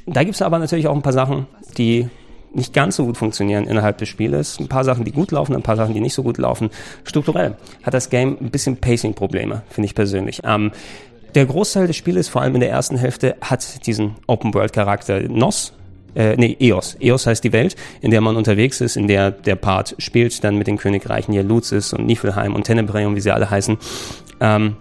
Da 0.05 0.23
gibt 0.23 0.35
es 0.35 0.41
aber 0.41 0.59
natürlich 0.59 0.87
auch 0.87 0.95
ein 0.95 1.01
paar 1.01 1.13
Sachen, 1.13 1.47
die 1.77 2.09
nicht 2.53 2.73
ganz 2.73 2.95
so 2.95 3.05
gut 3.05 3.17
funktionieren 3.17 3.65
innerhalb 3.65 3.97
des 3.97 4.09
Spieles. 4.09 4.59
Ein 4.59 4.67
paar 4.67 4.83
Sachen, 4.83 5.05
die 5.05 5.11
gut 5.11 5.31
laufen, 5.31 5.55
ein 5.55 5.63
paar 5.63 5.75
Sachen, 5.75 5.93
die 5.93 5.99
nicht 5.99 6.13
so 6.13 6.23
gut 6.23 6.37
laufen. 6.37 6.69
Strukturell 7.03 7.55
hat 7.83 7.93
das 7.93 8.09
Game 8.09 8.37
ein 8.39 8.49
bisschen 8.49 8.77
Pacing-Probleme, 8.77 9.63
finde 9.69 9.85
ich 9.85 9.95
persönlich. 9.95 10.41
Ähm, 10.43 10.71
der 11.35 11.45
Großteil 11.45 11.87
des 11.87 11.95
Spieles, 11.95 12.27
vor 12.29 12.41
allem 12.41 12.55
in 12.55 12.61
der 12.61 12.69
ersten 12.69 12.97
Hälfte, 12.97 13.35
hat 13.41 13.85
diesen 13.85 14.15
Open-World-Charakter. 14.27 15.21
NOS, 15.21 15.73
äh, 16.15 16.35
nee, 16.35 16.57
EOS. 16.59 16.97
EOS 16.99 17.27
heißt 17.27 17.43
die 17.43 17.53
Welt, 17.53 17.75
in 18.01 18.11
der 18.11 18.21
man 18.21 18.35
unterwegs 18.35 18.81
ist, 18.81 18.97
in 18.97 19.07
der 19.07 19.31
der 19.31 19.55
Part 19.55 19.95
spielt, 19.99 20.43
dann 20.43 20.57
mit 20.57 20.67
den 20.67 20.77
Königreichen 20.77 21.33
hier 21.33 21.43
Luzis 21.43 21.93
und 21.93 22.05
Niflheim 22.05 22.55
und 22.55 22.63
Tenebrae 22.63 23.05
und 23.05 23.15
wie 23.15 23.21
sie 23.21 23.31
alle 23.31 23.49
heißen. 23.49 23.77
Ähm, 24.39 24.77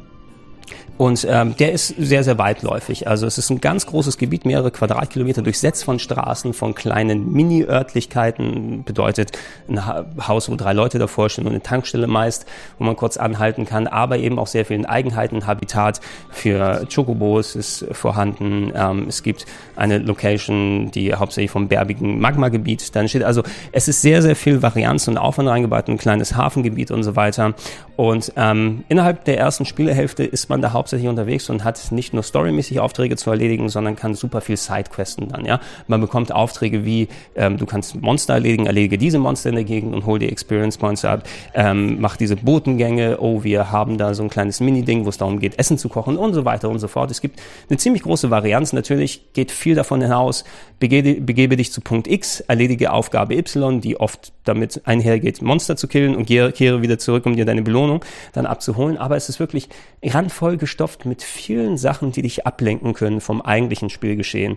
und 0.99 1.27
ähm, 1.29 1.55
der 1.59 1.73
ist 1.73 1.89
sehr, 1.89 2.25
sehr 2.25 2.39
weitläufig. 2.39 3.07
Also 3.07 3.27
es 3.27 3.37
ist 3.37 3.51
ein 3.51 3.61
ganz 3.61 3.85
großes 3.87 4.17
Gebiet, 4.17 4.47
mehrere 4.47 4.71
Quadratkilometer 4.71 5.43
durchsetzt 5.43 5.85
von 5.85 5.99
Straßen, 5.99 6.55
von 6.55 6.75
kleinen 6.75 7.33
Mini-Örtlichkeiten. 7.33 8.83
Bedeutet 8.85 9.33
ein 9.69 9.85
Haus, 10.27 10.51
wo 10.51 10.57
drei 10.57 10.73
Leute 10.73 10.99
davor 10.99 11.29
stehen 11.29 11.45
und 11.45 11.53
eine 11.53 11.63
Tankstelle 11.63 12.07
meist, 12.07 12.47
wo 12.79 12.85
man 12.85 12.97
kurz 12.97 13.19
anhalten 13.19 13.67
kann. 13.67 13.87
Aber 13.87 14.17
eben 14.17 14.39
auch 14.39 14.47
sehr 14.47 14.65
vielen 14.65 14.87
Eigenheiten. 14.87 15.47
Habitat 15.47 16.01
für 16.31 16.87
Chocobos 16.93 17.57
ist 17.57 17.85
vorhanden. 17.93 18.73
Ähm, 18.75 19.07
es 19.09 19.23
gibt 19.23 19.45
eine 19.77 19.99
Location, 19.99 20.91
die 20.93 21.15
hauptsächlich 21.15 21.51
vom 21.51 21.69
bergigen 21.69 22.21
Magma-Gebiet 22.21 22.97
dann 22.97 23.07
steht. 23.07 23.23
Also 23.23 23.43
es 23.73 23.87
ist 23.87 24.01
sehr, 24.01 24.23
sehr 24.23 24.35
viel 24.37 24.63
Varianz 24.63 25.09
und 25.09 25.19
Aufwand 25.19 25.51
reingebaut. 25.51 25.89
Ein 25.89 25.99
kleines 25.99 26.35
Hafengebiet 26.37 26.91
und 26.91 27.03
so 27.03 27.17
weiter. 27.17 27.53
Und 27.97 28.33
ähm, 28.37 28.85
innerhalb 28.89 29.25
der 29.27 29.39
ersten 29.39 29.67
Spielehälfte 29.67 30.25
ist 30.25 30.49
man 30.49 30.63
da 30.63 30.73
hauptsächlich 30.73 30.86
hauptsächlich 30.87 31.09
unterwegs 31.09 31.51
und 31.51 31.65
hat 31.65 31.91
nicht 31.91 32.15
nur 32.15 32.23
storymäßig 32.23 32.79
Aufträge 32.79 33.17
zu 33.17 33.29
erledigen, 33.29 33.69
sondern 33.69 33.97
kann 33.97 34.15
super 34.15 34.41
viel 34.41 34.57
Sidequesten 34.57 35.29
dann, 35.29 35.45
ja. 35.45 35.59
Man 35.89 36.01
bekommt 36.01 36.31
Aufträge 36.31 36.85
wie, 36.85 37.09
ähm, 37.35 37.57
du 37.57 37.67
kannst 37.67 38.01
Monster 38.01 38.35
erledigen, 38.35 38.67
erledige 38.67 38.97
diese 38.97 39.19
Monster 39.19 39.49
in 39.49 39.57
der 39.57 39.65
Gegend 39.65 39.97
und 39.97 40.07
hol 40.07 40.21
die 40.21 40.29
Experience 40.29 40.79
Points 40.79 41.05
ab, 41.05 41.25
ähm, 41.55 42.01
mach 42.01 42.17
diese 42.17 42.37
Botengänge, 42.37 43.19
oh, 43.21 43.43
wir 43.43 43.73
haben 43.73 43.99
da 43.99 44.15
so 44.15 44.23
ein 44.23 44.29
kleines 44.29 44.61
Mini-Ding, 44.61 45.05
wo 45.05 45.09
es 45.09 45.19
darum 45.19 45.41
geht, 45.41 45.59
Essen 45.59 45.77
zu 45.77 45.89
kochen 45.89 46.17
und 46.17 46.35
so 46.35 46.45
weiter 46.45 46.69
und 46.69 46.79
so 46.79 46.87
fort. 46.87 47.11
Es 47.11 47.21
gibt 47.21 47.41
eine 47.69 47.79
ziemlich 47.79 48.05
große 48.05 48.31
Varianz. 48.31 48.73
Natürlich 48.73 49.33
geht 49.33 49.51
viel 49.51 49.75
davon 49.75 50.01
hinaus, 50.01 50.45
begebe, 50.79 51.21
begebe 51.21 51.57
dich 51.57 51.73
zu 51.73 51.81
Punkt 51.81 52.07
X, 52.07 52.41
erledige 52.41 52.93
Aufgabe 52.93 53.37
Y, 53.37 53.81
die 53.81 53.99
oft 53.99 54.33
damit 54.45 54.83
einhergeht, 54.85 55.43
Monster 55.43 55.77
zu 55.77 55.89
killen 55.89 56.15
und 56.15 56.27
kehre 56.27 56.83
wieder 56.83 56.99
zurück, 56.99 57.27
um 57.27 57.37
dir 57.37 57.45
deine 57.45 57.63
Belohnung 57.63 58.05
dann 58.33 58.47
abzuholen. 58.47 58.97
Aber 58.97 59.17
es 59.17 59.29
ist 59.29 59.41
wirklich 59.41 59.69
randvoll 60.03 60.57
gestopft 60.57 61.05
mit 61.05 61.23
vielen 61.23 61.77
Sachen, 61.77 62.13
die 62.13 62.23
dich 62.23 62.47
ablenken 62.47 62.95
können 62.95 63.21
vom 63.21 63.41
eigentlichen 63.43 63.91
Spielgeschehen. 63.91 64.57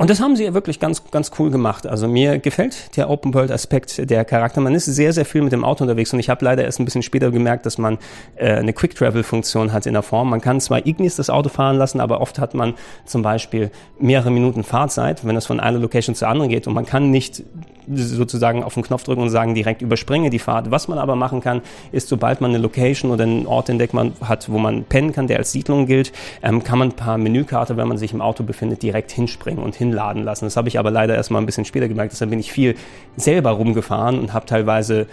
Und 0.00 0.08
das 0.08 0.18
haben 0.18 0.34
sie 0.34 0.54
wirklich 0.54 0.80
ganz, 0.80 1.10
ganz 1.10 1.30
cool 1.38 1.50
gemacht. 1.50 1.86
Also 1.86 2.08
mir 2.08 2.38
gefällt 2.38 2.96
der 2.96 3.10
Open 3.10 3.34
World 3.34 3.50
Aspekt 3.50 4.08
der 4.08 4.24
Charakter. 4.24 4.62
Man 4.62 4.74
ist 4.74 4.86
sehr, 4.86 5.12
sehr 5.12 5.26
viel 5.26 5.42
mit 5.42 5.52
dem 5.52 5.62
Auto 5.62 5.84
unterwegs 5.84 6.10
und 6.14 6.20
ich 6.20 6.30
habe 6.30 6.42
leider 6.42 6.64
erst 6.64 6.80
ein 6.80 6.86
bisschen 6.86 7.02
später 7.02 7.30
gemerkt, 7.30 7.66
dass 7.66 7.76
man 7.76 7.98
äh, 8.36 8.50
eine 8.50 8.72
Quick 8.72 8.94
Travel 8.94 9.22
Funktion 9.22 9.74
hat 9.74 9.84
in 9.84 9.92
der 9.92 10.02
Form. 10.02 10.30
Man 10.30 10.40
kann 10.40 10.58
zwar 10.58 10.86
Ignis 10.86 11.16
das 11.16 11.28
Auto 11.28 11.50
fahren 11.50 11.76
lassen, 11.76 12.00
aber 12.00 12.22
oft 12.22 12.38
hat 12.38 12.54
man 12.54 12.76
zum 13.04 13.20
Beispiel 13.20 13.70
mehrere 13.98 14.30
Minuten 14.30 14.64
Fahrzeit, 14.64 15.26
wenn 15.26 15.36
es 15.36 15.44
von 15.44 15.60
einer 15.60 15.78
Location 15.78 16.14
zur 16.14 16.28
anderen 16.28 16.48
geht 16.48 16.66
und 16.66 16.72
man 16.72 16.86
kann 16.86 17.10
nicht 17.10 17.42
sozusagen 17.88 18.62
auf 18.62 18.74
den 18.74 18.82
Knopf 18.82 19.04
drücken 19.04 19.22
und 19.22 19.30
sagen, 19.30 19.54
direkt 19.54 19.82
überspringe 19.82 20.30
die 20.30 20.38
Fahrt. 20.38 20.70
Was 20.70 20.88
man 20.88 20.98
aber 20.98 21.16
machen 21.16 21.40
kann, 21.40 21.62
ist, 21.92 22.08
sobald 22.08 22.40
man 22.40 22.50
eine 22.50 22.58
Location 22.58 23.10
oder 23.10 23.24
einen 23.24 23.46
Ort 23.46 23.68
entdeckt 23.68 23.94
man 23.94 24.12
hat, 24.20 24.50
wo 24.50 24.58
man 24.58 24.84
pennen 24.84 25.12
kann, 25.12 25.26
der 25.26 25.38
als 25.38 25.52
Siedlung 25.52 25.86
gilt, 25.86 26.12
ähm, 26.42 26.62
kann 26.62 26.78
man 26.78 26.88
ein 26.88 26.96
paar 26.96 27.18
Menükarte, 27.18 27.76
wenn 27.76 27.88
man 27.88 27.98
sich 27.98 28.12
im 28.12 28.20
Auto 28.20 28.44
befindet, 28.44 28.82
direkt 28.82 29.10
hinspringen 29.10 29.62
und 29.62 29.74
hinladen 29.74 30.24
lassen. 30.24 30.44
Das 30.46 30.56
habe 30.56 30.68
ich 30.68 30.78
aber 30.78 30.90
leider 30.90 31.14
erst 31.14 31.30
mal 31.30 31.38
ein 31.38 31.46
bisschen 31.46 31.64
später 31.64 31.88
gemerkt. 31.88 32.12
Deshalb 32.12 32.30
bin 32.30 32.40
ich 32.40 32.52
viel 32.52 32.76
selber 33.16 33.50
rumgefahren 33.50 34.18
und 34.18 34.32
habe 34.32 34.46
teilweise 34.46 35.06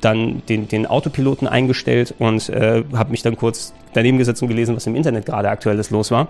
dann 0.00 0.42
den, 0.48 0.68
den 0.68 0.86
Autopiloten 0.86 1.46
eingestellt 1.46 2.14
und 2.18 2.48
äh, 2.48 2.84
habe 2.94 3.10
mich 3.10 3.22
dann 3.22 3.36
kurz 3.36 3.72
daneben 3.92 4.18
gesetzt 4.18 4.42
und 4.42 4.48
gelesen, 4.48 4.76
was 4.76 4.86
im 4.86 4.96
Internet 4.96 5.26
gerade 5.26 5.48
aktuelles 5.48 5.90
los 5.90 6.10
war 6.10 6.28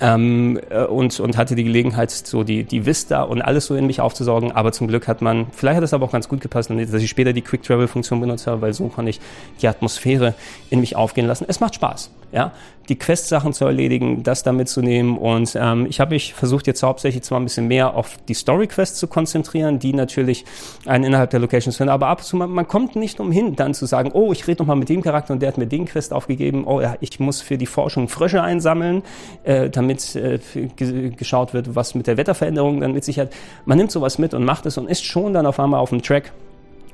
ähm, 0.00 0.60
äh, 0.70 0.84
und, 0.84 1.18
und 1.20 1.36
hatte 1.36 1.54
die 1.54 1.64
Gelegenheit, 1.64 2.10
so 2.10 2.44
die, 2.44 2.64
die 2.64 2.86
Vista 2.86 3.22
und 3.22 3.42
alles 3.42 3.66
so 3.66 3.74
in 3.74 3.86
mich 3.86 4.00
aufzusaugen. 4.00 4.52
Aber 4.52 4.72
zum 4.72 4.88
Glück 4.88 5.08
hat 5.08 5.22
man, 5.22 5.46
vielleicht 5.52 5.76
hat 5.76 5.84
es 5.84 5.94
aber 5.94 6.06
auch 6.06 6.12
ganz 6.12 6.28
gut 6.28 6.40
gepasst, 6.40 6.70
dass 6.70 7.02
ich 7.02 7.10
später 7.10 7.32
die 7.32 7.42
Quick 7.42 7.62
Travel 7.62 7.88
Funktion 7.88 8.20
benutzt 8.20 8.46
habe, 8.46 8.62
weil 8.62 8.72
so 8.72 8.88
konnte 8.88 9.10
ich 9.10 9.20
die 9.60 9.68
Atmosphäre 9.68 10.34
in 10.70 10.80
mich 10.80 10.96
aufgehen 10.96 11.26
lassen. 11.26 11.44
Es 11.48 11.60
macht 11.60 11.74
Spaß 11.74 12.10
ja, 12.32 12.52
die 12.88 12.96
Quest-Sachen 12.96 13.52
zu 13.52 13.64
erledigen, 13.64 14.22
das 14.22 14.42
da 14.42 14.52
mitzunehmen. 14.52 15.16
Und 15.16 15.56
ähm, 15.58 15.86
ich 15.88 16.00
habe 16.00 16.14
mich 16.14 16.34
versucht, 16.34 16.66
jetzt 16.66 16.82
hauptsächlich 16.82 17.22
zwar 17.22 17.40
ein 17.40 17.44
bisschen 17.44 17.66
mehr 17.66 17.94
auf 17.94 18.16
die 18.28 18.34
Story-Quests 18.34 18.98
zu 18.98 19.06
konzentrieren, 19.06 19.78
die 19.78 19.92
natürlich 19.92 20.44
einen 20.84 21.04
innerhalb 21.04 21.30
der 21.30 21.40
Locations 21.40 21.76
finden, 21.76 21.90
aber 21.90 22.08
ab 22.08 22.18
und 22.18 22.24
zu, 22.24 22.36
man, 22.36 22.50
man 22.50 22.68
kommt 22.68 22.94
nicht 22.94 23.20
umhin, 23.20 23.56
dann 23.56 23.74
zu 23.74 23.86
sagen, 23.86 24.10
oh, 24.12 24.32
ich 24.32 24.46
rede 24.46 24.62
nochmal 24.62 24.76
mit 24.76 24.88
dem 24.88 25.02
Charakter 25.02 25.32
und 25.32 25.40
der 25.40 25.48
hat 25.48 25.58
mir 25.58 25.66
den 25.66 25.86
Quest 25.86 26.12
aufgegeben, 26.12 26.64
oh 26.66 26.80
ja, 26.80 26.96
ich 27.00 27.18
muss 27.20 27.40
für 27.40 27.58
die 27.58 27.66
Forschung 27.66 28.08
Frösche 28.08 28.42
einsammeln, 28.42 29.02
äh, 29.44 29.70
damit 29.76 30.16
äh, 30.16 30.38
geschaut 31.16 31.54
wird, 31.54 31.74
was 31.74 31.94
mit 31.94 32.06
der 32.06 32.16
Wetterveränderung 32.16 32.80
dann 32.80 32.92
mit 32.92 33.04
sich 33.04 33.18
hat. 33.18 33.32
Man 33.64 33.78
nimmt 33.78 33.90
sowas 33.90 34.18
mit 34.18 34.34
und 34.34 34.44
macht 34.44 34.66
es 34.66 34.78
und 34.78 34.88
ist 34.88 35.04
schon 35.04 35.32
dann 35.32 35.46
auf 35.46 35.60
einmal 35.60 35.80
auf 35.80 35.90
dem 35.90 36.02
Track 36.02 36.32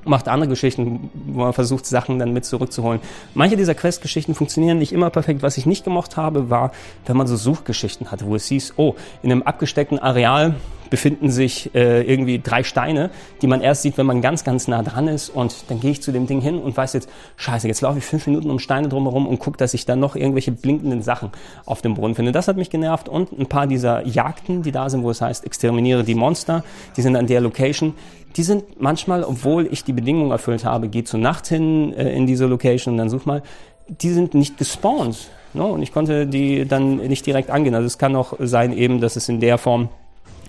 macht 0.05 0.29
andere 0.29 0.49
Geschichten, 0.49 1.11
wo 1.27 1.41
man 1.41 1.53
versucht, 1.53 1.87
Sachen 1.87 2.19
dann 2.19 2.33
mit 2.33 2.45
zurückzuholen. 2.45 3.01
Manche 3.35 3.57
dieser 3.57 3.75
Quest-Geschichten 3.75 4.35
funktionieren 4.35 4.79
nicht 4.79 4.93
immer 4.93 5.11
perfekt. 5.11 5.43
Was 5.43 5.59
ich 5.59 5.67
nicht 5.67 5.85
gemocht 5.85 6.17
habe, 6.17 6.51
war, 6.51 6.73
wenn 7.07 7.17
man 7.17 7.27
so 7.27 7.37
Suchgeschichten 7.37 8.11
hatte, 8.11 8.27
wo 8.27 8.35
es 8.35 8.47
hieß, 8.47 8.75
oh, 8.77 8.95
in 9.23 9.31
einem 9.31 9.43
abgesteckten 9.43 9.99
Areal 9.99 10.57
befinden 10.93 11.31
sich 11.31 11.75
äh, 11.75 12.03
irgendwie 12.03 12.39
drei 12.39 12.65
Steine, 12.65 13.09
die 13.41 13.47
man 13.47 13.63
erst 13.63 13.81
sieht, 13.81 13.97
wenn 13.97 14.05
man 14.05 14.21
ganz, 14.21 14.45
ganz 14.45 14.69
nah 14.69 14.83
dran 14.83 15.09
ist. 15.09 15.31
Und 15.31 15.71
dann 15.71 15.81
gehe 15.81 15.91
ich 15.91 16.03
zu 16.03 16.13
dem 16.13 16.27
Ding 16.27 16.43
hin 16.43 16.59
und 16.59 16.77
weiß 16.77 16.93
jetzt, 16.93 17.09
scheiße, 17.37 17.67
jetzt 17.67 17.81
laufe 17.81 17.97
ich 17.97 18.05
fünf 18.05 18.27
Minuten 18.27 18.51
um 18.51 18.59
Steine 18.59 18.91
drumherum 18.91 19.27
und 19.27 19.39
gucke, 19.39 19.57
dass 19.57 19.73
ich 19.73 19.87
dann 19.87 20.01
noch 20.01 20.17
irgendwelche 20.17 20.53
blinkenden 20.53 21.01
Sachen 21.01 21.31
auf 21.65 21.81
dem 21.81 21.95
Brunnen 21.95 22.15
finde. 22.15 22.31
Das 22.31 22.47
hat 22.47 22.59
mich 22.59 22.69
genervt. 22.69 23.09
Und 23.09 23.33
ein 23.33 23.47
paar 23.47 23.67
dieser 23.67 24.07
Jagden, 24.07 24.63
die 24.63 24.71
da 24.71 24.91
sind, 24.91 25.03
wo 25.03 25.09
es 25.09 25.23
heißt, 25.23 25.47
exterminiere 25.47 26.05
die 26.05 26.15
Monster, 26.15 26.63
die 26.99 27.01
sind 27.01 27.17
an 27.17 27.27
der 27.27 27.41
Location. 27.41 27.95
Die 28.37 28.43
sind 28.43 28.79
manchmal, 28.79 29.25
obwohl 29.25 29.69
ich 29.73 29.85
die 29.85 29.95
Bedingungen 29.95 30.31
erfüllt 30.31 30.67
habe, 30.67 30.89
geh 30.89 31.05
zur 31.05 31.21
Nacht 31.21 31.47
hin 31.47 31.95
äh, 31.95 32.15
in 32.15 32.27
diese 32.27 32.45
Location 32.45 32.93
und 32.93 32.99
dann 32.99 33.09
such 33.09 33.25
mal, 33.25 33.43
die 33.89 34.11
sind 34.11 34.35
nicht 34.35 34.59
gespawnt. 34.59 35.31
No? 35.55 35.69
Und 35.69 35.83
ich 35.83 35.91
konnte 35.91 36.27
die 36.27 36.69
dann 36.69 36.97
nicht 36.97 37.25
direkt 37.25 37.49
angehen. 37.49 37.75
Also 37.75 37.87
es 37.87 37.97
kann 37.97 38.15
auch 38.15 38.35
sein 38.41 38.77
eben, 38.77 39.01
dass 39.01 39.17
es 39.17 39.31
in 39.31 39.41
der 39.41 39.57
Form 39.57 39.89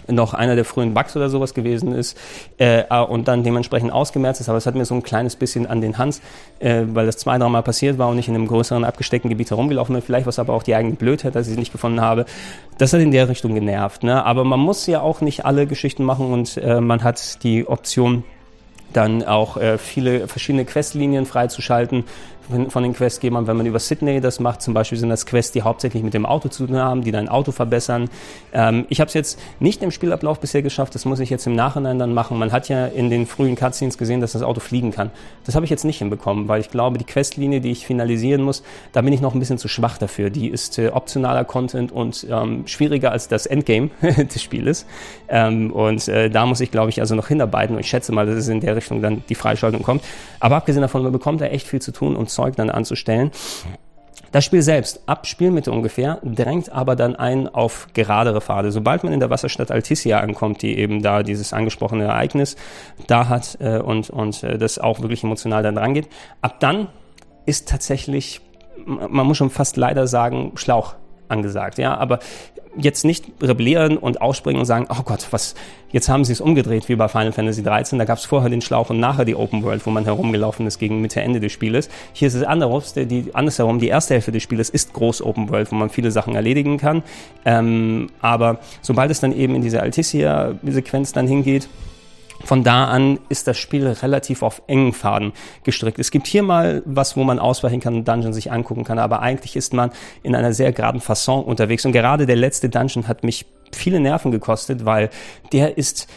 noch 0.08 0.34
einer 0.34 0.56
der 0.56 0.66
frühen 0.66 0.94
Bugs 0.94 1.16
oder 1.16 1.30
sowas 1.30 1.54
gewesen 1.54 1.94
ist 1.94 2.18
äh, 2.58 2.84
und 2.96 3.28
dann 3.28 3.44
dementsprechend 3.44 3.92
ausgemerzt 3.92 4.42
ist. 4.42 4.50
Aber 4.50 4.58
es 4.58 4.66
hat 4.66 4.76
mir 4.76 4.86
so 4.86 4.96
ein 4.96 5.04
kleines 5.04 5.36
bisschen 5.36 5.68
an 5.68 5.82
den 5.82 5.98
Hans, 5.98 6.22
äh, 6.60 6.84
weil 6.88 7.06
das 7.06 7.18
zwei, 7.18 7.38
drei 7.38 7.50
Mal 7.50 7.64
passiert 7.64 7.98
war 7.98 8.10
und 8.10 8.18
ich 8.18 8.28
in 8.28 8.36
einem 8.36 8.48
größeren 8.48 8.84
abgesteckten 8.84 9.30
Gebiet 9.30 9.50
herumgelaufen 9.50 9.94
bin. 9.94 10.02
Vielleicht 10.02 10.28
was 10.28 10.40
aber 10.40 10.54
auch 10.54 10.64
die 10.64 10.76
eigene 10.76 10.96
Blödheit, 10.96 11.36
dass 11.36 11.48
ich 11.48 11.54
sie 11.54 11.60
nicht 11.60 11.72
gefunden 11.72 12.02
habe. 12.02 12.26
Das 12.78 12.94
hat 12.94 13.02
in 13.02 13.12
der 13.12 13.30
Richtung 13.30 13.54
genervt. 13.54 14.04
Ne? 14.04 14.26
Aber 14.26 14.44
man 14.44 14.60
muss 14.60 14.86
ja 14.88 15.02
auch 15.02 15.22
nicht 15.22 15.46
alle 15.46 15.68
Geschichten 15.68 16.04
machen 16.04 16.32
und 16.32 16.58
äh, 16.58 16.82
man 16.82 17.04
hat 17.04 17.44
die 17.44 17.68
Option, 17.68 18.24
dann 18.94 19.24
auch 19.24 19.58
äh, 19.58 19.78
viele 19.78 20.28
verschiedene 20.28 20.66
Questlinien 20.66 21.26
freizuschalten 21.26 22.06
von 22.70 22.84
den 22.84 22.94
Questgebern, 22.94 23.48
wenn 23.48 23.56
man 23.58 23.66
über 23.66 23.80
Sydney 23.80 24.20
das 24.20 24.40
macht. 24.40 24.62
Zum 24.62 24.74
Beispiel 24.74 24.98
sind 24.98 25.10
das 25.10 25.26
Quests, 25.26 25.54
die 25.54 25.62
hauptsächlich 25.62 26.04
mit 26.04 26.14
dem 26.14 26.26
Auto 26.26 26.50
zu 26.50 26.68
tun 26.68 26.78
haben, 26.78 27.04
die 27.04 27.12
dein 27.12 27.30
Auto 27.30 27.52
verbessern. 27.52 28.10
Ähm, 28.52 28.86
ich 28.90 29.00
habe 29.00 29.08
es 29.08 29.14
jetzt 29.14 29.40
nicht 29.60 29.82
im 29.82 29.92
Spielablauf 29.92 30.40
bisher 30.40 30.62
geschafft, 30.62 30.94
das 30.96 31.06
muss 31.06 31.20
ich 31.20 31.30
jetzt 31.30 31.48
im 31.48 31.56
Nachhinein 31.56 32.00
dann 32.00 32.14
machen. 32.14 32.38
Man 32.38 32.52
hat 32.52 32.68
ja 32.70 32.88
in 32.88 33.10
den 33.10 33.26
frühen 33.28 33.56
Cutscenes 33.56 33.98
gesehen, 33.98 34.20
dass 34.20 34.34
das 34.34 34.44
Auto 34.44 34.60
fliegen 34.60 34.92
kann. 34.92 35.10
Das 35.46 35.56
habe 35.56 35.66
ich 35.66 35.72
jetzt 35.72 35.86
nicht 35.86 36.00
hinbekommen, 36.00 36.48
weil 36.48 36.60
ich 36.60 36.70
glaube, 36.70 36.98
die 36.98 37.06
Questlinie, 37.06 37.62
die 37.62 37.72
ich 37.72 37.86
finalisieren 37.86 38.42
muss, 38.42 38.64
da 38.92 39.02
bin 39.02 39.14
ich 39.14 39.22
noch 39.22 39.34
ein 39.34 39.40
bisschen 39.40 39.58
zu 39.58 39.70
schwach 39.70 39.98
dafür. 39.98 40.30
Die 40.30 40.50
ist 40.50 40.78
äh, 40.78 40.90
optionaler 40.90 41.46
Content 41.46 41.92
und 41.92 42.28
ähm, 42.30 42.68
schwieriger 42.68 43.12
als 43.12 43.30
das 43.30 43.46
Endgame 43.46 43.90
des 44.02 44.42
Spieles. 44.42 44.86
Ähm, 45.30 45.72
und 45.72 46.08
äh, 46.10 46.30
da 46.30 46.46
muss 46.46 46.60
ich, 46.60 46.72
glaube 46.72 46.90
ich, 46.90 47.00
also 47.00 47.16
noch 47.16 47.30
hinarbeiten. 47.30 47.76
Und 47.76 47.82
ich 47.82 47.88
schätze 47.88 48.12
mal, 48.12 48.26
dass 48.26 48.36
es 48.36 48.50
in 48.50 48.60
der 48.60 48.76
Richtung 48.84 49.02
dann 49.02 49.24
die 49.30 49.36
Freischaltung 49.36 49.82
kommt. 49.82 50.04
Aber 50.40 50.58
abgesehen 50.58 50.82
davon, 50.82 51.04
man 51.04 51.12
bekommt 51.12 51.42
da 51.42 51.46
echt 51.46 51.68
viel 51.68 51.82
zu 51.82 51.92
tun 51.92 52.16
und 52.16 52.30
Zeug 52.30 52.56
dann 52.56 52.70
anzustellen. 52.70 53.32
Das 54.32 54.44
Spiel 54.44 54.64
selbst, 54.64 55.04
ab 55.06 55.28
Spielmitte 55.28 55.72
ungefähr, 55.72 56.20
drängt 56.24 56.72
aber 56.72 56.96
dann 56.96 57.16
ein 57.16 57.48
auf 57.48 57.88
geradere 57.94 58.42
Pfade. 58.42 58.72
Sobald 58.72 59.04
man 59.04 59.14
in 59.14 59.20
der 59.20 59.30
Wasserstadt 59.30 59.70
Alticia 59.70 60.20
ankommt, 60.22 60.64
die 60.64 60.78
eben 60.78 61.04
da 61.04 61.22
dieses 61.22 61.54
angesprochene 61.54 62.06
Ereignis 62.06 62.56
da 63.06 63.30
hat 63.30 63.58
äh, 63.60 63.78
und, 63.78 64.10
und 64.10 64.44
äh, 64.44 64.58
das 64.58 64.80
auch 64.80 65.02
wirklich 65.02 65.24
emotional 65.24 65.62
dann 65.62 65.76
drangeht, 65.76 66.10
ab 66.42 66.60
dann 66.60 66.88
ist 67.46 67.70
tatsächlich, 67.70 68.42
man 68.86 69.28
muss 69.28 69.38
schon 69.38 69.52
fast 69.52 69.78
leider 69.78 70.08
sagen, 70.08 70.54
Schlauch 70.56 70.96
angesagt. 71.28 71.78
Ja, 71.78 71.96
aber 71.98 72.20
jetzt 72.78 73.06
nicht 73.06 73.26
rebellieren 73.42 73.98
und 73.98 74.22
ausspringen 74.22 74.60
und 74.60 74.66
sagen, 74.66 74.88
oh 74.90 75.04
Gott, 75.04 75.28
was, 75.32 75.56
jetzt 75.92 76.10
haben 76.10 76.26
sie 76.26 76.34
es 76.34 76.42
umgedreht 76.42 76.90
wie 76.90 76.96
bei 76.96 77.08
Final 77.08 77.32
Fantasy 77.32 77.64
13. 77.64 78.00
Da 78.00 78.06
gab 78.06 78.18
es 78.18 78.26
vorher 78.26 78.50
den 78.50 78.62
Schlauch 78.62 78.90
und 78.90 79.00
nachher 79.00 79.26
die 79.26 79.36
Open 79.36 79.64
World, 79.64 79.86
wo 79.86 79.92
man 79.92 80.06
herumgelaufen 80.06 80.66
ist 80.66 80.80
gegen 80.80 81.02
Mitte, 81.02 81.22
Ende 81.22 81.40
des 81.40 81.52
Spieles. 81.52 81.90
Hier 82.14 82.28
ist 82.28 82.34
es 82.34 82.44
anderes, 82.44 82.94
die, 82.94 83.26
andersherum, 83.34 83.80
die 83.80 83.88
erste 83.88 84.16
Hälfte 84.16 84.32
des 84.32 84.44
Spieles 84.44 84.70
ist 84.70 84.94
groß 84.94 85.22
Open 85.22 85.50
World, 85.50 85.72
wo 85.72 85.76
man 85.76 85.90
viele 85.90 86.12
Sachen 86.12 86.36
erledigen 86.36 86.78
kann. 86.78 87.04
Ähm, 87.46 88.10
aber 88.22 88.60
sobald 88.82 89.12
es 89.12 89.20
dann 89.20 89.36
eben 89.36 89.56
in 89.56 89.62
diese 89.62 89.82
Alticia-Sequenz 89.82 91.14
dann 91.14 91.28
hingeht, 91.28 91.68
von 92.44 92.64
da 92.64 92.86
an 92.86 93.20
ist 93.30 93.48
das 93.48 93.58
Spiel 93.58 93.88
relativ 93.88 94.44
auf 94.44 94.62
engen 94.68 94.94
Faden 94.94 95.34
gestrickt. 95.64 96.00
Es 96.00 96.12
gibt 96.12 96.28
hier 96.28 96.44
mal 96.44 96.82
was, 96.86 97.16
wo 97.16 97.24
man 97.24 97.40
ausweichen 97.40 97.80
kann 97.80 97.96
und 97.96 98.08
Dungeon 98.08 98.34
sich 98.34 98.52
angucken 98.52 98.84
kann, 98.84 99.00
aber 99.00 99.22
eigentlich 99.22 99.56
ist 99.56 99.74
man 99.74 99.92
in 100.24 100.36
einer 100.36 100.54
sehr 100.54 100.72
geraden 100.72 101.02
Fasson 101.02 101.44
unterwegs. 101.44 101.86
Und 101.86 101.94
gerade 101.94 102.26
der 102.26 102.36
letzte 102.36 102.70
Dungeon 102.70 103.08
hat 103.08 103.24
mich 103.24 103.46
viele 103.72 104.00
Nerven 104.00 104.32
gekostet, 104.32 104.86
weil 104.86 105.10
der 105.52 105.78
ist 105.78 106.08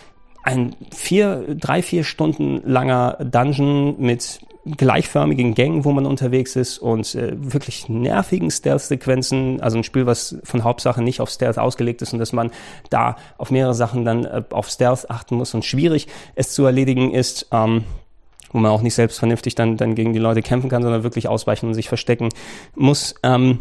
ein 0.43 0.77
vier, 0.95 1.57
drei, 1.57 1.83
vier 1.83 2.05
Stunden 2.05 2.63
langer 2.65 3.19
Dungeon 3.21 3.97
mit 3.99 4.41
gleichförmigen 4.77 5.55
Gängen, 5.55 5.85
wo 5.85 5.93
man 5.93 6.07
unterwegs 6.07 6.57
ist 6.57 6.79
und 6.79 7.15
äh, 7.15 7.33
wirklich 7.37 7.89
nervigen 7.89 8.51
Stealth-Sequenzen. 8.51 9.61
Also 9.61 9.79
ein 9.79 9.85
Spiel, 9.85 10.07
was 10.07 10.37
von 10.43 10.65
Hauptsache 10.65 11.03
nicht 11.03 11.21
auf 11.21 11.31
Stealth 11.31 11.59
ausgelegt 11.59 12.03
ist 12.03 12.13
und 12.13 12.19
dass 12.19 12.33
man 12.33 12.51
da 12.91 13.17
auf 13.39 13.51
mehrere 13.51 13.75
Sachen 13.75 14.05
dann 14.05 14.25
äh, 14.25 14.43
auf 14.51 14.69
Stealth 14.69 15.11
achten 15.11 15.37
muss 15.37 15.55
und 15.55 15.65
schwierig 15.65 16.09
es 16.35 16.53
zu 16.53 16.65
erledigen 16.65 17.13
ist. 17.13 17.49
Ähm, 17.53 17.85
wo 18.53 18.59
man 18.59 18.71
auch 18.71 18.83
nicht 18.83 18.95
selbst 18.95 19.19
vernünftig 19.19 19.55
dann, 19.55 19.77
dann 19.77 19.95
gegen 19.95 20.13
die 20.13 20.19
Leute 20.19 20.41
kämpfen 20.41 20.71
kann, 20.71 20.83
sondern 20.83 21.03
wirklich 21.03 21.29
ausweichen 21.29 21.67
und 21.67 21.75
sich 21.75 21.89
verstecken 21.89 22.31
muss. 22.75 23.15
Ähm, 23.23 23.59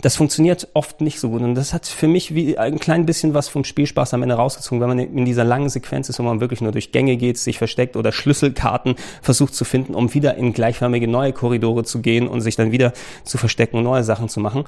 das 0.00 0.16
funktioniert 0.16 0.68
oft 0.74 1.00
nicht 1.00 1.20
so 1.20 1.30
gut. 1.30 1.42
Und 1.42 1.54
das 1.54 1.72
hat 1.72 1.86
für 1.86 2.08
mich 2.08 2.34
wie 2.34 2.58
ein 2.58 2.78
klein 2.78 3.06
bisschen 3.06 3.34
was 3.34 3.48
vom 3.48 3.64
Spielspaß 3.64 4.14
am 4.14 4.22
Ende 4.22 4.34
rausgezogen, 4.34 4.80
wenn 4.80 4.88
man 4.88 4.98
in 4.98 5.24
dieser 5.24 5.44
langen 5.44 5.68
Sequenz 5.68 6.08
ist, 6.08 6.18
wo 6.18 6.22
man 6.22 6.40
wirklich 6.40 6.60
nur 6.60 6.72
durch 6.72 6.92
Gänge 6.92 7.16
geht, 7.16 7.38
sich 7.38 7.58
versteckt 7.58 7.96
oder 7.96 8.12
Schlüsselkarten 8.12 8.96
versucht 9.22 9.54
zu 9.54 9.64
finden, 9.64 9.94
um 9.94 10.12
wieder 10.14 10.36
in 10.36 10.52
gleichförmige 10.52 11.08
neue 11.08 11.32
Korridore 11.32 11.84
zu 11.84 12.00
gehen 12.00 12.28
und 12.28 12.40
sich 12.40 12.56
dann 12.56 12.72
wieder 12.72 12.92
zu 13.24 13.38
verstecken 13.38 13.78
und 13.78 13.84
neue 13.84 14.04
Sachen 14.04 14.28
zu 14.28 14.40
machen 14.40 14.64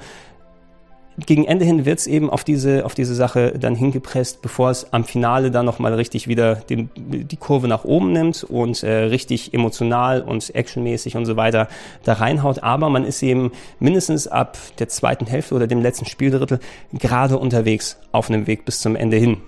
gegen 1.27 1.45
Ende 1.45 1.65
hin 1.65 1.85
wird's 1.85 2.07
eben 2.07 2.31
auf 2.31 2.45
diese, 2.45 2.85
auf 2.85 2.95
diese 2.95 3.15
Sache 3.15 3.55
dann 3.59 3.75
hingepresst, 3.75 4.43
bevor 4.43 4.71
es 4.71 4.93
am 4.93 5.05
Finale 5.05 5.51
dann 5.51 5.67
nochmal 5.67 5.95
richtig 5.95 6.29
wieder 6.29 6.57
den, 6.57 6.91
die 6.97 7.37
Kurve 7.37 7.69
nach 7.69 7.85
oben 7.85 8.13
nimmt 8.13 8.45
und 8.45 8.83
äh, 8.83 9.05
richtig 9.05 9.55
emotional 9.55 10.23
und 10.23 10.55
actionmäßig 10.55 11.17
und 11.17 11.27
so 11.27 11.37
weiter 11.37 11.69
da 12.05 12.15
reinhaut. 12.15 12.63
Aber 12.63 12.89
man 12.91 13.05
ist 13.05 13.23
eben 13.23 13.53
mindestens 13.81 14.29
ab 14.29 14.57
der 14.79 14.89
zweiten 14.89 15.27
Hälfte 15.27 15.55
oder 15.55 15.67
dem 15.67 15.83
letzten 15.83 16.07
Spieldrittel 16.07 16.61
gerade 16.93 17.39
unterwegs 17.39 17.97
auf 18.13 18.31
einem 18.31 18.47
Weg 18.47 18.65
bis 18.65 18.81
zum 18.81 18.95
Ende 18.95 19.17
hin. 19.17 19.39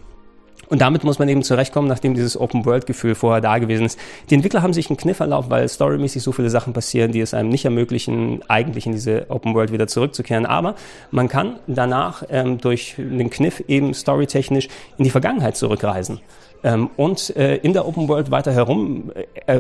Und 0.71 0.81
damit 0.81 1.03
muss 1.03 1.19
man 1.19 1.29
eben 1.29 1.43
zurechtkommen, 1.43 1.89
nachdem 1.89 2.15
dieses 2.15 2.41
Open-World-Gefühl 2.41 3.17
vorher 3.17 3.41
da 3.41 3.59
gewesen 3.59 3.87
ist. 3.87 3.99
Die 4.31 4.37
Entwickler 4.37 4.63
haben 4.63 4.73
sich 4.73 4.89
einen 4.89 4.97
Kniff 4.97 5.19
erlaubt, 5.19 5.51
weil 5.51 5.69
storymäßig 5.69 6.23
so 6.23 6.31
viele 6.31 6.49
Sachen 6.49 6.73
passieren, 6.73 7.11
die 7.11 7.21
es 7.21 7.35
einem 7.35 7.49
nicht 7.49 7.65
ermöglichen, 7.65 8.43
eigentlich 8.49 8.87
in 8.87 8.93
diese 8.93 9.27
Open-World 9.29 9.73
wieder 9.73 9.89
zurückzukehren. 9.89 10.47
Aber 10.47 10.77
man 11.11 11.29
kann 11.29 11.57
danach 11.67 12.23
ähm, 12.31 12.59
durch 12.59 12.95
den 12.97 13.31
Kniff 13.31 13.65
eben 13.67 13.93
storytechnisch 13.95 14.69
in 14.97 15.05
die 15.05 15.11
Vergangenheit 15.11 15.57
zurückreisen. 15.57 16.21
Ähm, 16.63 16.91
und 16.97 17.35
äh, 17.37 17.57
in 17.57 17.73
der 17.73 17.89
Open 17.89 18.07
World 18.09 18.31
weiter 18.31 18.53
herum 18.53 19.11
äh, 19.47 19.57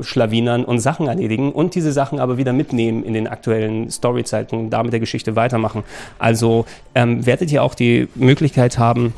schlawinern 0.00 0.64
und 0.64 0.78
Sachen 0.78 1.08
erledigen 1.08 1.52
und 1.52 1.74
diese 1.74 1.92
Sachen 1.92 2.20
aber 2.20 2.38
wieder 2.38 2.52
mitnehmen 2.52 3.04
in 3.04 3.12
den 3.12 3.26
aktuellen 3.26 3.90
Storyzeiten 3.90 4.58
und 4.58 4.70
damit 4.70 4.92
der 4.92 5.00
Geschichte 5.00 5.36
weitermachen. 5.36 5.82
Also 6.18 6.64
ähm, 6.94 7.26
werdet 7.26 7.50
ihr 7.50 7.62
auch 7.62 7.74
die 7.74 8.08
Möglichkeit 8.14 8.78
haben, 8.78 9.14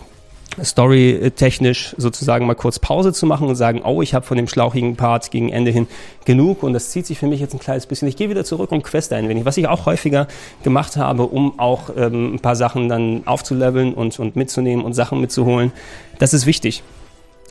storytechnisch 0.62 1.94
sozusagen 1.98 2.46
mal 2.46 2.54
kurz 2.54 2.78
Pause 2.78 3.12
zu 3.12 3.26
machen 3.26 3.48
und 3.48 3.56
sagen, 3.56 3.82
oh, 3.84 4.02
ich 4.02 4.14
habe 4.14 4.24
von 4.24 4.36
dem 4.36 4.48
schlauchigen 4.48 4.96
Part 4.96 5.30
gegen 5.30 5.50
Ende 5.50 5.70
hin 5.70 5.86
genug 6.24 6.62
und 6.62 6.72
das 6.72 6.90
zieht 6.90 7.06
sich 7.06 7.18
für 7.18 7.26
mich 7.26 7.40
jetzt 7.40 7.54
ein 7.54 7.60
kleines 7.60 7.86
bisschen. 7.86 8.08
Ich 8.08 8.16
gehe 8.16 8.30
wieder 8.30 8.44
zurück 8.44 8.72
und 8.72 8.82
quest 8.82 9.12
ein 9.12 9.28
wenig, 9.28 9.44
was 9.44 9.56
ich 9.56 9.68
auch 9.68 9.86
häufiger 9.86 10.26
gemacht 10.62 10.96
habe, 10.96 11.24
um 11.24 11.58
auch 11.58 11.90
ähm, 11.96 12.34
ein 12.34 12.40
paar 12.40 12.56
Sachen 12.56 12.88
dann 12.88 13.22
aufzuleveln 13.26 13.94
und, 13.94 14.18
und 14.18 14.36
mitzunehmen 14.36 14.84
und 14.84 14.94
Sachen 14.94 15.20
mitzuholen. 15.20 15.72
Das 16.18 16.34
ist 16.34 16.46
wichtig 16.46 16.82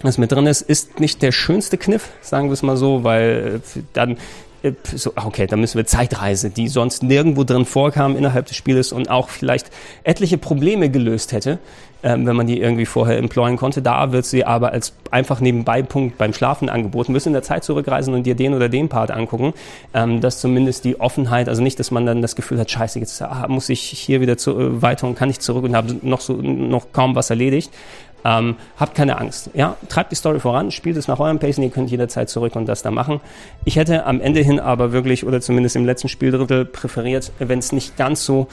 was 0.01 0.17
mit 0.17 0.31
drin 0.31 0.45
ist, 0.45 0.61
ist 0.61 0.99
nicht 0.99 1.21
der 1.21 1.31
schönste 1.31 1.77
Kniff, 1.77 2.09
sagen 2.21 2.49
wir 2.49 2.53
es 2.53 2.63
mal 2.63 2.77
so, 2.77 3.03
weil 3.03 3.61
äh, 3.75 3.79
dann 3.93 4.17
so, 4.93 5.13
okay, 5.15 5.47
dann 5.47 5.59
müssen 5.59 5.77
wir 5.77 5.85
Zeitreise, 5.85 6.49
die 6.49 6.67
sonst 6.67 7.03
nirgendwo 7.03 7.43
drin 7.43 7.65
vorkam 7.65 8.15
innerhalb 8.15 8.45
des 8.45 8.55
Spieles 8.55 8.91
und 8.91 9.09
auch 9.09 9.29
vielleicht 9.29 9.69
etliche 10.03 10.37
Probleme 10.37 10.89
gelöst 10.89 11.31
hätte, 11.31 11.59
ähm, 12.03 12.25
wenn 12.25 12.35
man 12.35 12.47
die 12.47 12.59
irgendwie 12.59 12.85
vorher 12.85 13.17
employen 13.17 13.57
konnte. 13.57 13.81
Da 13.81 14.11
wird 14.11 14.25
sie 14.25 14.45
aber 14.45 14.71
als 14.71 14.93
einfach 15.11 15.39
nebenbei 15.39 15.81
Punkt 15.81 16.17
beim 16.17 16.33
Schlafen 16.33 16.69
angeboten. 16.69 17.11
Müssen 17.11 17.29
in 17.29 17.33
der 17.33 17.43
Zeit 17.43 17.63
zurückreisen 17.63 18.13
und 18.13 18.23
dir 18.23 18.35
den 18.35 18.53
oder 18.53 18.69
den 18.69 18.89
Part 18.89 19.11
angucken. 19.11 19.53
Ähm, 19.93 20.21
dass 20.21 20.39
zumindest 20.39 20.85
die 20.85 20.99
Offenheit, 20.99 21.49
also 21.49 21.61
nicht, 21.61 21.79
dass 21.79 21.91
man 21.91 22.05
dann 22.05 22.21
das 22.21 22.35
Gefühl 22.35 22.59
hat, 22.59 22.69
scheiße, 22.69 22.99
jetzt 22.99 23.21
ah, 23.21 23.47
muss 23.47 23.69
ich 23.69 23.81
hier 23.81 24.21
wieder 24.21 24.37
zu, 24.37 24.51
äh, 24.59 24.81
weiter 24.81 25.07
und 25.07 25.15
kann 25.15 25.27
nicht 25.29 25.41
zurück 25.41 25.63
und 25.63 25.75
habe 25.75 25.95
noch 26.01 26.21
so 26.21 26.33
noch 26.33 26.91
kaum 26.93 27.15
was 27.15 27.29
erledigt. 27.29 27.71
Ähm, 28.25 28.55
habt 28.77 28.95
keine 28.95 29.19
Angst. 29.19 29.51
Ja, 29.53 29.77
treibt 29.87 30.11
die 30.11 30.15
Story 30.15 30.39
voran, 30.39 30.71
spielt 30.71 30.97
es 30.97 31.07
nach 31.07 31.19
eurem 31.19 31.37
Pacing, 31.37 31.63
ihr 31.63 31.69
könnt 31.69 31.91
jederzeit 31.91 32.27
zurück 32.27 32.55
und 32.55 32.65
das 32.65 32.81
da 32.81 32.89
machen. 32.89 33.21
Ich 33.65 33.75
hätte 33.75 34.05
am 34.07 34.19
Ende 34.19 34.41
hin 34.41 34.59
aber 34.59 34.91
wirklich, 34.91 35.27
oder 35.27 35.41
zumindest 35.41 35.75
im 35.75 35.85
letzten 35.85 36.09
Spieldrittel 36.09 36.65
präferiert, 36.65 37.31
wenn 37.37 37.59
es 37.59 37.71
nicht 37.71 37.97
ganz 37.97 38.25
so 38.25 38.47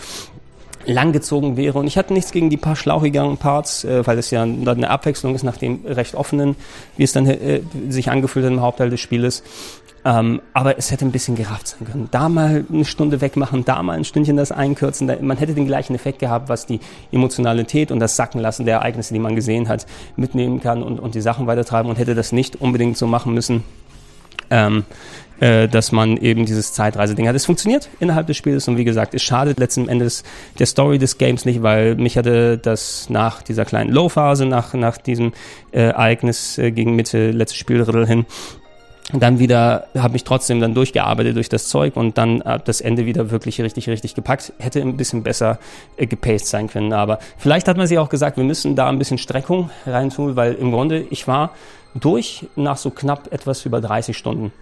langgezogen 0.84 1.56
wäre. 1.56 1.78
Und 1.78 1.86
ich 1.86 1.96
hatte 1.96 2.12
nichts 2.12 2.32
gegen 2.32 2.50
die 2.50 2.56
paar 2.56 2.76
schlauchigeren 2.76 3.38
Parts, 3.38 3.84
äh, 3.84 4.06
weil 4.06 4.18
es 4.18 4.30
ja 4.30 4.42
eine 4.42 4.90
Abwechslung 4.90 5.34
ist 5.34 5.42
nach 5.42 5.56
dem 5.56 5.80
recht 5.86 6.14
offenen, 6.14 6.56
wie 6.96 7.04
es 7.04 7.12
dann 7.12 7.26
äh, 7.26 7.62
sich 7.88 8.10
angefühlt 8.10 8.44
hat 8.44 8.52
im 8.52 8.60
Hauptteil 8.60 8.90
des 8.90 9.00
Spieles. 9.00 9.42
Ähm, 10.05 10.42
aber 10.53 10.78
es 10.78 10.90
hätte 10.90 11.05
ein 11.05 11.12
bisschen 11.12 11.36
gerafft 11.36 11.68
sein 11.68 11.86
können. 11.86 12.09
Da 12.11 12.28
mal 12.28 12.64
eine 12.70 12.84
Stunde 12.84 13.20
wegmachen, 13.20 13.64
da 13.64 13.82
mal 13.82 13.96
ein 13.96 14.05
Stündchen 14.05 14.36
das 14.36 14.50
einkürzen. 14.50 15.07
Da, 15.07 15.16
man 15.20 15.36
hätte 15.36 15.55
den 15.55 15.66
gleichen 15.66 15.94
Effekt 15.94 16.18
gehabt, 16.18 16.48
was 16.48 16.66
die 16.66 16.80
Emotionalität 17.12 17.92
und 17.92 18.00
das 18.00 18.16
Sackenlassen 18.16 18.66
der 18.66 18.78
Ereignisse, 18.78 19.14
die 19.14 19.20
man 19.20 19.36
gesehen 19.36 19.68
hat, 19.68 19.86
mitnehmen 20.16 20.61
kann 20.61 20.82
und, 20.82 20.98
und 20.98 21.14
die 21.14 21.20
Sachen 21.20 21.46
weitertreiben 21.46 21.88
und 21.88 21.98
hätte 21.98 22.16
das 22.16 22.32
nicht 22.32 22.61
unbedingt 22.61 22.96
so 22.98 23.07
machen 23.07 23.32
müssen. 23.32 23.62
Ähm, 24.50 24.84
äh, 25.42 25.66
dass 25.66 25.90
man 25.90 26.18
eben 26.18 26.46
dieses 26.46 26.72
Zeitreiseding 26.72 27.26
hat. 27.26 27.34
Es 27.34 27.46
funktioniert 27.46 27.88
innerhalb 27.98 28.28
des 28.28 28.36
Spiels 28.36 28.68
und 28.68 28.76
wie 28.76 28.84
gesagt, 28.84 29.12
es 29.12 29.22
schadet 29.22 29.59
letzten 29.59 29.88
Endes 29.88 30.22
der 30.61 30.66
Story 30.66 30.98
des 30.98 31.18
Games 31.18 31.44
nicht, 31.44 31.64
weil 31.64 31.96
mich 31.96 32.16
hatte 32.16 32.59
das 32.59 33.11
nach 33.11 33.42
dieser 33.42 33.64
kleinen 33.64 33.90
Low-Phase, 33.90 34.46
nach, 34.46 34.72
nach 34.74 34.98
diesem 34.98 35.32
äh, 35.72 35.80
Ereignis 35.80 36.59
äh, 36.59 36.70
gegen 36.70 36.94
Mitte, 36.94 37.32
letztes 37.32 37.59
Spielrittel 37.59 38.07
hin, 38.07 38.24
dann 39.12 39.38
wieder 39.38 39.86
habe 39.96 40.16
ich 40.16 40.24
trotzdem 40.24 40.60
dann 40.60 40.74
durchgearbeitet 40.74 41.36
durch 41.36 41.48
das 41.48 41.68
Zeug 41.68 41.96
und 41.96 42.18
dann 42.18 42.40
äh, 42.42 42.58
das 42.64 42.80
Ende 42.80 43.06
wieder 43.06 43.30
wirklich 43.30 43.60
richtig, 43.60 43.88
richtig 43.88 44.14
gepackt. 44.14 44.52
Hätte 44.58 44.80
ein 44.80 44.96
bisschen 44.96 45.22
besser 45.22 45.58
äh, 45.96 46.06
gepaced 46.06 46.46
sein 46.46 46.68
können. 46.68 46.92
Aber 46.92 47.18
vielleicht 47.36 47.68
hat 47.68 47.76
man 47.76 47.86
sich 47.86 47.98
auch 47.98 48.08
gesagt, 48.08 48.36
wir 48.36 48.44
müssen 48.44 48.76
da 48.76 48.88
ein 48.88 48.98
bisschen 48.98 49.18
Streckung 49.18 49.70
reintun, 49.86 50.36
weil 50.36 50.54
im 50.54 50.72
Grunde 50.72 51.04
ich 51.10 51.28
war 51.28 51.50
durch 51.94 52.46
nach 52.56 52.76
so 52.76 52.90
knapp 52.90 53.32
etwas 53.32 53.66
über 53.66 53.80
30 53.80 54.16
Stunden 54.16 54.52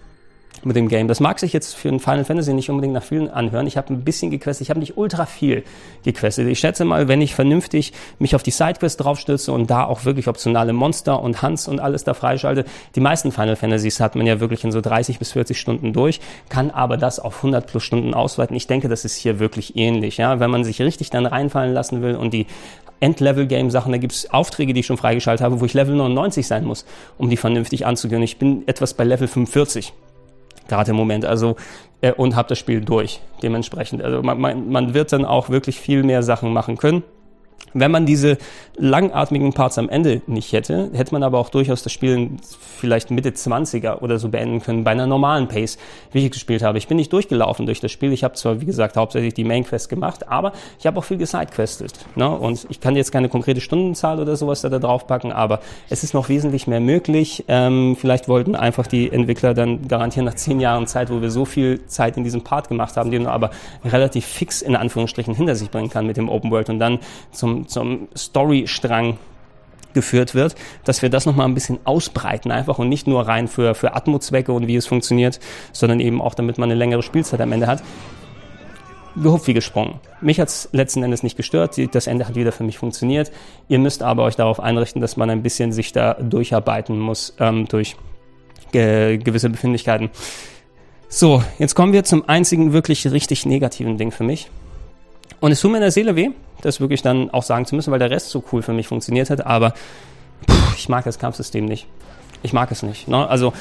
mit 0.65 0.77
dem 0.77 0.89
Game. 0.89 1.09
Das 1.09 1.21
mag 1.21 1.39
sich 1.39 1.53
jetzt 1.53 1.75
für 1.75 1.89
ein 1.89 2.01
Final 2.01 2.25
Fantasy 2.25 2.53
nicht 2.53 2.71
unbedingt 2.71 2.95
nach 2.95 3.03
vielen 3.03 3.31
anhören. 3.31 3.67
Ich 3.67 3.77
habe 3.77 3.93
ein 3.93 4.03
bisschen 4.03 4.31
gequestet, 4.31 4.67
ich 4.67 4.71
habe 4.71 4.81
nicht 4.81 4.97
ultra 4.97 5.27
viel 5.27 5.65
gequestet. 6.05 6.49
Ich 6.49 6.59
schätze 6.59 6.85
mal, 6.85 7.09
wenn 7.09 7.21
ich 7.21 7.35
vernünftig 7.35 7.93
mich 8.19 8.35
auf 8.35 8.43
die 8.43 8.51
Sidequest 8.51 9.03
draufstütze 9.03 9.53
und 9.53 9.71
da 9.71 9.85
auch 9.85 10.05
wirklich 10.05 10.29
optionale 10.29 10.73
Monster 10.73 11.23
und 11.23 11.43
Hans 11.43 11.69
und 11.69 11.81
alles 11.81 12.05
da 12.05 12.15
freischalte, 12.15 12.65
die 12.95 13.01
meisten 13.01 13.33
Final 13.33 13.57
Fantasies 13.57 14.01
hat 14.01 14.17
man 14.17 14.27
ja 14.27 14.41
wirklich 14.41 14.65
in 14.65 14.73
so 14.73 14.81
30 14.81 15.19
bis 15.19 15.33
40 15.33 15.59
Stunden 15.59 15.93
durch, 15.93 16.21
kann 16.49 16.71
aber 16.71 16.97
das 16.97 17.21
auf 17.21 17.37
100 17.37 17.67
plus 17.67 17.83
Stunden 17.83 18.15
ausweiten. 18.15 18.57
Ich 18.57 18.67
denke, 18.67 18.89
das 18.89 19.05
ist 19.05 19.17
hier 19.17 19.39
wirklich 19.39 19.77
ähnlich. 19.77 20.17
Ja? 20.19 20.41
Wenn 20.41 20.51
man 20.51 20.65
sich 20.65 20.81
richtig 20.83 21.11
dann 21.11 21.27
reinfallen 21.27 21.73
lassen 21.73 22.03
will 22.03 22.17
und 22.17 22.35
die 22.35 22.47
Endlevel-Game-Sachen, 23.01 23.93
da 23.93 23.99
gibt's 23.99 24.31
Aufträge, 24.31 24.75
die 24.75 24.81
ich 24.81 24.87
schon 24.87 24.99
freigeschaltet 24.99 25.43
habe, 25.45 25.61
wo 25.61 25.65
ich 25.65 25.75
Level 25.75 25.95
99 25.95 26.47
sein 26.47 26.65
muss, 26.65 26.85
um 27.17 27.31
die 27.31 27.39
vernünftig 27.39 27.87
anzugehen. 27.87 28.23
Ich 28.23 28.39
bin 28.39 28.69
etwas 28.69 28.95
bei 28.95 29.05
Level 29.05 29.27
45 29.27 29.93
gerade 30.71 30.93
im 30.93 30.97
Moment. 30.97 31.27
Also 31.27 31.57
äh, 32.01 32.13
und 32.13 32.37
habe 32.37 32.49
das 32.49 32.59
Spiel 32.59 32.81
durch 32.81 33.21
dementsprechend. 33.43 34.03
Also 34.03 34.23
man, 34.23 34.41
man, 34.41 34.71
man 34.71 34.95
wird 34.95 35.13
dann 35.13 35.27
auch 35.27 35.51
wirklich 35.51 35.79
viel 35.79 36.03
mehr 36.03 36.23
Sachen 36.23 36.53
machen 36.53 36.79
können. 36.79 37.03
Wenn 37.73 37.91
man 37.91 38.07
diese 38.07 38.39
langatmigen 38.77 39.53
Parts 39.53 39.79
am 39.79 39.89
Ende 39.89 40.23
nicht 40.27 40.53
hätte, 40.53 40.91
hätte 40.93 41.13
man 41.13 41.23
aber 41.23 41.39
auch 41.39 41.51
durchaus 41.51 41.83
das 41.83 41.93
Spiel 41.93 42.31
vielleicht 42.79 43.11
Mitte 43.11 43.31
20er 43.31 44.01
oder 44.01 44.19
so 44.19 44.29
beenden 44.29 44.61
können, 44.61 44.85
bei 44.85 44.91
einer 44.91 45.07
normalen 45.07 45.49
Pace, 45.49 45.79
wie 46.13 46.25
ich 46.25 46.31
gespielt 46.31 46.63
habe. 46.63 46.79
Ich 46.79 46.89
bin 46.89 46.97
nicht 46.97 47.13
durchgelaufen 47.13 47.67
durch 47.67 47.81
das 47.81 47.93
Spiel. 47.93 48.13
Ich 48.13 48.25
habe 48.25 48.35
zwar, 48.35 48.61
wie 48.61 48.65
gesagt, 48.65 48.97
hauptsächlich 48.97 49.35
die 49.35 49.45
Main 49.45 49.65
Quest 49.65 49.89
gemacht, 49.89 50.29
aber 50.29 50.53
ich 50.79 50.87
habe 50.87 50.99
auch 50.99 51.05
viel 51.05 51.19
gesidequestet. 51.19 51.93
Ne? 52.17 52.29
Und 52.29 52.67
ich 52.71 52.81
kann 52.81 52.97
jetzt 52.97 53.13
keine 53.13 53.29
konkrete 53.29 53.61
Stundenzahl 53.61 54.19
oder 54.19 54.37
sowas 54.37 54.63
da, 54.63 54.71
drauf 54.71 55.07
packen, 55.07 55.31
aber 55.31 55.61
es 55.91 56.03
ist 56.03 56.15
noch 56.15 56.29
wesentlich 56.29 56.67
mehr 56.67 56.81
möglich. 56.81 57.45
Ähm, 57.49 57.97
vielleicht 58.01 58.29
wollten 58.29 58.55
einfach 58.55 58.87
die 58.87 59.13
Entwickler 59.13 59.55
dann 59.55 59.87
garantieren 59.89 60.25
nach 60.25 60.35
zehn 60.35 60.61
Jahren 60.61 60.87
Zeit, 60.87 61.11
wo 61.11 61.21
wir 61.21 61.31
so 61.31 61.45
viel 61.45 61.87
Zeit 61.87 62.17
in 62.17 62.25
diesem 62.25 62.43
Part 62.43 62.69
gemacht 62.69 62.97
haben, 62.97 63.11
den 63.11 63.25
man 63.25 63.33
aber 63.33 63.51
relativ 63.85 64.25
fix 64.25 64.63
in 64.63 64.75
Anführungsstrichen 64.75 65.35
hinter 65.35 65.55
sich 65.55 65.71
bringen 65.71 65.91
kann 65.91 66.07
mit 66.07 66.17
dem 66.17 66.29
Open 66.29 66.51
World 66.51 66.71
und 66.71 66.79
dann 66.79 66.99
zum 67.31 67.60
zum, 67.69 68.09
Storystrang 68.17 69.19
geführt 69.93 70.35
wird, 70.35 70.55
dass 70.85 71.03
wir 71.03 71.11
das 71.11 71.27
nochmal 71.27 71.47
ein 71.47 71.55
bisschen 71.55 71.79
ausbreiten 71.85 72.51
einfach 72.51 72.79
und 72.79 72.89
nicht 72.89 73.07
nur 73.07 73.27
rein 73.27 73.49
für, 73.49 73.75
für 73.75 73.95
Atmo-Zwecke 73.95 74.53
und 74.53 74.67
wie 74.67 74.77
es 74.77 74.87
funktioniert, 74.87 75.41
sondern 75.73 76.01
eben 76.01 76.21
auch, 76.21 76.35
damit 76.35 76.59
man 76.59 76.71
eine 76.71 76.79
längere 76.79 77.03
Spielzeit 77.03 77.41
am 77.41 77.53
Ende 77.53 77.67
hat. 77.67 77.83
Gehupft 79.17 79.49
wie 79.49 79.55
gesprungen. 79.55 79.99
Mich 80.21 80.39
hat 80.39 80.49
es 80.49 80.69
letzten 80.73 81.03
Endes 81.03 81.25
nicht 81.25 81.37
gestört. 81.37 81.77
Das 81.93 82.07
Ende 82.07 82.29
hat 82.29 82.37
wieder 82.37 82.53
für 82.53 82.63
mich 82.63 82.79
funktioniert. 82.79 83.33
Ihr 83.69 83.81
müsst 83.81 84.05
aber 84.05 84.23
euch 84.23 84.37
darauf 84.37 84.61
einrichten, 84.61 85.01
dass 85.01 85.17
man 85.17 85.29
ein 85.31 85.43
bisschen 85.43 85.73
sich 85.73 85.93
da 85.93 86.15
durcharbeiten 86.15 86.99
muss 86.99 87.35
ähm, 87.41 87.67
durch 87.67 87.97
äh, 88.73 89.19
gewisse 89.19 89.51
Befindlichkeiten. 89.51 90.11
So, 91.09 91.43
jetzt 91.59 91.75
kommen 91.75 91.93
wir 91.93 92.05
zum 92.05 92.29
einzigen 92.29 92.73
wirklich 92.73 93.11
richtig 93.11 93.45
negativen 93.45 93.99
Ding 93.99 94.13
für 94.13 94.23
mich. 94.23 94.49
Und 95.39 95.53
es 95.53 95.61
tut 95.61 95.71
mir 95.71 95.79
in 95.79 95.83
der 95.83 95.91
Seele 95.93 96.17
weh, 96.17 96.31
das 96.63 96.81
wirklich 96.81 97.03
dann 97.03 97.31
auch 97.31 97.43
sagen 97.43 97.67
zu 97.67 97.75
müssen, 97.75 97.91
weil 97.93 97.99
der 97.99 98.11
Rest 98.11 98.31
so 98.31 98.43
cool 98.53 98.63
für 98.63 98.73
mich 98.73 98.89
funktioniert 98.89 99.31
hat. 99.31 99.47
Aber 99.47 99.73
pff, 100.49 100.77
ich 100.77 100.89
mag 100.89 101.05
das 101.05 101.19
Kampfsystem 101.19 101.65
nicht. 101.65 101.87
Ich 102.43 102.53
mag 102.53 102.71
es 102.71 102.83
nicht. 102.83 103.09
Ne? 103.09 103.29
Also 103.29 103.53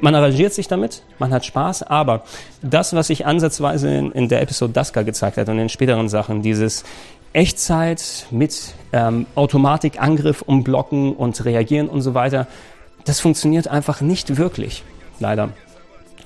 man 0.00 0.14
arrangiert 0.14 0.52
sich 0.52 0.68
damit, 0.68 1.02
man 1.18 1.32
hat 1.32 1.44
Spaß, 1.44 1.84
aber 1.84 2.24
das, 2.62 2.94
was 2.94 3.06
sich 3.06 3.26
ansatzweise 3.26 3.88
in, 3.88 4.12
in 4.12 4.28
der 4.28 4.42
Episode 4.42 4.72
Daska 4.72 5.02
gezeigt 5.02 5.36
hat 5.36 5.48
und 5.48 5.58
in 5.58 5.68
späteren 5.68 6.08
Sachen, 6.08 6.42
dieses 6.42 6.84
Echtzeit 7.32 8.26
mit 8.30 8.74
ähm, 8.92 9.26
Automatik, 9.34 10.00
Angriff, 10.00 10.42
umblocken 10.42 11.14
und 11.14 11.44
reagieren 11.44 11.88
und 11.88 12.02
so 12.02 12.14
weiter, 12.14 12.46
das 13.04 13.20
funktioniert 13.20 13.68
einfach 13.68 14.00
nicht 14.00 14.36
wirklich, 14.36 14.82
leider, 15.20 15.50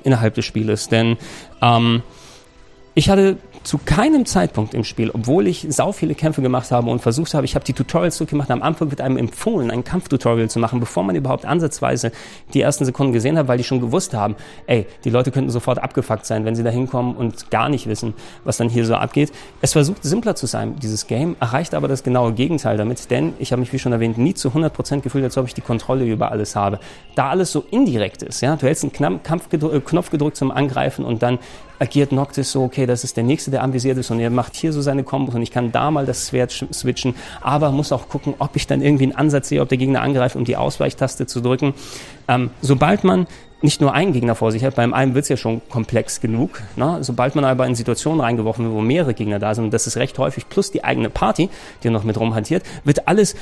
innerhalb 0.02 0.34
des 0.34 0.44
Spieles. 0.44 0.88
Denn 0.88 1.16
ähm, 1.62 2.02
ich 2.94 3.10
hatte 3.10 3.36
zu 3.62 3.78
keinem 3.78 4.26
Zeitpunkt 4.26 4.74
im 4.74 4.84
Spiel, 4.84 5.10
obwohl 5.10 5.46
ich 5.46 5.66
sau 5.68 5.92
viele 5.92 6.14
Kämpfe 6.14 6.42
gemacht 6.42 6.70
habe 6.70 6.90
und 6.90 7.00
versucht 7.00 7.34
habe, 7.34 7.44
ich 7.44 7.54
habe 7.54 7.64
die 7.64 7.72
Tutorials 7.72 8.16
zurückgemacht, 8.16 8.50
am 8.50 8.62
Anfang 8.62 8.90
wird 8.90 9.00
einem 9.00 9.16
empfohlen, 9.16 9.70
ein 9.70 9.84
Kampftutorial 9.84 10.48
zu 10.48 10.58
machen, 10.58 10.80
bevor 10.80 11.02
man 11.04 11.16
überhaupt 11.16 11.44
ansatzweise 11.44 12.12
die 12.54 12.60
ersten 12.60 12.84
Sekunden 12.84 13.12
gesehen 13.12 13.38
hat, 13.38 13.48
weil 13.48 13.58
die 13.58 13.64
schon 13.64 13.80
gewusst 13.80 14.14
haben, 14.14 14.36
ey, 14.66 14.86
die 15.04 15.10
Leute 15.10 15.30
könnten 15.30 15.50
sofort 15.50 15.78
abgefuckt 15.78 16.26
sein, 16.26 16.44
wenn 16.44 16.54
sie 16.54 16.62
da 16.62 16.70
hinkommen 16.70 17.16
und 17.16 17.50
gar 17.50 17.68
nicht 17.68 17.86
wissen, 17.86 18.14
was 18.44 18.56
dann 18.56 18.68
hier 18.68 18.84
so 18.86 18.94
abgeht. 18.94 19.32
Es 19.60 19.72
versucht 19.72 20.04
simpler 20.04 20.34
zu 20.34 20.46
sein, 20.46 20.76
dieses 20.76 21.06
Game, 21.06 21.36
erreicht 21.40 21.74
aber 21.74 21.88
das 21.88 22.02
genaue 22.02 22.32
Gegenteil 22.32 22.76
damit, 22.76 23.10
denn 23.10 23.34
ich 23.38 23.52
habe 23.52 23.60
mich, 23.60 23.72
wie 23.72 23.78
schon 23.78 23.92
erwähnt, 23.92 24.18
nie 24.18 24.34
zu 24.34 24.48
100% 24.48 25.00
gefühlt, 25.00 25.24
als 25.24 25.36
ob 25.36 25.46
ich 25.46 25.54
die 25.54 25.60
Kontrolle 25.60 26.04
über 26.04 26.30
alles 26.30 26.56
habe. 26.56 26.80
Da 27.14 27.30
alles 27.30 27.52
so 27.52 27.64
indirekt 27.70 28.22
ist, 28.22 28.40
ja, 28.40 28.56
du 28.56 28.66
hältst 28.66 28.84
einen 28.84 29.22
Knopf 29.22 30.10
gedrückt 30.10 30.36
zum 30.36 30.50
Angreifen 30.50 31.04
und 31.04 31.22
dann 31.22 31.38
agiert 31.78 32.12
Noctis 32.12 32.52
so, 32.52 32.62
okay, 32.62 32.86
das 32.86 33.04
ist 33.04 33.16
der 33.16 33.24
nächste, 33.24 33.50
der 33.50 33.62
anvisiert 33.62 33.98
ist 33.98 34.10
und 34.10 34.20
er 34.20 34.30
macht 34.30 34.56
hier 34.56 34.72
so 34.72 34.80
seine 34.80 35.04
Kombos 35.04 35.34
und 35.34 35.42
ich 35.42 35.50
kann 35.50 35.72
da 35.72 35.90
mal 35.90 36.06
das 36.06 36.28
Schwert 36.28 36.52
switchen, 36.72 37.14
aber 37.40 37.70
muss 37.70 37.92
auch 37.92 38.08
gucken, 38.08 38.34
ob 38.38 38.56
ich 38.56 38.66
dann 38.66 38.82
irgendwie 38.82 39.04
einen 39.04 39.16
Ansatz 39.16 39.48
sehe, 39.48 39.60
ob 39.60 39.68
der 39.68 39.78
Gegner 39.78 40.02
angreift, 40.02 40.36
um 40.36 40.44
die 40.44 40.56
Ausweichtaste 40.56 41.26
zu 41.26 41.40
drücken. 41.40 41.74
Ähm, 42.26 42.50
sobald 42.60 43.04
man 43.04 43.26
nicht 43.60 43.80
nur 43.80 43.92
einen 43.92 44.12
Gegner 44.12 44.34
vor 44.34 44.52
sich 44.52 44.64
hat, 44.64 44.76
beim 44.76 44.94
einen 44.94 45.14
wird 45.14 45.24
es 45.24 45.28
ja 45.28 45.36
schon 45.36 45.60
komplex 45.68 46.20
genug. 46.20 46.62
Ne? 46.76 46.98
Sobald 47.00 47.34
man 47.34 47.44
aber 47.44 47.66
in 47.66 47.74
Situationen 47.74 48.20
reingeworfen 48.20 48.64
wird, 48.64 48.74
wo 48.74 48.80
mehrere 48.80 49.14
Gegner 49.14 49.38
da 49.38 49.54
sind, 49.54 49.64
und 49.64 49.74
das 49.74 49.86
ist 49.86 49.96
recht 49.96 50.16
häufig, 50.18 50.48
plus 50.48 50.70
die 50.70 50.84
eigene 50.84 51.10
Party, 51.10 51.48
die 51.82 51.90
noch 51.90 52.04
mit 52.04 52.18
rumhantiert, 52.18 52.62
wird 52.84 53.08
alles 53.08 53.34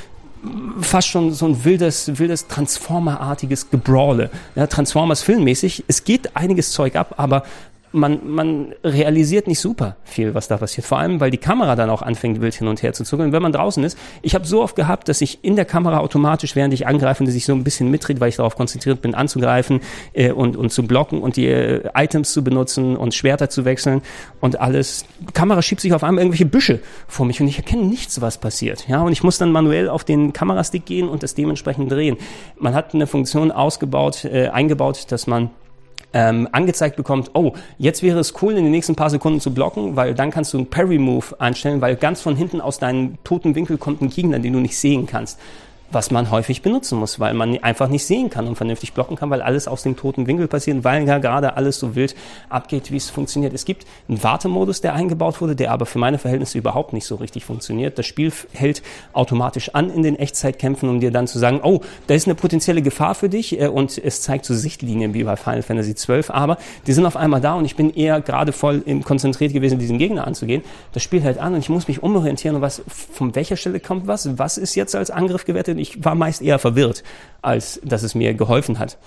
fast 0.81 1.07
schon 1.07 1.31
so 1.31 1.45
ein 1.45 1.65
wildes, 1.65 2.19
wildes 2.19 2.47
Transformer-artiges 2.47 3.69
Gebrawle. 3.69 4.29
Ja, 4.55 4.67
Transformers 4.67 5.21
filmmäßig. 5.21 5.83
Es 5.87 6.03
geht 6.03 6.35
einiges 6.35 6.71
Zeug 6.71 6.95
ab, 6.95 7.15
aber 7.17 7.43
man, 7.91 8.19
man 8.29 8.73
realisiert 8.83 9.47
nicht 9.47 9.59
super 9.59 9.95
viel, 10.03 10.33
was 10.33 10.47
da 10.47 10.57
passiert. 10.57 10.85
Vor 10.85 10.99
allem, 10.99 11.19
weil 11.19 11.31
die 11.31 11.37
Kamera 11.37 11.75
dann 11.75 11.89
auch 11.89 12.01
anfängt, 12.01 12.41
wild 12.41 12.53
hin 12.53 12.67
und 12.67 12.83
her 12.83 12.93
zu 12.93 13.03
zuckeln. 13.03 13.31
Wenn 13.31 13.41
man 13.41 13.51
draußen 13.51 13.83
ist, 13.83 13.97
ich 14.21 14.35
habe 14.35 14.45
so 14.45 14.61
oft 14.61 14.75
gehabt, 14.75 15.09
dass 15.09 15.21
ich 15.21 15.43
in 15.43 15.55
der 15.55 15.65
Kamera 15.65 15.99
automatisch, 15.99 16.55
während 16.55 16.73
ich 16.73 16.87
angreife, 16.87 17.23
dass 17.23 17.35
ich 17.35 17.45
so 17.45 17.53
ein 17.53 17.63
bisschen 17.63 17.89
mitdreht, 17.89 18.19
weil 18.19 18.29
ich 18.29 18.35
darauf 18.35 18.55
konzentriert 18.55 19.01
bin, 19.01 19.15
anzugreifen 19.15 19.81
äh, 20.13 20.31
und, 20.31 20.57
und 20.57 20.71
zu 20.71 20.85
blocken 20.85 21.21
und 21.21 21.35
die 21.37 21.47
äh, 21.47 21.89
Items 21.95 22.33
zu 22.33 22.43
benutzen 22.43 22.97
und 22.97 23.13
Schwerter 23.13 23.49
zu 23.49 23.65
wechseln 23.65 24.01
und 24.41 24.59
alles. 24.59 25.05
Die 25.19 25.33
Kamera 25.33 25.61
schiebt 25.61 25.81
sich 25.81 25.93
auf 25.93 26.03
einmal 26.03 26.23
irgendwelche 26.23 26.45
Büsche 26.45 26.79
vor 27.07 27.25
mich 27.25 27.41
und 27.41 27.47
ich 27.47 27.57
erkenne 27.57 27.83
nichts, 27.83 28.21
was 28.21 28.37
passiert. 28.37 28.87
Ja, 28.87 29.01
und 29.01 29.11
ich 29.11 29.23
muss 29.23 29.37
dann 29.37 29.51
manuell 29.51 29.89
auf 29.89 30.03
den 30.03 30.33
Kamerastick 30.33 30.85
gehen 30.85 31.07
und 31.07 31.23
das 31.23 31.35
dementsprechend 31.35 31.91
drehen. 31.91 32.17
Man 32.59 32.73
hat 32.73 32.93
eine 32.93 33.07
Funktion 33.07 33.51
ausgebaut, 33.51 34.25
äh, 34.25 34.49
eingebaut, 34.49 35.05
dass 35.09 35.27
man 35.27 35.49
ähm, 36.17 36.49
angezeigt 36.51 36.95
bekommt, 36.95 37.29
oh, 37.35 37.53
jetzt 37.77 38.01
wäre 38.01 38.17
es 38.17 38.33
cool, 38.41 38.53
in 38.53 38.63
den 38.63 38.71
nächsten 38.71 38.95
paar 38.95 39.11
Sekunden 39.11 39.39
zu 39.39 39.53
blocken, 39.53 39.95
weil 39.95 40.15
dann 40.15 40.31
kannst 40.31 40.51
du 40.51 40.57
einen 40.57 40.67
Parry-Move 40.67 41.39
einstellen, 41.39 41.79
weil 41.79 41.95
ganz 41.95 42.21
von 42.21 42.35
hinten 42.35 42.59
aus 42.59 42.79
deinem 42.79 43.23
toten 43.23 43.53
Winkel 43.53 43.77
kommt 43.77 44.01
ein 44.01 44.09
Gegner, 44.09 44.39
den 44.39 44.53
du 44.53 44.59
nicht 44.59 44.77
sehen 44.77 45.05
kannst 45.05 45.39
was 45.91 46.11
man 46.11 46.31
häufig 46.31 46.61
benutzen 46.61 46.99
muss, 46.99 47.19
weil 47.19 47.33
man 47.33 47.57
einfach 47.63 47.87
nicht 47.87 48.05
sehen 48.05 48.29
kann 48.29 48.47
und 48.47 48.55
vernünftig 48.55 48.93
blocken 48.93 49.15
kann, 49.15 49.29
weil 49.29 49.41
alles 49.41 49.67
aus 49.67 49.83
dem 49.83 49.95
toten 49.95 50.27
Winkel 50.27 50.47
passiert, 50.47 50.83
weil 50.83 51.07
ja 51.07 51.17
gerade 51.17 51.55
alles 51.55 51.79
so 51.79 51.95
wild 51.95 52.15
abgeht, 52.49 52.91
wie 52.91 52.97
es 52.97 53.09
funktioniert. 53.09 53.53
Es 53.53 53.65
gibt 53.65 53.85
einen 54.09 54.21
Wartemodus, 54.21 54.81
der 54.81 54.93
eingebaut 54.93 55.39
wurde, 55.41 55.55
der 55.55 55.71
aber 55.71 55.85
für 55.85 55.99
meine 55.99 56.17
Verhältnisse 56.17 56.57
überhaupt 56.57 56.93
nicht 56.93 57.05
so 57.05 57.15
richtig 57.15 57.45
funktioniert. 57.45 57.97
Das 57.97 58.05
Spiel 58.05 58.31
hält 58.51 58.81
automatisch 59.13 59.73
an 59.75 59.89
in 59.89 60.03
den 60.03 60.17
Echtzeitkämpfen, 60.17 60.89
um 60.89 60.99
dir 60.99 61.11
dann 61.11 61.27
zu 61.27 61.39
sagen, 61.39 61.61
oh, 61.63 61.81
da 62.07 62.13
ist 62.13 62.27
eine 62.27 62.35
potenzielle 62.35 62.81
Gefahr 62.81 63.15
für 63.15 63.29
dich 63.29 63.59
äh, 63.59 63.67
und 63.67 63.97
es 63.97 64.21
zeigt 64.21 64.45
so 64.45 64.53
Sichtlinien 64.53 65.13
wie 65.13 65.23
bei 65.23 65.35
Final 65.35 65.61
Fantasy 65.61 65.93
XII, 65.93 66.23
aber 66.29 66.57
die 66.85 66.93
sind 66.93 67.05
auf 67.05 67.15
einmal 67.15 67.41
da 67.41 67.53
und 67.55 67.65
ich 67.65 67.75
bin 67.75 67.93
eher 67.93 68.19
gerade 68.21 68.51
voll 68.51 68.83
konzentriert 69.03 69.53
gewesen, 69.53 69.79
diesen 69.79 69.97
Gegner 69.97 70.27
anzugehen. 70.27 70.63
Das 70.93 71.03
Spiel 71.03 71.21
hält 71.21 71.37
an 71.37 71.53
und 71.53 71.59
ich 71.59 71.69
muss 71.69 71.87
mich 71.87 72.03
umorientieren 72.03 72.61
was, 72.61 72.81
von 72.87 73.35
welcher 73.35 73.55
Stelle 73.55 73.79
kommt 73.79 74.07
was, 74.07 74.37
was 74.37 74.57
ist 74.57 74.75
jetzt 74.75 74.95
als 74.95 75.11
Angriff 75.11 75.45
gewertet 75.45 75.76
ich 75.79 76.03
war 76.03 76.15
meist 76.15 76.41
eher 76.41 76.59
verwirrt, 76.59 77.03
als 77.41 77.79
dass 77.83 78.03
es 78.03 78.15
mir 78.15 78.33
geholfen 78.33 78.79
hat 78.79 78.97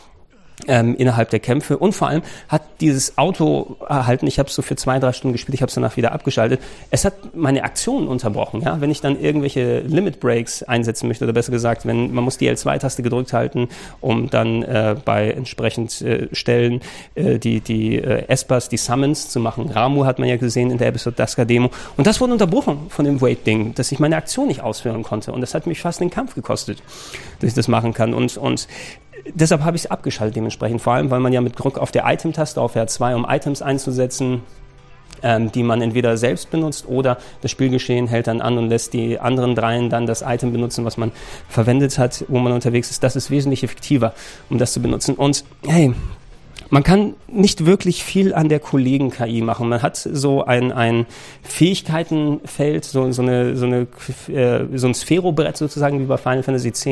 ähm, 0.69 0.95
innerhalb 0.97 1.31
der 1.31 1.41
Kämpfe. 1.41 1.79
Und 1.79 1.93
vor 1.93 2.09
allem 2.09 2.23
hat 2.49 2.63
dieses 2.81 3.19
Auto 3.19 3.77
erhalten, 3.89 4.27
ich 4.27 4.39
habe 4.39 4.49
es 4.49 4.55
so 4.55 4.63
für 4.63 4.77
zwei, 4.77 4.99
drei 4.99 5.13
Stunden 5.13 5.33
gespielt, 5.33 5.55
ich 5.55 5.63
habe 5.63 5.69
es 5.69 5.75
danach 5.75 5.97
wieder 5.97 6.13
abgeschaltet, 6.13 6.61
es 6.91 7.05
hat 7.05 7.35
meine 7.35 7.65
Aktionen 7.65 8.09
unterbrochen. 8.09 8.63
Ja? 8.63 8.81
Wenn 8.81 8.91
ich 8.91 9.01
dann 9.01 9.21
irgendwelche 9.21 9.81
Limit 9.81 10.21
Breaks 10.21 10.63
einsetzen 10.63 11.09
möchte, 11.09 11.25
oder 11.25 11.33
besser 11.33 11.53
gesagt, 11.53 11.87
wenn 11.87 12.13
man 12.13 12.25
muss 12.25 12.39
die 12.39 12.51
L2-Taste 12.51 13.03
gedrückt 13.03 13.33
halten, 13.33 13.69
um 14.01 14.31
dann 14.31 14.63
äh, 14.63 14.97
bei 15.05 15.31
entsprechend 15.31 16.01
äh, 16.03 16.29
Stellen 16.33 16.81
äh, 17.15 17.39
die, 17.39 17.61
die 17.61 17.97
äh, 17.97 18.27
Espers, 18.29 18.69
die 18.69 18.77
Summons 18.77 19.29
zu 19.29 19.41
machen. 19.41 19.71
Ramu 19.71 20.05
hat 20.05 20.19
man 20.19 20.29
ja 20.29 20.37
gesehen 20.37 20.71
in 20.71 20.79
der 20.79 20.89
Episode 20.89 21.17
Daska 21.17 21.45
Demo. 21.45 21.71
Und 21.97 22.07
das 22.07 22.21
wurde 22.21 22.33
unterbrochen 22.33 22.87
von 22.89 23.05
dem 23.05 23.21
Wait-Ding, 23.21 23.75
dass 23.75 23.93
ich 23.93 23.99
meine 23.99 24.17
Aktion 24.17 24.49
nicht 24.49 24.63
ausführen 24.63 25.03
konnte. 25.03 25.33
Und 25.33 25.41
das 25.41 25.55
hat 25.55 25.67
mich 25.67 25.81
fast 25.81 26.01
den 26.01 26.11
Kampf 26.11 26.35
gekostet, 26.35 26.83
dass 27.41 27.49
ich 27.49 27.55
das 27.55 27.69
machen 27.69 27.93
kann. 27.95 28.15
Und, 28.15 28.37
und 28.37 28.67
deshalb 29.35 29.63
habe 29.65 29.77
ich 29.77 29.85
es 29.85 29.91
abgeschaltet 29.91 30.37
dementsprechend, 30.37 30.81
vor 30.81 30.95
allem, 30.95 31.11
weil 31.11 31.21
man 31.21 31.33
ja 31.33 31.41
mit 31.41 31.59
Druck 31.59 31.79
auf 31.79 31.91
der 31.91 32.05
Item-Taste 32.07 32.61
auf 32.61 32.77
R2, 32.77 33.15
um 33.15 33.27
Items 33.29 33.63
einzusetzen, 33.63 34.43
ähm, 35.23 35.53
die 35.53 35.63
man 35.63 35.83
entweder 35.83 36.17
selbst 36.17 36.51
benutzt 36.51 36.89
oder 36.89 37.19
das 37.43 37.51
Spielgeschehen 37.51 38.07
hält 38.07 38.27
dann 38.27 38.41
an 38.41 38.59
und 38.59 38.69
lässt 38.69 38.93
die 38.93 39.19
anderen 39.19 39.55
dreien 39.55 39.91
dann 39.91 40.07
das 40.07 40.23
Item 40.23 40.53
benutzen, 40.53 40.85
was 40.85 40.97
man 40.97 41.13
verwendet 41.49 41.99
hat, 41.99 42.25
wo 42.29 42.39
man 42.39 42.53
unterwegs 42.53 42.91
ist. 42.91 43.03
Das 43.03 43.17
ist 43.17 43.31
wesentlich 43.31 43.63
effektiver, 43.63 44.15
um 44.49 44.59
das 44.59 44.73
zu 44.73 44.81
benutzen. 44.81 45.15
Und 45.15 45.45
hey, 45.67 45.95
man 46.71 46.85
kann 46.85 47.15
nicht 47.27 47.67
wirklich 47.67 48.05
viel 48.05 48.33
an 48.33 48.49
der 48.49 48.61
Kollegen-KI 48.61 49.43
machen. 49.43 49.69
Man 49.69 49.83
hat 49.83 49.97
so 49.97 50.45
ein, 50.45 50.71
ein 50.71 51.07
Fähigkeitenfeld, 51.43 52.85
so, 52.85 53.11
so, 53.11 53.23
eine, 53.23 53.57
so, 53.57 53.67
eine, 53.67 53.87
äh, 54.29 54.67
so 54.79 54.87
ein 54.87 54.95
Sphärobrett 54.95 55.57
sozusagen 55.57 56.01
wie 56.01 56.05
bei 56.05 56.17
Final 56.17 56.45
Fantasy 56.45 56.69
X, 56.69 56.87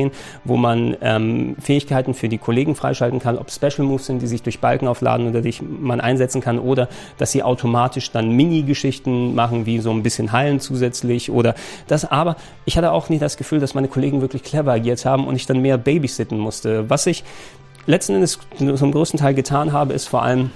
wo 0.44 0.56
man 0.56 0.96
ähm, 1.00 1.54
Fähigkeiten 1.60 2.12
für 2.12 2.28
die 2.28 2.38
Kollegen 2.38 2.74
freischalten 2.74 3.20
kann, 3.20 3.38
ob 3.38 3.52
Special 3.52 3.86
Moves 3.86 4.06
sind, 4.06 4.20
die 4.20 4.26
sich 4.26 4.42
durch 4.42 4.58
Balken 4.58 4.88
aufladen 4.88 5.28
oder 5.28 5.40
die 5.40 5.54
man 5.62 6.00
einsetzen 6.00 6.40
kann, 6.40 6.58
oder 6.58 6.88
dass 7.16 7.30
sie 7.30 7.44
automatisch 7.44 8.10
dann 8.10 8.32
Mini-Geschichten 8.32 9.34
machen, 9.36 9.64
wie 9.64 9.78
so 9.78 9.92
ein 9.92 10.02
bisschen 10.02 10.32
heilen 10.32 10.58
zusätzlich 10.58 11.30
oder 11.30 11.54
das. 11.86 12.04
Aber 12.04 12.36
ich 12.64 12.76
hatte 12.76 12.90
auch 12.90 13.08
nie 13.08 13.18
das 13.18 13.36
Gefühl, 13.36 13.60
dass 13.60 13.74
meine 13.74 13.88
Kollegen 13.88 14.20
wirklich 14.20 14.42
clever 14.42 14.72
agiert 14.72 15.04
haben 15.04 15.26
und 15.26 15.36
ich 15.36 15.46
dann 15.46 15.62
mehr 15.62 15.78
babysitten 15.78 16.38
musste. 16.38 16.90
Was 16.90 17.06
ich 17.06 17.22
letzten 17.88 18.14
Endes 18.14 18.38
zum 18.58 18.92
größten 18.92 19.18
Teil 19.18 19.34
getan 19.34 19.72
habe, 19.72 19.94
ist 19.94 20.08
vor 20.08 20.22
allem, 20.22 20.50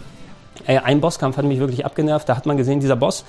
ey, 0.66 0.78
ein 0.78 1.00
Bosskampf 1.00 1.36
hat 1.36 1.44
mich 1.44 1.58
wirklich 1.58 1.84
abgenervt. 1.84 2.28
Da 2.28 2.36
hat 2.36 2.46
man 2.46 2.56
gesehen, 2.56 2.78
dieser 2.78 2.94
Boss, 2.94 3.24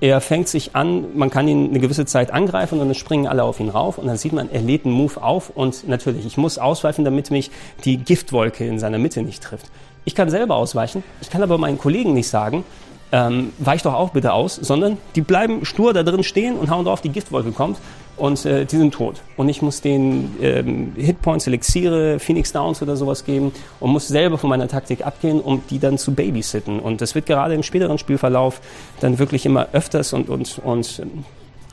er 0.00 0.20
fängt 0.20 0.46
sich 0.46 0.76
an, 0.76 1.16
man 1.16 1.28
kann 1.28 1.48
ihn 1.48 1.70
eine 1.70 1.80
gewisse 1.80 2.06
Zeit 2.06 2.30
angreifen 2.30 2.78
und 2.78 2.86
dann 2.86 2.94
springen 2.94 3.26
alle 3.26 3.42
auf 3.42 3.58
ihn 3.58 3.68
rauf 3.68 3.98
und 3.98 4.06
dann 4.06 4.16
sieht 4.16 4.32
man, 4.32 4.48
er 4.48 4.60
lädt 4.60 4.84
einen 4.84 4.94
Move 4.94 5.20
auf 5.20 5.50
und 5.50 5.88
natürlich, 5.88 6.24
ich 6.24 6.36
muss 6.36 6.56
ausweichen, 6.56 7.04
damit 7.04 7.32
mich 7.32 7.50
die 7.84 7.96
Giftwolke 7.96 8.64
in 8.64 8.78
seiner 8.78 8.98
Mitte 8.98 9.22
nicht 9.22 9.42
trifft. 9.42 9.66
Ich 10.04 10.14
kann 10.14 10.30
selber 10.30 10.54
ausweichen, 10.54 11.02
ich 11.20 11.30
kann 11.30 11.42
aber 11.42 11.58
meinen 11.58 11.78
Kollegen 11.78 12.14
nicht 12.14 12.28
sagen, 12.28 12.62
ähm, 13.10 13.52
weich 13.58 13.82
doch 13.82 13.94
auch 13.94 14.10
bitte 14.10 14.32
aus, 14.32 14.54
sondern 14.54 14.98
die 15.16 15.20
bleiben 15.20 15.64
stur 15.64 15.92
da 15.92 16.04
drin 16.04 16.22
stehen 16.22 16.56
und 16.56 16.70
hauen 16.70 16.84
drauf, 16.84 17.00
die 17.00 17.08
Giftwolke 17.08 17.50
kommt 17.50 17.78
und 18.18 18.44
äh, 18.44 18.64
die 18.64 18.76
sind 18.76 18.94
tot. 18.94 19.20
Und 19.36 19.48
ich 19.48 19.62
muss 19.62 19.80
den 19.80 20.34
ähm, 20.40 20.92
Hitpoints, 20.96 21.46
Elixiere, 21.46 22.18
Phoenix 22.18 22.52
Downs 22.52 22.82
oder 22.82 22.96
sowas 22.96 23.24
geben 23.24 23.52
und 23.80 23.90
muss 23.90 24.08
selber 24.08 24.38
von 24.38 24.50
meiner 24.50 24.68
Taktik 24.68 25.06
abgehen, 25.06 25.40
um 25.40 25.62
die 25.70 25.78
dann 25.78 25.98
zu 25.98 26.14
babysitten. 26.14 26.80
Und 26.80 27.00
das 27.00 27.14
wird 27.14 27.26
gerade 27.26 27.54
im 27.54 27.62
späteren 27.62 27.98
Spielverlauf 27.98 28.60
dann 29.00 29.18
wirklich 29.18 29.46
immer 29.46 29.68
öfters 29.72 30.12
und, 30.12 30.28
und, 30.28 30.60
und 30.64 31.02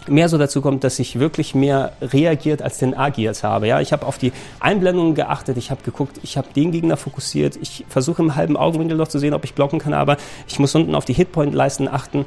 mehr 0.07 0.29
so 0.29 0.37
dazu 0.37 0.61
kommt, 0.61 0.83
dass 0.83 0.99
ich 0.99 1.19
wirklich 1.19 1.55
mehr 1.55 1.93
reagiert 2.01 2.61
als 2.61 2.77
denn 2.77 2.93
agiert 2.93 3.43
habe. 3.43 3.67
Ja, 3.67 3.81
ich 3.81 3.91
habe 3.91 4.05
auf 4.05 4.17
die 4.17 4.31
Einblendungen 4.59 5.15
geachtet, 5.15 5.57
ich 5.57 5.71
habe 5.71 5.81
geguckt, 5.83 6.19
ich 6.23 6.37
habe 6.37 6.47
den 6.55 6.71
Gegner 6.71 6.97
fokussiert, 6.97 7.57
ich 7.61 7.85
versuche 7.89 8.21
im 8.21 8.35
halben 8.35 8.57
Augenwinkel 8.57 8.97
noch 8.97 9.07
zu 9.07 9.19
sehen, 9.19 9.33
ob 9.33 9.43
ich 9.43 9.53
blocken 9.53 9.79
kann, 9.79 9.93
aber 9.93 10.17
ich 10.47 10.59
muss 10.59 10.75
unten 10.75 10.95
auf 10.95 11.05
die 11.05 11.13
Hitpoint-Leisten 11.13 11.87
achten, 11.87 12.25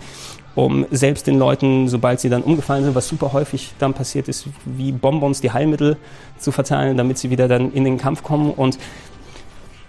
um 0.58 0.86
selbst 0.90 1.28
den 1.28 1.38
Leuten, 1.38 1.88
sobald 1.88 2.18
sie 2.18 2.28
dann 2.28 2.42
umgefallen 2.42 2.82
sind, 2.82 2.96
was 2.96 3.06
super 3.06 3.32
häufig 3.32 3.74
dann 3.78 3.94
passiert 3.94 4.26
ist, 4.26 4.48
wie 4.64 4.90
Bonbons 4.90 5.40
die 5.40 5.52
Heilmittel 5.52 5.96
zu 6.36 6.50
verteilen, 6.50 6.96
damit 6.96 7.16
sie 7.16 7.30
wieder 7.30 7.46
dann 7.46 7.72
in 7.72 7.84
den 7.84 7.96
Kampf 7.96 8.24
kommen 8.24 8.50
und 8.50 8.76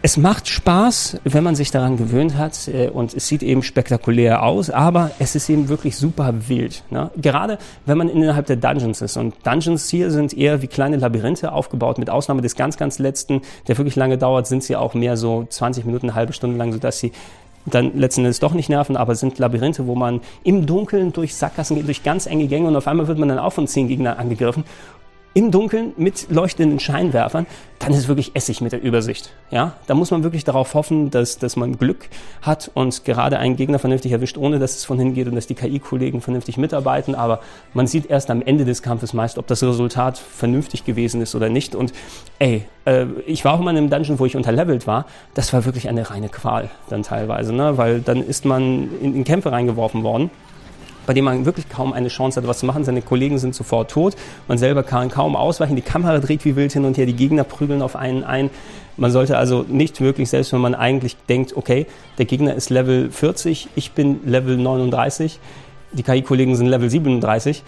es 0.03 0.15
macht 0.15 0.47
Spaß, 0.47 1.17
wenn 1.26 1.43
man 1.43 1.55
sich 1.55 1.72
daran 1.72 1.97
gewöhnt 1.97 2.38
hat 2.38 2.67
äh, 2.67 2.88
und 2.88 3.15
es 3.15 3.28
sieht 3.28 3.41
eben 3.41 3.63
spektakulär 3.63 4.43
aus, 4.43 4.70
aber 4.70 5.11
es 5.17 5.36
ist 5.36 5.49
eben 5.49 5.70
wirklich 5.70 5.97
super 5.97 6.47
wild. 6.47 6.84
Ne? 6.89 7.09
Gerade 7.17 7.57
wenn 7.86 7.97
man 7.97 8.07
innerhalb 8.07 8.45
der 8.45 8.55
Dungeons 8.55 9.01
ist. 9.01 9.17
Und 9.17 9.36
Dungeons 9.45 9.89
hier 9.89 10.09
sind 10.11 10.34
eher 10.34 10.61
wie 10.61 10.67
kleine 10.67 10.95
Labyrinthe 10.95 11.51
aufgebaut, 11.51 11.97
mit 11.97 12.09
Ausnahme 12.09 12.41
des 12.41 12.55
ganz, 12.55 12.78
ganz 12.78 12.97
letzten, 12.97 13.41
der 13.67 13.78
wirklich 13.78 13.97
lange 13.97 14.17
dauert, 14.17 14.47
sind 14.47 14.63
sie 14.63 14.78
auch 14.78 14.93
mehr 14.93 15.17
so 15.17 15.47
20 15.49 15.84
Minuten, 15.86 16.09
eine 16.09 16.15
halbe 16.15 16.32
Stunde 16.32 16.57
lang, 16.57 16.72
sodass 16.72 16.99
sie 16.99 17.11
dann 17.66 17.97
letzten 17.97 18.22
Endes 18.22 18.39
doch 18.39 18.53
nicht 18.53 18.70
nerven, 18.70 18.97
aber 18.97 19.16
sind 19.16 19.38
Labyrinthe, 19.38 19.88
wo 19.88 19.95
man 19.95 20.22
im 20.43 20.66
Dunkeln 20.66 21.14
durch 21.14 21.36
Sackgassen 21.36 21.76
geht, 21.76 21.88
durch 21.88 22.03
ganz 22.03 22.26
enge 22.26 22.47
Gänge 22.47 22.68
und 22.68 22.76
auf 22.76 22.88
einmal 22.88 23.07
wird 23.07 23.20
man 23.20 23.30
dann 23.30 23.39
auch 23.39 23.53
von 23.53 23.68
zehn 23.68 23.88
Gegnern 23.88 24.18
angegriffen 24.18 24.64
im 25.34 25.52
Dunkeln 25.52 25.94
mit 25.98 26.28
leuchtenden 26.30 26.80
Scheinwerfern, 26.80 27.46
dann 27.78 27.92
ist 27.92 28.00
es 28.00 28.08
wirklich 28.08 28.36
Essig 28.36 28.62
mit 28.62 28.72
der 28.72 28.82
Übersicht. 28.82 29.32
Ja, 29.52 29.74
da 29.88 29.94
muss 29.94 30.12
man 30.12 30.24
wirklich 30.24 30.44
darauf 30.44 30.74
hoffen, 30.74 31.12
dass, 31.12 31.38
dass 31.38 31.56
man 31.56 31.78
Glück 31.78 32.10
hat 32.42 32.70
und 32.74 33.06
gerade 33.06 33.38
einen 33.38 33.56
Gegner 33.56 33.80
vernünftig 33.80 34.12
erwischt, 34.12 34.38
ohne 34.38 34.60
dass 34.60 34.76
es 34.76 34.86
von 34.86 35.00
hingeht 35.00 35.28
und 35.28 35.36
dass 35.36 35.48
die 35.48 35.56
KI-Kollegen 35.56 36.22
vernünftig 36.22 36.58
mitarbeiten. 36.58 37.16
Aber 37.16 37.40
man 37.74 37.88
sieht 37.88 38.10
erst 38.10 38.32
am 38.32 38.42
Ende 38.42 38.66
des 38.66 38.82
Kampfes 38.82 39.14
meist, 39.14 39.38
ob 39.38 39.48
das 39.48 39.64
Resultat 39.64 40.18
vernünftig 40.18 40.84
gewesen 40.84 41.22
ist 41.22 41.36
oder 41.36 41.50
nicht. 41.50 41.76
Und 41.76 41.94
ey, 42.40 42.66
äh, 42.86 43.06
ich 43.26 43.46
war 43.46 43.54
auch 43.54 43.60
mal 43.60 43.72
in 43.72 43.78
einem 43.78 43.90
Dungeon, 43.90 44.20
wo 44.20 44.26
ich 44.26 44.36
unterlevelt 44.36 44.88
war. 44.88 45.06
Das 45.36 45.54
war 45.54 45.64
wirklich 45.64 45.88
eine 45.88 46.10
reine 46.10 46.30
Qual 46.30 46.70
dann 46.90 47.04
teilweise, 47.04 47.54
ne? 47.54 47.78
weil 47.78 48.02
dann 48.02 48.24
ist 48.24 48.46
man 48.46 48.90
in, 49.02 49.16
in 49.16 49.24
Kämpfe 49.24 49.52
reingeworfen 49.52 50.04
worden 50.04 50.32
bei 51.06 51.14
dem 51.14 51.26
man 51.26 51.45
wirklich 51.45 51.70
kaum 51.70 51.93
eine 51.93 52.10
Chance 52.10 52.39
hat, 52.39 52.47
was 52.47 52.60
zu 52.60 52.66
machen. 52.66 52.84
Seine 52.84 53.02
Kollegen 53.02 53.38
sind 53.38 53.56
sofort 53.56 53.91
tot. 53.91 54.16
Man 54.47 54.58
selber 54.58 54.84
kann 54.84 55.10
kaum 55.10 55.36
ausweichen. 55.36 55.76
Die 55.76 55.82
Kamera 55.82 56.20
dreht 56.20 56.45
wie 56.45 56.56
wild 56.56 56.74
hin 56.74 56.86
und 56.86 56.97
her. 56.97 57.06
Die 57.06 57.16
Gegner 57.16 57.43
prügeln 57.43 57.82
auf 57.82 57.95
einen 57.95 58.24
ein. 58.24 58.50
Man 58.97 59.12
sollte 59.12 59.38
also 59.38 59.66
nicht 59.68 60.02
wirklich, 60.02 60.30
selbst 60.30 60.52
wenn 60.52 60.60
man 60.60 60.76
eigentlich 60.76 61.16
denkt, 61.30 61.56
okay, 61.56 61.86
der 62.18 62.26
Gegner 62.26 62.54
ist 62.54 62.70
Level 62.70 63.10
40, 63.12 63.70
ich 63.76 63.91
bin 63.91 64.20
Level 64.26 64.58
39, 64.58 65.39
die 65.93 66.04
KI-Kollegen 66.04 66.56
sind 66.56 66.68
Level 66.68 66.89
37, 66.89 67.64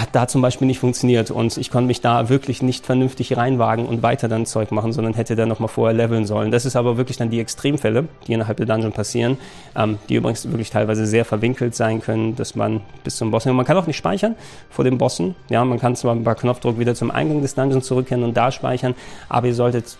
hat 0.00 0.10
da 0.12 0.28
zum 0.28 0.42
Beispiel 0.42 0.66
nicht 0.66 0.78
funktioniert 0.78 1.30
und 1.30 1.56
ich 1.56 1.70
konnte 1.70 1.86
mich 1.86 2.00
da 2.00 2.28
wirklich 2.28 2.62
nicht 2.62 2.84
vernünftig 2.84 3.36
reinwagen 3.36 3.86
und 3.86 4.02
weiter 4.02 4.28
dann 4.28 4.46
Zeug 4.46 4.70
machen, 4.70 4.92
sondern 4.92 5.14
hätte 5.14 5.36
dann 5.36 5.48
nochmal 5.48 5.68
vorher 5.68 5.96
leveln 5.96 6.26
sollen. 6.26 6.50
Das 6.50 6.64
ist 6.64 6.76
aber 6.76 6.96
wirklich 6.96 7.16
dann 7.16 7.30
die 7.30 7.40
Extremfälle, 7.40 8.06
die 8.26 8.32
innerhalb 8.32 8.56
der 8.56 8.66
Dungeon 8.66 8.92
passieren, 8.92 9.38
ähm, 9.74 9.98
die 10.08 10.16
übrigens 10.16 10.48
wirklich 10.50 10.70
teilweise 10.70 11.06
sehr 11.06 11.24
verwinkelt 11.24 11.74
sein 11.74 12.00
können, 12.00 12.36
dass 12.36 12.54
man 12.54 12.80
bis 13.04 13.16
zum 13.16 13.30
Boss, 13.30 13.46
man 13.46 13.64
kann 13.64 13.76
auch 13.76 13.86
nicht 13.86 13.96
speichern 13.96 14.36
vor 14.70 14.84
den 14.84 14.98
Bossen, 14.98 15.34
ja, 15.48 15.64
man 15.64 15.78
kann 15.78 15.96
zwar 15.96 16.14
bei 16.16 16.34
Knopfdruck 16.34 16.78
wieder 16.78 16.94
zum 16.94 17.10
Eingang 17.10 17.42
des 17.42 17.54
Dungeons 17.54 17.86
zurückkehren 17.86 18.24
und 18.24 18.36
da 18.36 18.52
speichern, 18.52 18.94
aber 19.28 19.48
ihr 19.48 19.54
solltet 19.54 19.96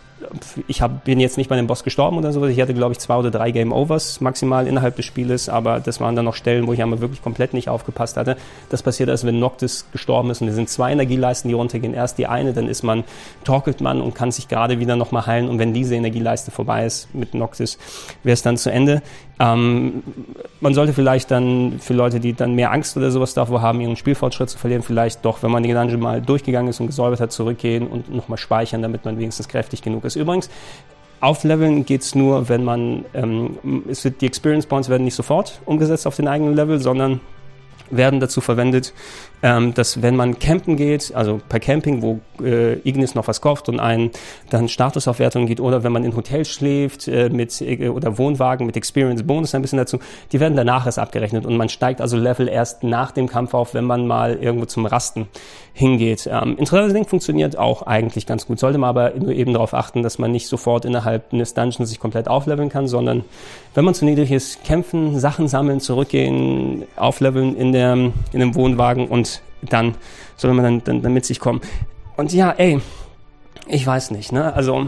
ich 0.66 0.80
hab, 0.80 1.04
bin 1.04 1.20
jetzt 1.20 1.36
nicht 1.36 1.48
bei 1.48 1.56
dem 1.56 1.66
Boss 1.66 1.84
gestorben 1.84 2.16
oder 2.16 2.32
sowas. 2.32 2.50
Ich 2.50 2.60
hatte, 2.60 2.72
glaube 2.72 2.92
ich, 2.92 2.98
zwei 2.98 3.16
oder 3.16 3.30
drei 3.30 3.50
Game 3.50 3.72
Overs 3.72 4.20
maximal 4.20 4.66
innerhalb 4.66 4.96
des 4.96 5.04
Spieles, 5.04 5.48
aber 5.48 5.78
das 5.80 6.00
waren 6.00 6.16
dann 6.16 6.24
noch 6.24 6.34
Stellen, 6.34 6.66
wo 6.66 6.72
ich 6.72 6.82
einmal 6.82 7.00
wirklich 7.00 7.22
komplett 7.22 7.52
nicht 7.52 7.68
aufgepasst 7.68 8.16
hatte. 8.16 8.36
Das 8.70 8.82
passiert 8.82 9.10
erst, 9.10 9.26
wenn 9.26 9.38
Noctis 9.38 9.86
gestorben 9.92 10.30
ist 10.30 10.40
und 10.40 10.48
es 10.48 10.54
sind 10.54 10.70
zwei 10.70 10.92
Energieleisten, 10.92 11.48
die 11.48 11.54
runtergehen. 11.54 11.92
Erst 11.92 12.16
die 12.16 12.26
eine, 12.26 12.54
dann 12.54 12.66
ist 12.66 12.82
man, 12.82 13.04
torkelt 13.44 13.80
man 13.82 14.00
und 14.00 14.14
kann 14.14 14.32
sich 14.32 14.48
gerade 14.48 14.80
wieder 14.80 14.96
nochmal 14.96 15.26
heilen 15.26 15.48
und 15.48 15.58
wenn 15.58 15.74
diese 15.74 15.94
Energieleiste 15.94 16.50
vorbei 16.50 16.86
ist 16.86 17.14
mit 17.14 17.34
Noctis, 17.34 17.78
wäre 18.22 18.34
es 18.34 18.42
dann 18.42 18.56
zu 18.56 18.70
Ende. 18.70 19.02
Ähm, 19.38 20.02
man 20.60 20.72
sollte 20.72 20.92
vielleicht 20.94 21.30
dann 21.30 21.78
für 21.78 21.92
Leute, 21.92 22.20
die 22.20 22.32
dann 22.32 22.54
mehr 22.54 22.72
Angst 22.72 22.96
oder 22.96 23.10
sowas 23.10 23.34
davor 23.34 23.60
haben, 23.60 23.80
ihren 23.80 23.96
Spielfortschritt 23.96 24.48
zu 24.48 24.58
verlieren, 24.58 24.82
vielleicht 24.82 25.24
doch, 25.24 25.42
wenn 25.42 25.50
man 25.50 25.62
die 25.62 25.72
Dungeon 25.72 26.00
mal 26.00 26.22
durchgegangen 26.22 26.70
ist 26.70 26.80
und 26.80 26.86
gesäubert 26.86 27.20
hat, 27.20 27.32
zurückgehen 27.32 27.86
und 27.86 28.14
nochmal 28.14 28.38
speichern, 28.38 28.80
damit 28.80 29.04
man 29.04 29.18
wenigstens 29.18 29.48
kräftig 29.48 29.82
genug 29.82 30.04
ist. 30.04 30.16
Übrigens, 30.16 30.48
Aufleveln 31.20 31.84
geht's 31.84 32.14
nur, 32.14 32.48
wenn 32.48 32.64
man, 32.64 33.04
ähm, 33.14 33.82
es 33.88 34.04
wird, 34.04 34.20
die 34.20 34.26
Experience 34.26 34.66
Points 34.66 34.88
werden 34.88 35.04
nicht 35.04 35.14
sofort 35.14 35.60
umgesetzt 35.66 36.06
auf 36.06 36.16
den 36.16 36.28
eigenen 36.28 36.54
Level, 36.54 36.78
sondern 36.78 37.20
werden 37.90 38.20
dazu 38.20 38.40
verwendet, 38.40 38.92
ähm, 39.42 39.74
dass 39.74 40.02
wenn 40.02 40.16
man 40.16 40.38
campen 40.38 40.76
geht, 40.76 41.14
also 41.14 41.40
per 41.48 41.60
Camping, 41.60 42.02
wo 42.02 42.20
äh, 42.42 42.74
Ignis 42.88 43.14
noch 43.14 43.28
was 43.28 43.40
kauft 43.40 43.68
und 43.68 43.80
einen 43.80 44.10
dann 44.50 44.68
Statusaufwertung 44.68 45.46
geht, 45.46 45.60
oder 45.60 45.84
wenn 45.84 45.92
man 45.92 46.04
in 46.04 46.16
Hotels 46.16 46.48
schläft 46.48 47.06
äh, 47.08 47.28
mit 47.28 47.60
äh, 47.60 47.88
oder 47.88 48.18
Wohnwagen 48.18 48.66
mit 48.66 48.76
Experience 48.76 49.22
Bonus 49.22 49.54
ein 49.54 49.62
bisschen 49.62 49.78
dazu, 49.78 49.98
die 50.32 50.40
werden 50.40 50.56
danach 50.56 50.86
erst 50.86 50.98
abgerechnet 50.98 51.44
und 51.44 51.56
man 51.56 51.68
steigt 51.68 52.00
also 52.00 52.16
Level 52.16 52.48
erst 52.48 52.82
nach 52.82 53.12
dem 53.12 53.28
Kampf 53.28 53.54
auf, 53.54 53.74
wenn 53.74 53.84
man 53.84 54.06
mal 54.06 54.36
irgendwo 54.36 54.66
zum 54.66 54.86
Rasten 54.86 55.28
hingeht. 55.74 56.28
Ähm, 56.32 56.56
interessantes 56.56 56.94
Ding 56.94 57.06
funktioniert 57.06 57.58
auch 57.58 57.82
eigentlich 57.82 58.26
ganz 58.26 58.46
gut, 58.46 58.58
sollte 58.58 58.78
man 58.78 58.88
aber 58.88 59.12
nur 59.16 59.32
eben 59.32 59.52
darauf 59.52 59.74
achten, 59.74 60.02
dass 60.02 60.18
man 60.18 60.32
nicht 60.32 60.48
sofort 60.48 60.86
innerhalb 60.86 61.32
eines 61.32 61.52
Dungeons 61.52 61.90
sich 61.90 62.00
komplett 62.00 62.28
aufleveln 62.28 62.70
kann, 62.70 62.88
sondern 62.88 63.24
wenn 63.74 63.84
man 63.84 63.92
zu 63.92 64.06
niedrig 64.06 64.32
ist, 64.32 64.64
kämpfen, 64.64 65.20
Sachen 65.20 65.48
sammeln, 65.48 65.80
zurückgehen, 65.80 66.84
aufleveln 66.96 67.54
in, 67.56 67.72
der, 67.72 67.92
in 67.92 68.40
dem 68.40 68.54
Wohnwagen 68.54 69.06
und 69.08 69.35
dann 69.62 69.94
soll 70.36 70.52
man 70.54 70.64
dann, 70.64 70.84
dann, 70.84 71.02
dann 71.02 71.12
mit 71.12 71.24
sich 71.24 71.40
kommen. 71.40 71.60
Und 72.16 72.32
ja, 72.32 72.52
ey, 72.52 72.80
ich 73.68 73.86
weiß 73.86 74.10
nicht, 74.12 74.32
ne? 74.32 74.54
Also, 74.54 74.86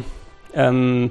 ähm, 0.55 1.11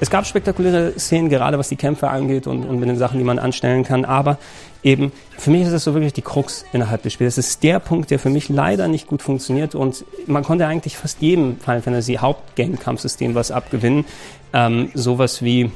es 0.00 0.10
gab 0.10 0.26
spektakuläre 0.26 0.92
Szenen, 0.98 1.28
gerade 1.28 1.58
was 1.58 1.68
die 1.68 1.76
Kämpfe 1.76 2.08
angeht 2.08 2.46
und, 2.46 2.64
und 2.64 2.78
mit 2.78 2.88
den 2.88 2.96
Sachen, 2.96 3.18
die 3.18 3.24
man 3.24 3.40
anstellen 3.40 3.82
kann, 3.82 4.04
aber 4.04 4.38
eben, 4.84 5.10
für 5.36 5.50
mich 5.50 5.62
ist 5.62 5.72
es 5.72 5.82
so 5.82 5.94
wirklich 5.94 6.12
die 6.12 6.22
Krux 6.22 6.64
innerhalb 6.72 7.02
des 7.02 7.12
Spiels. 7.14 7.36
Es 7.36 7.48
ist 7.48 7.62
der 7.64 7.80
Punkt, 7.80 8.12
der 8.12 8.20
für 8.20 8.30
mich 8.30 8.48
leider 8.48 8.86
nicht 8.86 9.08
gut 9.08 9.22
funktioniert 9.22 9.74
und 9.74 10.04
man 10.26 10.44
konnte 10.44 10.68
eigentlich 10.68 10.96
fast 10.96 11.20
jedem 11.20 11.58
Final 11.58 11.82
Fantasy 11.82 12.14
Hauptgame-Kampfsystem 12.14 13.34
was 13.34 13.50
abgewinnen. 13.50 14.04
Ähm, 14.52 14.90
sowas 14.94 15.42
wie 15.42 15.72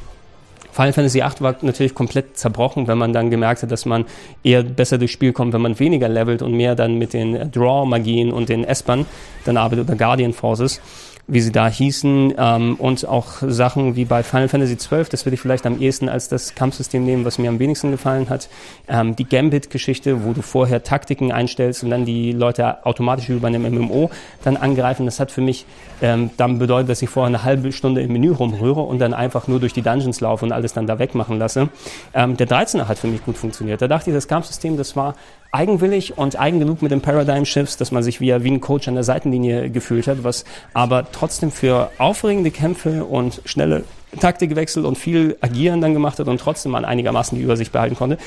Final 0.72 0.92
Fantasy 0.94 1.20
VIII 1.20 1.40
war 1.40 1.56
natürlich 1.60 1.94
komplett 1.94 2.38
zerbrochen, 2.38 2.88
wenn 2.88 2.96
man 2.96 3.12
dann 3.12 3.30
gemerkt 3.30 3.62
hat, 3.62 3.70
dass 3.70 3.84
man 3.84 4.06
eher 4.42 4.62
besser 4.62 4.96
durchs 4.96 5.12
Spiel 5.12 5.34
kommt, 5.34 5.52
wenn 5.52 5.60
man 5.60 5.78
weniger 5.78 6.08
levelt 6.08 6.40
und 6.40 6.54
mehr 6.54 6.74
dann 6.74 6.96
mit 6.96 7.12
den 7.12 7.50
Draw-Magien 7.52 8.32
und 8.32 8.48
den 8.48 8.64
Espern 8.64 9.04
dann 9.44 9.58
arbeitet 9.58 9.88
oder 9.88 9.96
Guardian 9.96 10.32
Forces 10.32 10.80
wie 11.28 11.40
sie 11.40 11.52
da 11.52 11.68
hießen, 11.68 12.34
ähm, 12.36 12.74
und 12.76 13.06
auch 13.06 13.34
Sachen 13.40 13.96
wie 13.96 14.04
bei 14.04 14.22
Final 14.22 14.48
Fantasy 14.48 14.76
XII, 14.76 15.04
das 15.10 15.24
würde 15.24 15.34
ich 15.34 15.40
vielleicht 15.40 15.66
am 15.66 15.80
ehesten 15.80 16.08
als 16.08 16.28
das 16.28 16.54
Kampfsystem 16.54 17.04
nehmen, 17.04 17.24
was 17.24 17.38
mir 17.38 17.48
am 17.48 17.58
wenigsten 17.58 17.90
gefallen 17.90 18.28
hat. 18.28 18.48
Ähm, 18.88 19.14
die 19.14 19.24
Gambit-Geschichte, 19.24 20.24
wo 20.24 20.32
du 20.32 20.42
vorher 20.42 20.82
Taktiken 20.82 21.30
einstellst 21.30 21.84
und 21.84 21.90
dann 21.90 22.04
die 22.04 22.32
Leute 22.32 22.84
automatisch 22.84 23.28
über 23.28 23.46
einem 23.46 23.62
MMO 23.62 24.10
dann 24.42 24.56
angreifen, 24.56 25.06
das 25.06 25.20
hat 25.20 25.30
für 25.30 25.40
mich 25.40 25.64
ähm, 26.00 26.30
dann 26.36 26.58
bedeutet, 26.58 26.90
dass 26.90 27.02
ich 27.02 27.08
vorher 27.08 27.28
eine 27.28 27.44
halbe 27.44 27.70
Stunde 27.72 28.02
im 28.02 28.12
Menü 28.12 28.32
rumrühre 28.32 28.80
und 28.80 28.98
dann 28.98 29.14
einfach 29.14 29.46
nur 29.46 29.60
durch 29.60 29.72
die 29.72 29.82
Dungeons 29.82 30.20
laufe 30.20 30.44
und 30.44 30.52
alles 30.52 30.72
dann 30.72 30.86
da 30.86 30.98
wegmachen 30.98 31.38
lasse. 31.38 31.68
Ähm, 32.14 32.36
der 32.36 32.48
13er 32.48 32.88
hat 32.88 32.98
für 32.98 33.06
mich 33.06 33.24
gut 33.24 33.36
funktioniert. 33.36 33.80
Da 33.80 33.88
dachte 33.88 34.10
ich, 34.10 34.14
das 34.14 34.26
Kampfsystem, 34.26 34.76
das 34.76 34.96
war 34.96 35.14
eigenwillig 35.52 36.16
und 36.16 36.38
eigen 36.38 36.58
genug 36.58 36.80
mit 36.80 36.90
den 36.90 37.02
Paradigm 37.02 37.44
Shifts, 37.44 37.76
dass 37.76 37.92
man 37.92 38.02
sich 38.02 38.20
wie, 38.20 38.28
wie 38.42 38.50
ein 38.50 38.60
Coach 38.60 38.88
an 38.88 38.94
der 38.94 39.04
Seitenlinie 39.04 39.70
gefühlt 39.70 40.06
hat, 40.06 40.24
was 40.24 40.44
aber 40.72 41.06
trotzdem 41.12 41.50
für 41.50 41.90
aufregende 41.98 42.50
Kämpfe 42.50 43.04
und 43.04 43.42
schnelle 43.44 43.84
Taktikwechsel 44.18 44.86
und 44.86 44.96
viel 44.96 45.36
Agieren 45.40 45.80
dann 45.82 45.92
gemacht 45.92 46.18
hat 46.18 46.28
und 46.28 46.40
trotzdem 46.40 46.72
man 46.72 46.84
einigermaßen 46.84 47.36
die 47.36 47.44
Übersicht 47.44 47.70
behalten 47.70 47.96
konnte. 47.96 48.18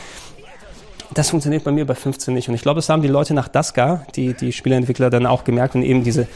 Das 1.13 1.29
funktioniert 1.29 1.63
bei 1.63 1.71
mir 1.71 1.85
bei 1.85 1.95
15 1.95 2.33
nicht. 2.33 2.49
Und 2.49 2.55
ich 2.55 2.61
glaube, 2.61 2.77
das 2.77 2.89
haben 2.89 3.01
die 3.01 3.07
Leute 3.07 3.33
nach 3.33 3.47
Daska, 3.47 4.05
die, 4.15 4.33
die 4.33 4.51
Spieleentwickler, 4.51 5.09
dann 5.09 5.25
auch 5.25 5.43
gemerkt 5.43 5.75
und 5.75 5.83
eben 5.83 6.03
diese 6.03 6.27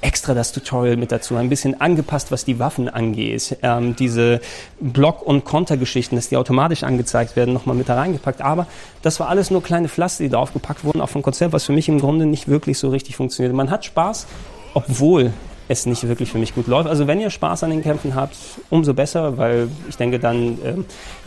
extra 0.00 0.34
das 0.34 0.52
Tutorial 0.52 0.96
mit 0.96 1.12
dazu, 1.12 1.36
ein 1.36 1.48
bisschen 1.48 1.80
angepasst, 1.80 2.32
was 2.32 2.44
die 2.44 2.58
Waffen 2.58 2.88
angeht. 2.88 3.58
Ähm, 3.62 3.96
diese 3.96 4.40
Block- 4.80 5.22
und 5.22 5.44
Kontergeschichten, 5.44 6.16
dass 6.16 6.28
die 6.28 6.36
automatisch 6.36 6.82
angezeigt 6.82 7.36
werden, 7.36 7.52
nochmal 7.52 7.76
mit 7.76 7.88
da 7.88 7.96
reingepackt. 7.96 8.40
Aber 8.40 8.66
das 9.02 9.20
war 9.20 9.28
alles 9.28 9.50
nur 9.50 9.62
kleine 9.62 9.88
Pflaster, 9.88 10.24
die 10.24 10.30
draufgepackt 10.30 10.84
wurden 10.84 11.00
auf 11.00 11.12
dem 11.12 11.22
Konzept, 11.22 11.52
was 11.52 11.64
für 11.64 11.72
mich 11.72 11.88
im 11.88 12.00
Grunde 12.00 12.26
nicht 12.26 12.48
wirklich 12.48 12.78
so 12.78 12.88
richtig 12.88 13.16
funktioniert. 13.16 13.54
Man 13.54 13.70
hat 13.70 13.84
Spaß, 13.84 14.26
obwohl 14.74 15.32
es 15.68 15.86
nicht 15.86 16.06
wirklich 16.08 16.32
für 16.32 16.38
mich 16.38 16.54
gut 16.54 16.66
läuft. 16.66 16.88
Also 16.88 17.06
wenn 17.06 17.20
ihr 17.20 17.30
Spaß 17.30 17.62
an 17.62 17.70
den 17.70 17.82
Kämpfen 17.82 18.14
habt, 18.14 18.36
umso 18.70 18.92
besser, 18.94 19.36
weil 19.38 19.68
ich 19.88 19.96
denke, 19.96 20.18
dann 20.18 20.54
äh, 20.64 20.74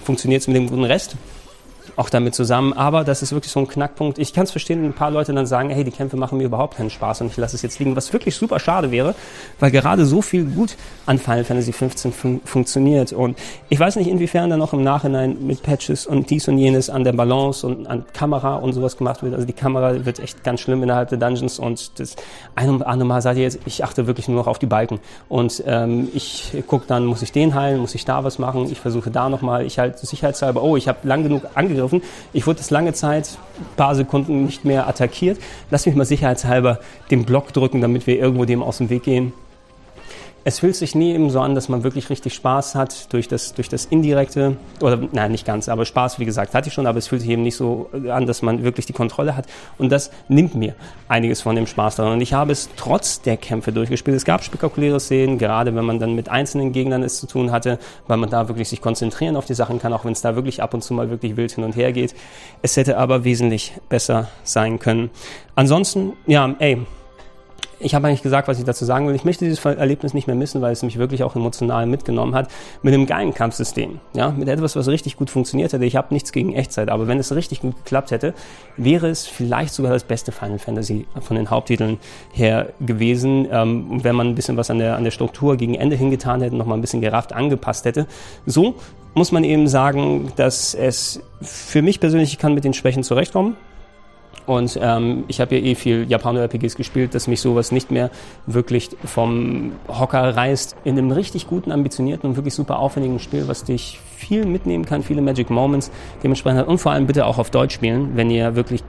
funktioniert 0.03 0.41
es 0.41 0.47
mit 0.47 0.57
dem 0.57 0.67
guten 0.67 0.83
Rest 0.83 1.15
auch 1.95 2.09
damit 2.09 2.35
zusammen. 2.35 2.73
Aber 2.73 3.03
das 3.03 3.21
ist 3.21 3.31
wirklich 3.31 3.51
so 3.51 3.59
ein 3.59 3.67
Knackpunkt. 3.67 4.19
Ich 4.19 4.33
kann 4.33 4.43
es 4.43 4.51
verstehen, 4.51 4.81
wenn 4.81 4.89
ein 4.89 4.93
paar 4.93 5.11
Leute 5.11 5.33
dann 5.33 5.45
sagen, 5.45 5.69
hey, 5.69 5.83
die 5.83 5.91
Kämpfe 5.91 6.17
machen 6.17 6.37
mir 6.37 6.45
überhaupt 6.45 6.77
keinen 6.77 6.89
Spaß 6.89 7.21
und 7.21 7.27
ich 7.27 7.37
lasse 7.37 7.55
es 7.55 7.61
jetzt 7.61 7.79
liegen, 7.79 7.95
was 7.95 8.11
wirklich 8.13 8.35
super 8.35 8.59
schade 8.59 8.91
wäre, 8.91 9.15
weil 9.59 9.71
gerade 9.71 10.05
so 10.05 10.21
viel 10.21 10.45
gut 10.45 10.75
an 11.05 11.17
Final 11.17 11.43
Fantasy 11.43 11.73
15 11.73 12.11
fun 12.11 12.41
funktioniert. 12.45 13.13
Und 13.13 13.37
ich 13.69 13.79
weiß 13.79 13.95
nicht, 13.95 14.07
inwiefern 14.07 14.49
da 14.49 14.57
noch 14.57 14.73
im 14.73 14.83
Nachhinein 14.83 15.45
mit 15.45 15.63
Patches 15.63 16.07
und 16.07 16.29
dies 16.29 16.47
und 16.47 16.57
jenes 16.57 16.89
an 16.89 17.03
der 17.03 17.13
Balance 17.13 17.65
und 17.65 17.87
an 17.87 18.05
Kamera 18.13 18.55
und 18.55 18.73
sowas 18.73 18.97
gemacht 18.97 19.23
wird. 19.23 19.33
Also 19.33 19.45
die 19.45 19.53
Kamera 19.53 20.05
wird 20.05 20.19
echt 20.19 20.43
ganz 20.43 20.61
schlimm 20.61 20.83
innerhalb 20.83 21.09
der 21.09 21.17
Dungeons 21.17 21.59
und 21.59 21.99
das 21.99 22.15
ein 22.55 22.69
und 22.69 22.83
andere 22.83 23.07
Mal 23.07 23.21
seid 23.21 23.37
ihr 23.37 23.43
jetzt, 23.43 23.59
ich 23.65 23.83
achte 23.83 24.07
wirklich 24.07 24.27
nur 24.27 24.37
noch 24.37 24.47
auf 24.47 24.59
die 24.59 24.65
Balken. 24.65 24.99
Und 25.29 25.63
ähm, 25.65 26.09
ich 26.13 26.53
gucke 26.67 26.85
dann, 26.87 27.05
muss 27.05 27.21
ich 27.21 27.31
den 27.31 27.55
heilen, 27.55 27.79
muss 27.79 27.95
ich 27.95 28.05
da 28.05 28.23
was 28.23 28.39
machen, 28.39 28.71
ich 28.71 28.79
versuche 28.79 29.11
da 29.11 29.29
nochmal, 29.29 29.65
ich 29.65 29.79
halte 29.79 30.05
sicherheitshalber, 30.05 30.61
oh, 30.63 30.77
ich 30.77 30.87
habe 30.87 30.99
lang 31.03 31.23
genug 31.23 31.43
angegriffen, 31.55 31.72
angegriffen. 31.73 32.01
Ich 32.31 32.47
wurde 32.47 32.57
das 32.57 32.71
lange 32.71 32.93
Zeit, 32.93 33.37
paar 33.75 33.95
Sekunden 33.95 34.45
nicht 34.45 34.65
mehr 34.65 34.87
attackiert. 34.87 35.39
Lass 35.71 35.85
mich 35.85 35.95
mal 35.95 36.05
sicherheitshalber 36.05 36.79
den 37.11 37.25
Block 37.25 37.53
drücken, 37.53 37.81
damit 37.81 38.07
wir 38.07 38.17
irgendwo 38.17 38.45
dem 38.45 38.63
aus 38.63 38.77
dem 38.77 38.89
Weg 38.89 39.03
gehen 39.03 39.33
es 40.45 40.59
fühlt 40.59 40.75
sich 40.75 40.93
nie 40.93 41.13
eben 41.13 41.29
so 41.29 41.39
an, 41.39 41.55
dass 41.55 41.69
man 41.69 41.83
wirklich 41.83 42.09
richtig 42.09 42.33
Spaß 42.33 42.75
hat 42.75 43.13
durch 43.13 43.27
das, 43.27 43.53
durch 43.53 43.69
das 43.69 43.85
indirekte, 43.85 44.57
oder 44.81 44.99
nein, 45.11 45.31
nicht 45.31 45.45
ganz, 45.45 45.69
aber 45.69 45.85
Spaß, 45.85 46.19
wie 46.19 46.25
gesagt, 46.25 46.53
hatte 46.53 46.67
ich 46.67 46.73
schon, 46.73 46.85
aber 46.85 46.97
es 46.97 47.07
fühlt 47.07 47.21
sich 47.21 47.29
eben 47.29 47.43
nicht 47.43 47.55
so 47.55 47.89
an, 48.09 48.25
dass 48.25 48.41
man 48.41 48.63
wirklich 48.63 48.85
die 48.85 48.93
Kontrolle 48.93 49.35
hat. 49.35 49.45
Und 49.77 49.91
das 49.91 50.11
nimmt 50.27 50.55
mir 50.55 50.75
einiges 51.07 51.41
von 51.41 51.55
dem 51.55 51.65
Spaß 51.65 51.95
daran. 51.95 52.13
Und 52.13 52.21
ich 52.21 52.33
habe 52.33 52.51
es 52.51 52.69
trotz 52.75 53.21
der 53.21 53.37
Kämpfe 53.37 53.71
durchgespielt. 53.71 54.17
Es 54.17 54.25
gab 54.25 54.43
spektakuläre 54.43 54.99
Szenen, 54.99 55.37
gerade 55.37 55.75
wenn 55.75 55.85
man 55.85 55.99
dann 55.99 56.13
mit 56.13 56.29
einzelnen 56.29 56.73
Gegnern 56.73 57.03
es 57.03 57.19
zu 57.19 57.27
tun 57.27 57.51
hatte, 57.51 57.79
weil 58.07 58.17
man 58.17 58.29
da 58.29 58.49
wirklich 58.49 58.67
sich 58.67 58.81
konzentrieren 58.81 59.37
auf 59.37 59.45
die 59.45 59.53
Sachen 59.53 59.79
kann, 59.79 59.93
auch 59.93 60.03
wenn 60.03 60.13
es 60.13 60.21
da 60.21 60.35
wirklich 60.35 60.61
ab 60.61 60.73
und 60.73 60.83
zu 60.83 60.93
mal 60.93 61.09
wirklich 61.09 61.37
wild 61.37 61.53
hin 61.53 61.63
und 61.63 61.75
her 61.75 61.93
geht. 61.93 62.15
Es 62.61 62.75
hätte 62.75 62.97
aber 62.97 63.23
wesentlich 63.23 63.73
besser 63.87 64.27
sein 64.43 64.79
können. 64.79 65.09
Ansonsten, 65.55 66.13
ja, 66.27 66.53
ey, 66.59 66.79
ich 67.83 67.95
habe 67.95 68.07
eigentlich 68.07 68.23
gesagt, 68.23 68.47
was 68.47 68.59
ich 68.59 68.65
dazu 68.65 68.85
sagen 68.85 69.07
will. 69.07 69.15
Ich 69.15 69.25
möchte 69.25 69.45
dieses 69.45 69.63
Erlebnis 69.63 70.13
nicht 70.13 70.27
mehr 70.27 70.35
missen, 70.35 70.61
weil 70.61 70.71
es 70.71 70.83
mich 70.83 70.97
wirklich 70.97 71.23
auch 71.23 71.35
emotional 71.35 71.85
mitgenommen 71.85 72.33
hat. 72.35 72.49
Mit 72.81 72.93
einem 72.93 73.05
geilen 73.05 73.33
Kampfsystem. 73.33 73.99
Ja, 74.13 74.31
mit 74.31 74.47
etwas, 74.47 74.75
was 74.75 74.87
richtig 74.87 75.17
gut 75.17 75.29
funktioniert 75.29 75.73
hätte. 75.73 75.85
Ich 75.85 75.95
habe 75.95 76.13
nichts 76.13 76.31
gegen 76.31 76.53
Echtzeit, 76.53 76.89
aber 76.89 77.07
wenn 77.07 77.19
es 77.19 77.35
richtig 77.35 77.61
gut 77.61 77.75
geklappt 77.77 78.11
hätte, 78.11 78.33
wäre 78.77 79.07
es 79.09 79.27
vielleicht 79.27 79.73
sogar 79.73 79.91
das 79.91 80.03
beste 80.03 80.31
Final 80.31 80.59
Fantasy 80.59 81.05
von 81.21 81.35
den 81.35 81.49
Haupttiteln 81.49 81.97
her 82.31 82.69
gewesen. 82.79 83.47
Ähm, 83.51 84.03
wenn 84.03 84.15
man 84.15 84.27
ein 84.27 84.35
bisschen 84.35 84.57
was 84.57 84.69
an 84.69 84.79
der, 84.79 84.95
an 84.95 85.03
der 85.03 85.11
Struktur 85.11 85.57
gegen 85.57 85.75
Ende 85.75 85.95
hingetan 85.95 86.41
hätte, 86.41 86.55
noch 86.55 86.65
mal 86.65 86.75
ein 86.75 86.81
bisschen 86.81 87.01
gerafft 87.01 87.33
angepasst 87.33 87.85
hätte. 87.85 88.07
So 88.45 88.75
muss 89.13 89.31
man 89.31 89.43
eben 89.43 89.67
sagen, 89.67 90.31
dass 90.35 90.73
es 90.73 91.21
für 91.41 91.81
mich 91.81 91.99
persönlich, 91.99 92.31
ich 92.31 92.39
kann 92.39 92.53
mit 92.53 92.63
den 92.63 92.73
Schwächen 92.73 93.03
zurechtkommen. 93.03 93.55
Und 94.45 94.77
ähm, 94.81 95.23
ich 95.27 95.39
habe 95.39 95.55
ja 95.55 95.63
eh 95.63 95.75
viel 95.75 96.09
Japaner-RPGs 96.09 96.75
gespielt, 96.75 97.15
dass 97.15 97.27
mich 97.27 97.41
sowas 97.41 97.71
nicht 97.71 97.91
mehr 97.91 98.09
wirklich 98.45 98.89
vom 99.05 99.73
Hocker 99.87 100.35
reißt. 100.35 100.75
In 100.83 100.97
einem 100.97 101.11
richtig 101.11 101.47
guten, 101.47 101.71
ambitionierten 101.71 102.29
und 102.29 102.35
wirklich 102.35 102.53
super 102.53 102.79
aufwendigen 102.79 103.19
Spiel, 103.19 103.47
was 103.47 103.63
dich 103.63 103.99
viel 104.17 104.45
mitnehmen 104.45 104.85
kann, 104.85 105.03
viele 105.03 105.21
Magic 105.21 105.49
Moments 105.49 105.91
dementsprechend 106.23 106.59
hat. 106.59 106.67
Und 106.67 106.79
vor 106.79 106.91
allem 106.91 107.07
bitte 107.07 107.25
auch 107.25 107.37
auf 107.37 107.49
Deutsch 107.49 107.73
spielen, 107.73 108.11
wenn 108.15 108.29
ihr 108.29 108.55
wirklich 108.55 108.83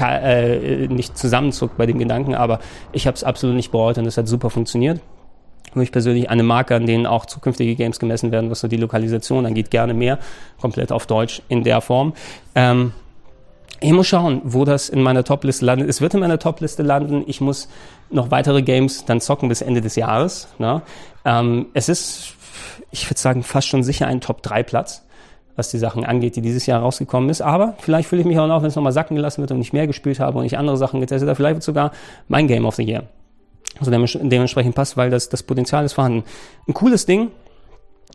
äh, 0.00 0.88
nicht 0.88 1.16
zusammenzuckt 1.16 1.76
bei 1.76 1.86
dem 1.86 1.98
Gedanken. 1.98 2.34
Aber 2.34 2.60
ich 2.92 3.06
habe 3.06 3.14
es 3.14 3.24
absolut 3.24 3.56
nicht 3.56 3.70
bereut 3.70 3.98
und 3.98 4.06
es 4.06 4.16
hat 4.16 4.28
super 4.28 4.50
funktioniert 4.50 5.00
für 5.74 5.80
mich 5.80 5.92
persönlich 5.92 6.30
eine 6.30 6.44
Marke, 6.44 6.76
an 6.76 6.86
denen 6.86 7.04
auch 7.04 7.26
zukünftige 7.26 7.74
Games 7.74 7.98
gemessen 7.98 8.30
werden, 8.30 8.48
was 8.48 8.60
so 8.60 8.68
die 8.68 8.76
Lokalisation 8.76 9.44
angeht, 9.44 9.70
gerne 9.70 9.92
mehr, 9.92 10.20
komplett 10.60 10.92
auf 10.92 11.06
Deutsch 11.06 11.42
in 11.48 11.64
der 11.64 11.80
Form. 11.80 12.14
Ähm, 12.54 12.92
ich 13.80 13.92
muss 13.92 14.06
schauen, 14.06 14.40
wo 14.44 14.64
das 14.64 14.88
in 14.88 15.02
meiner 15.02 15.24
Topliste 15.24 15.64
landet. 15.64 15.88
Es 15.88 16.00
wird 16.00 16.14
in 16.14 16.20
meiner 16.20 16.38
Topliste 16.38 16.82
landen. 16.82 17.24
Ich 17.26 17.40
muss 17.40 17.68
noch 18.10 18.30
weitere 18.30 18.62
Games 18.62 19.04
dann 19.04 19.20
zocken 19.20 19.48
bis 19.48 19.62
Ende 19.62 19.80
des 19.80 19.96
Jahres. 19.96 20.48
Ne? 20.58 20.82
Ähm, 21.24 21.66
es 21.74 21.88
ist, 21.88 22.34
ich 22.90 23.08
würde 23.10 23.20
sagen, 23.20 23.42
fast 23.42 23.68
schon 23.68 23.82
sicher 23.82 24.06
ein 24.06 24.20
Top-3-Platz 24.20 25.04
was 25.56 25.70
die 25.70 25.78
Sachen 25.78 26.04
angeht, 26.04 26.36
die 26.36 26.40
dieses 26.40 26.66
Jahr 26.66 26.80
rausgekommen 26.80 27.30
ist. 27.30 27.40
Aber 27.40 27.74
vielleicht 27.78 28.08
fühle 28.08 28.22
ich 28.22 28.26
mich 28.26 28.38
auch 28.38 28.46
noch, 28.46 28.62
wenn 28.62 28.68
es 28.68 28.76
nochmal 28.76 28.92
sacken 28.92 29.16
gelassen 29.16 29.40
wird 29.40 29.52
und 29.52 29.60
ich 29.60 29.72
mehr 29.72 29.86
gespielt 29.86 30.20
habe 30.20 30.38
und 30.38 30.44
ich 30.44 30.58
andere 30.58 30.76
Sachen 30.76 31.00
getestet 31.00 31.28
habe. 31.28 31.36
Vielleicht 31.36 31.56
wird 31.56 31.62
sogar 31.62 31.92
mein 32.28 32.48
Game 32.48 32.66
of 32.66 32.74
the 32.74 32.82
Year. 32.82 33.04
Also 33.78 33.90
dementsprechend 33.90 34.74
passt, 34.74 34.96
weil 34.96 35.10
das, 35.10 35.28
das 35.28 35.42
Potenzial 35.42 35.84
ist 35.84 35.94
vorhanden. 35.94 36.24
Ein 36.68 36.74
cooles 36.74 37.06
Ding, 37.06 37.30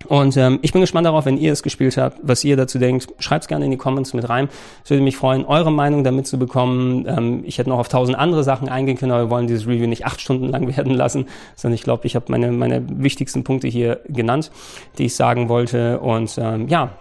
und 0.08 0.38
ähm, 0.38 0.60
ich 0.62 0.72
bin 0.72 0.82
gespannt 0.82 1.06
darauf, 1.06 1.26
wenn 1.26 1.38
ihr 1.38 1.52
es 1.52 1.62
gespielt 1.62 1.98
habt, 1.98 2.20
was 2.22 2.44
ihr 2.44 2.56
dazu 2.56 2.80
denkt. 2.80 3.08
Schreibt 3.20 3.44
es 3.44 3.48
gerne 3.48 3.66
in 3.66 3.72
die 3.72 3.78
Comments 3.78 4.14
mit 4.14 4.30
rein. 4.30 4.48
Es 4.84 4.90
würde 4.90 5.04
mich 5.04 5.18
freuen, 5.18 5.46
eure 5.46 5.72
Meinung 5.72 6.04
damit 6.04 6.26
zu 6.26 6.40
bekommen. 6.40 7.06
Ähm, 7.06 7.44
ich 7.46 7.58
hätte 7.58 7.70
noch 7.70 7.80
auf 7.80 7.90
tausend 7.90 8.18
andere 8.18 8.44
Sachen 8.44 8.70
eingehen 8.70 8.98
können, 8.98 9.12
aber 9.12 9.26
wir 9.26 9.30
wollen 9.30 9.48
dieses 9.48 9.68
Review 9.68 9.88
nicht 9.88 10.06
acht 10.06 10.22
Stunden 10.22 10.48
lang 10.48 10.68
werden 10.78 10.94
lassen, 10.94 11.28
sondern 11.56 11.76
ich 11.76 11.84
glaube, 11.84 12.08
ich 12.08 12.16
habe 12.16 12.26
meine, 12.30 12.52
meine 12.52 12.84
wichtigsten 12.88 13.44
Punkte 13.44 13.68
hier 13.68 14.00
genannt, 14.08 14.52
die 14.98 15.06
ich 15.06 15.16
sagen 15.16 15.50
wollte. 15.50 16.00
Und 16.00 16.38
ähm, 16.38 16.70
ja, 16.70 16.92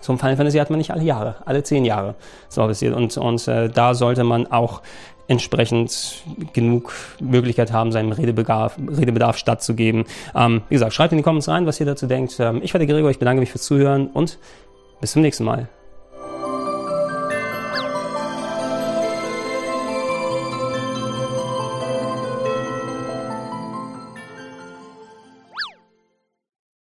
so 0.00 0.12
ein 0.12 0.18
Final 0.18 0.36
Fantasy 0.36 0.58
hat 0.58 0.70
man 0.70 0.78
nicht 0.78 0.90
alle 0.90 1.02
Jahre, 1.02 1.36
alle 1.44 1.62
zehn 1.62 1.84
Jahre 1.84 2.14
so 2.48 2.66
passiert. 2.66 2.94
Und, 2.94 3.16
und 3.16 3.46
äh, 3.48 3.68
da 3.68 3.94
sollte 3.94 4.24
man 4.24 4.46
auch 4.46 4.82
entsprechend 5.30 6.24
genug 6.52 6.92
Möglichkeit 7.20 7.72
haben, 7.72 7.92
seinem 7.92 8.10
Redebedarf, 8.10 8.76
Redebedarf 8.78 9.38
stattzugeben. 9.38 10.04
Ähm, 10.34 10.62
wie 10.68 10.74
gesagt, 10.74 10.92
schreibt 10.92 11.12
in 11.12 11.18
die 11.18 11.22
Comments 11.22 11.48
rein, 11.48 11.66
was 11.66 11.78
ihr 11.78 11.86
dazu 11.86 12.06
denkt. 12.06 12.36
Ähm, 12.40 12.60
ich 12.64 12.74
war 12.74 12.80
der 12.80 12.88
Gregor, 12.88 13.10
ich 13.10 13.20
bedanke 13.20 13.40
mich 13.40 13.50
fürs 13.50 13.64
Zuhören 13.64 14.08
und 14.08 14.38
bis 15.00 15.12
zum 15.12 15.22
nächsten 15.22 15.44
Mal. 15.44 15.68